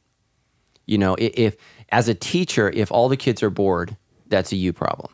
[0.87, 1.57] You know, i- if
[1.91, 3.97] as a teacher, if all the kids are bored,
[4.29, 5.13] that's a you problem.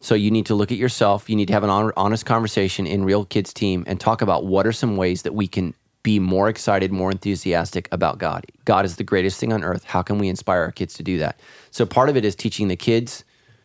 [0.00, 1.30] So you need to look at yourself.
[1.30, 4.44] You need to have an hon- honest conversation in real kids team and talk about
[4.44, 5.74] what are some ways that we can
[6.04, 8.46] be more excited, more enthusiastic about God.
[8.64, 9.82] God is the greatest thing on earth.
[9.82, 11.40] How can we inspire our kids to do that?
[11.72, 13.24] So part of it is teaching the kids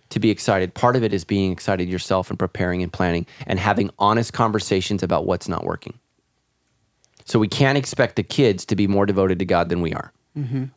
[0.10, 0.74] to be excited.
[0.74, 5.03] Part of it is being excited yourself and preparing and planning and having honest conversations
[5.03, 5.99] about what's not working.
[7.26, 10.11] So we can't expect the kids to be more devoted to God than we are.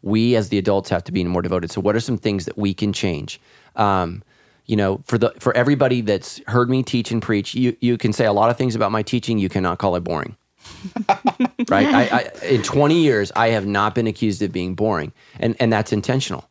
[0.03, 1.71] We as the adults have to be more devoted.
[1.71, 3.41] So what are some things that we can change?
[3.77, 4.23] Um,
[4.67, 8.13] you know, for the for everybody that's heard me teach and preach, you you can
[8.13, 9.39] say a lot of things about my teaching.
[9.39, 10.37] You cannot call it boring.
[11.69, 11.87] Right?
[11.87, 15.73] I, I, in 20 years, I have not been accused of being boring, and and
[15.73, 16.49] that's intentional.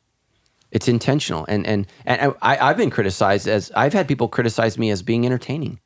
[0.72, 4.90] It's intentional, and and and I, I've been criticized as I've had people criticize me
[4.90, 5.80] as being entertaining.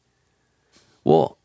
[1.04, 1.38] Well,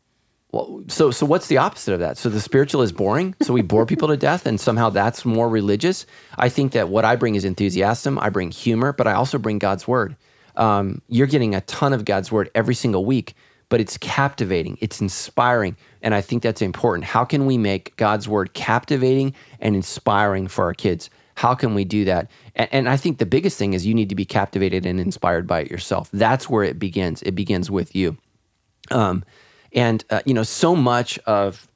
[0.51, 2.17] well, so so what's the opposite of that?
[2.17, 5.49] So the spiritual is boring, so we bore people to death, and somehow that's more
[5.49, 6.05] religious.
[6.37, 8.19] I think that what I bring is enthusiasm.
[8.19, 10.17] I bring humor, but I also bring God's word.
[10.55, 13.33] Um, you're getting a ton of God's word every single week,
[13.71, 17.05] but it's captivating, it's inspiring, and I think that's important.
[17.05, 21.09] How can we make God's word captivating and inspiring for our kids?
[21.35, 22.29] How can we do that?
[22.53, 25.47] And, and I think the biggest thing is you need to be captivated and inspired
[25.47, 26.09] by it yourself.
[26.11, 27.21] That's where it begins.
[27.21, 28.17] It begins with you.
[28.91, 29.23] Um,
[29.71, 31.69] and uh, you know, so much of,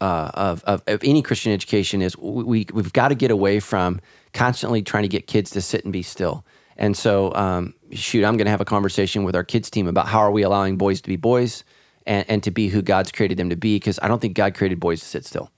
[0.00, 4.00] uh, of of of any Christian education is we we've got to get away from
[4.32, 6.44] constantly trying to get kids to sit and be still.
[6.76, 10.06] And so, um, shoot, I'm going to have a conversation with our kids team about
[10.08, 11.64] how are we allowing boys to be boys
[12.06, 14.54] and, and to be who God's created them to be because I don't think God
[14.54, 15.50] created boys to sit still.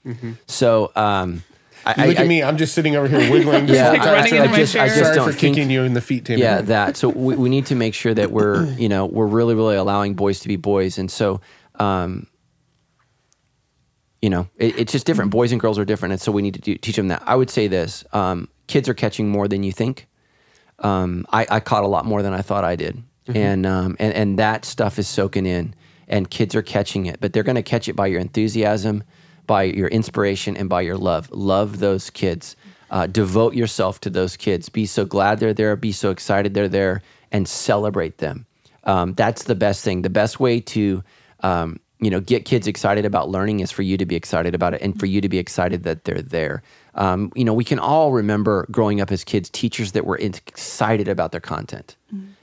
[0.46, 0.92] So.
[0.96, 1.42] Um,
[1.88, 2.42] I, look I- at me.
[2.42, 3.68] I'm just sitting over here wiggling.
[3.72, 4.96] Yeah, Like I- running I just- I chair.
[4.96, 6.38] just Sorry don't for think- kicking you in the feet, Tim.
[6.38, 9.54] yeah that so we, we need to make sure that we're you know we're really
[9.54, 11.40] really allowing boys to be boys and so
[11.76, 12.26] um
[14.22, 16.54] you know it, it's just different boys and girls are different and so we need
[16.54, 19.62] to do, teach them that i would say this um, kids are catching more than
[19.62, 20.06] you think
[20.80, 23.02] um, I, I caught a lot more than i thought i did.
[23.28, 25.74] And, um, and and that stuff is soaking in
[26.06, 29.02] and kids are catching it but they're going to catch it by your enthusiasm
[29.46, 31.30] by your inspiration and by your love.
[31.30, 32.56] Love those kids.
[32.90, 34.68] Uh, devote yourself to those kids.
[34.68, 35.74] Be so glad they're there.
[35.76, 38.46] Be so excited they're there and celebrate them.
[38.84, 40.02] Um, that's the best thing.
[40.02, 41.02] The best way to
[41.40, 44.74] um, you know get kids excited about learning is for you to be excited about
[44.74, 46.62] it and for you to be excited that they're there.
[46.94, 51.08] Um, you know we can all remember growing up as kids teachers that were excited
[51.08, 51.96] about their content.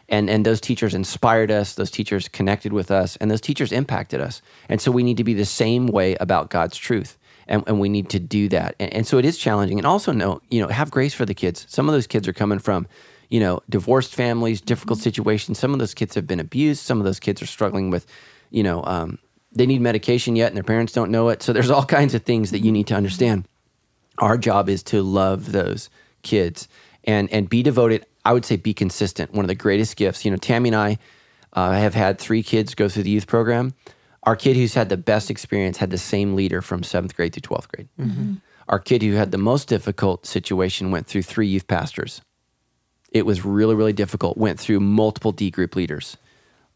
[0.10, 4.22] And and those teachers inspired us those teachers connected with us and those teachers impacted
[4.22, 4.42] us.
[4.70, 7.18] And so we need to be the same way about god's truth
[7.48, 8.76] and, and we need to do that.
[8.80, 9.78] And, and so it is challenging.
[9.78, 11.66] And also know you know have grace for the kids.
[11.70, 12.88] Some of those kids are coming from
[13.30, 15.60] you know divorced families difficult situations.
[15.60, 16.84] Some of those kids have been abused.
[16.84, 18.06] Some of those kids are struggling with
[18.52, 19.20] you know um,
[19.54, 21.44] they need medication yet and their parents don't know it.
[21.44, 23.48] So there's all kinds of things that you need to understand.
[24.18, 25.90] Our job is to love those
[26.22, 26.68] kids
[27.04, 28.06] and and be devoted.
[28.26, 29.34] I would say be consistent.
[29.34, 30.98] One of the greatest gifts you know tammy and i
[31.54, 33.74] uh, have had three kids go through the youth program.
[34.24, 37.42] Our kid who's had the best experience had the same leader from seventh grade through
[37.42, 37.90] 12th grade.
[38.70, 42.22] Our kid who had the most difficult situation went through three youth pastors.
[43.12, 44.38] It was really, really difficult.
[44.38, 46.18] Went through multiple D group leaders,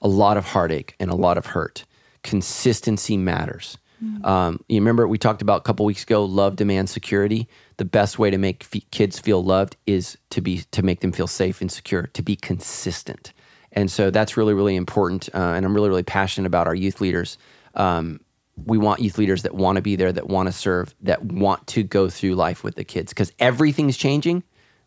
[0.01, 1.85] a lot of heartache and a lot of hurt.
[2.27, 3.77] Consistency matters.
[4.23, 6.23] Um, you remember we talked about a couple weeks ago.
[6.23, 7.47] Love demands security.
[7.77, 11.11] The best way to make f- kids feel loved is to be to make them
[11.11, 12.03] feel safe and secure.
[12.07, 13.33] To be consistent,
[13.71, 15.29] and so that's really really important.
[15.33, 17.37] Uh, and I'm really really passionate about our youth leaders.
[17.73, 18.19] Um,
[18.65, 21.65] we want youth leaders that want to be there, that want to serve, that want
[21.67, 24.43] to go through life with the kids because everything's changing.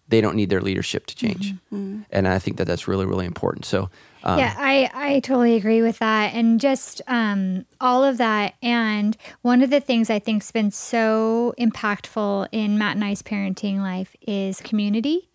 [0.09, 1.55] They don't need their leadership to change,
[2.11, 3.65] and I think that that's really really important.
[3.65, 3.91] So.
[4.23, 6.35] Um, yeah, I, I totally agree with that.
[6.35, 8.55] And just um, all of that.
[8.63, 13.79] And one of the things I think's been so impactful in Matt and I's parenting
[13.79, 15.31] life is community.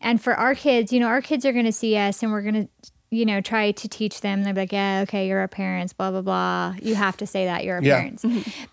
[0.00, 2.42] And for our kids, you know, our kids are going to see us and we're
[2.42, 2.68] going to,
[3.10, 4.42] you know, try to teach them.
[4.42, 6.74] They're like, yeah, okay, you're our parents, blah, blah, blah.
[6.80, 7.96] You have to say that you're our Yeah.
[7.98, 8.24] parents.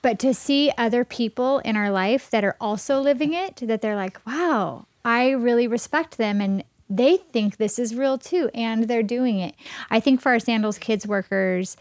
[0.02, 3.98] But to see other people in our life that are also living it, that they're
[3.98, 9.03] like, wow, I really respect them and they think this is real too, and they're
[9.03, 9.56] doing it.
[9.91, 11.78] I think for our Sandals Kids workers,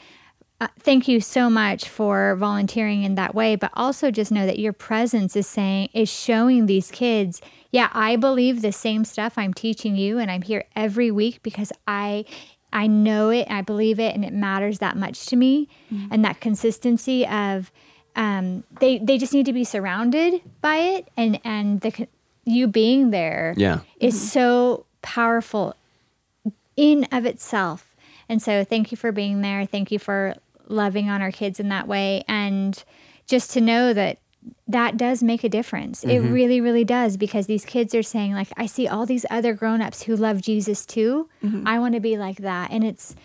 [0.60, 4.58] uh, thank you so much for volunteering in that way, but also just know that
[4.58, 7.40] your presence is saying, is showing these kids,
[7.70, 11.72] yeah, I believe the same stuff I'm teaching you, and I'm here every week because
[11.86, 12.24] I.
[12.70, 15.70] I know it, I believe it, and it matters that much to me.
[16.10, 17.72] And that consistency of
[18.14, 22.06] um, they they just need to be surrounded by it, and and the
[22.44, 23.80] you being there Yeah.
[24.00, 25.74] is so powerful
[26.76, 27.94] in of itself.
[28.28, 29.66] And so thank you for being there.
[29.66, 30.34] Thank you for
[30.68, 32.82] loving on our kids in that way and
[33.26, 34.18] just to know that
[34.66, 36.04] that does make a difference.
[36.04, 36.32] It mm-hmm.
[36.32, 40.02] really really does because these kids are saying like I see all these other grown-ups
[40.04, 41.28] who love Jesus too.
[41.42, 41.66] Mm-hmm.
[41.66, 43.16] I want to be like that and it's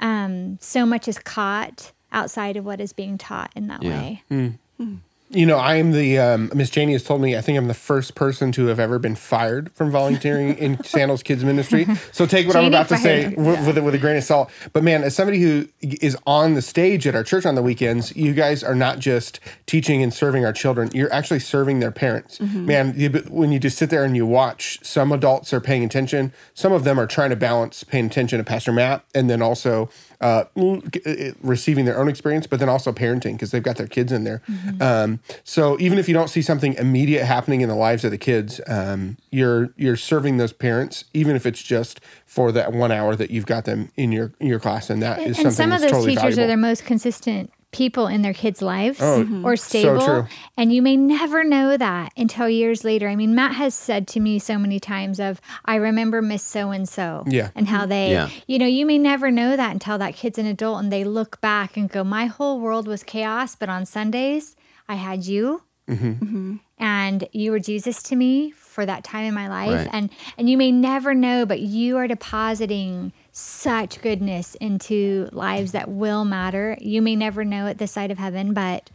[0.00, 3.90] um so much is caught outside of what is being taught in that Yeah.
[3.90, 4.22] way.
[4.28, 4.48] Hmm.
[4.76, 4.94] Hmm.
[5.30, 7.74] You know, I am the um, Miss Janie has told me I think I'm the
[7.74, 11.86] first person to have ever been fired from volunteering in Sandals Kids Ministry.
[12.12, 14.24] So take what I'm Janie about to say with, with, a, with a grain of
[14.24, 14.50] salt.
[14.72, 18.16] But man, as somebody who is on the stage at our church on the weekends,
[18.16, 22.40] you guys are not just teaching and serving our children; you're actually serving their parents.
[22.40, 26.32] Man, you, when you just sit there and you watch, some adults are paying attention.
[26.54, 29.90] Some of them are trying to balance paying attention to Pastor Matt, and then also
[30.20, 34.10] uh, uh, receiving their own experience, but then also parenting because they've got their kids
[34.10, 34.42] in there.
[34.80, 38.18] Um, so even if you don't see something immediate happening in the lives of the
[38.18, 43.14] kids, um, you're you're serving those parents, even if it's just for that one hour
[43.16, 45.72] that you've got them in your in your class, and that is and something some
[45.72, 46.44] of that's those totally teachers valuable.
[46.44, 49.44] are their most consistent people in their kids' lives Oh, mm-hmm.
[49.44, 50.04] or so stable.
[50.06, 50.26] true.
[50.56, 53.08] and you may never know that until years later.
[53.08, 56.70] I mean, Matt has said to me so many times of, I remember Miss So
[56.70, 57.24] and so.
[57.26, 57.50] Yeah.
[57.54, 58.30] And how they Yeah.
[58.46, 61.40] you know, you may never know that until that kid's an adult and they look
[61.42, 64.56] back and go, My whole world was chaos, but on Sundays
[64.88, 66.12] I had you mm-hmm.
[66.12, 66.56] Mm-hmm.
[66.78, 69.90] and you were Jesus to me for that time in my life Right.
[69.92, 70.08] and
[70.38, 76.24] and you may never know but you are depositing such goodness into lives that will
[76.24, 76.76] matter.
[76.80, 78.90] You may never know at this side of heaven but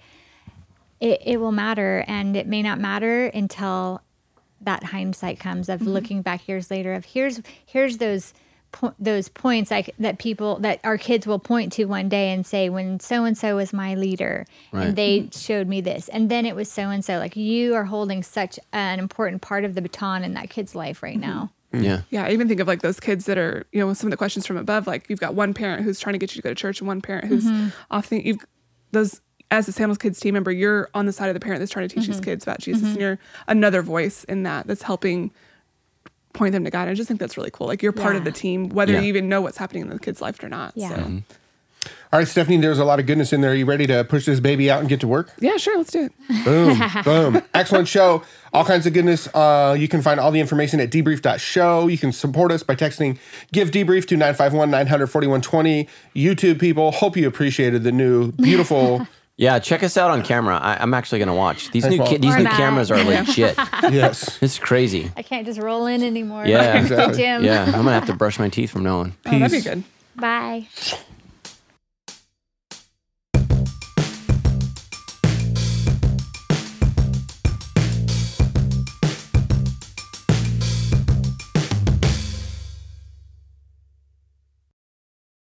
[0.99, 4.01] it, it will matter and it may not matter until
[4.61, 5.89] that hindsight comes of mm-hmm.
[5.89, 8.33] looking back years later of here's here's those
[8.71, 12.45] po- those points like that people that our kids will point to one day and
[12.45, 14.87] say when so and so was my leader Right.
[14.87, 15.39] and they mm-hmm.
[15.39, 18.57] showed me this and then it was so and so like you are holding such
[18.71, 21.29] an important part of the baton in that kid's life right mm-hmm.
[21.29, 21.83] now Mm.
[21.83, 22.01] Yeah.
[22.09, 24.17] Yeah, I even think of like those kids that are, you know, some of the
[24.17, 26.49] questions from above, like you've got one parent who's trying to get you to go
[26.49, 27.69] to church and one parent who's mm-hmm.
[27.89, 28.45] often you've
[28.91, 29.21] those
[29.51, 31.87] as a Sandals Kids team member, you're on the side of the parent that's trying
[31.87, 32.25] to teach these mm-hmm.
[32.25, 33.01] kids about Jesus and mm-hmm.
[33.01, 35.31] you're another voice in that that's helping
[36.33, 36.87] point them to God.
[36.87, 37.67] I just think that's really cool.
[37.67, 39.01] Like you're part of the team, whether Yeah.
[39.01, 40.73] you even know what's happening in the kid's life or not.
[40.75, 40.95] Yeah.
[40.95, 41.21] So
[42.11, 43.51] All right, Stephanie, there's a lot of goodness in there.
[43.51, 45.31] Are you ready to push this baby out and get to work?
[45.39, 46.45] yeah, sure, let's do it.
[46.45, 47.41] Boom, boom.
[47.53, 48.23] Excellent show.
[48.53, 49.27] All kinds of goodness.
[49.33, 51.87] Uh, you can find all the information at debrief.show.
[51.87, 53.17] You can support us by texting
[53.51, 55.87] Give Debrief to 951 900 4120.
[56.15, 59.07] YouTube people, hope you appreciated the new, beautiful.
[59.35, 60.57] Yeah, check us out on camera.
[60.57, 61.71] I, I'm actually going to watch.
[61.71, 62.05] These new Paul.
[62.05, 62.53] ki- these Or new not.
[62.53, 63.55] cameras are legit.
[63.91, 64.37] yes.
[64.43, 65.11] It's crazy.
[65.17, 66.73] i can't just roll in anymore Yeah.
[66.73, 67.17] to Exactly.
[67.17, 69.13] gym Yeah, I'm gonna have to brush my teeth from now on.
[69.25, 69.63] Oh, that'd be Peace.
[69.63, 69.83] good.
[70.15, 70.67] bye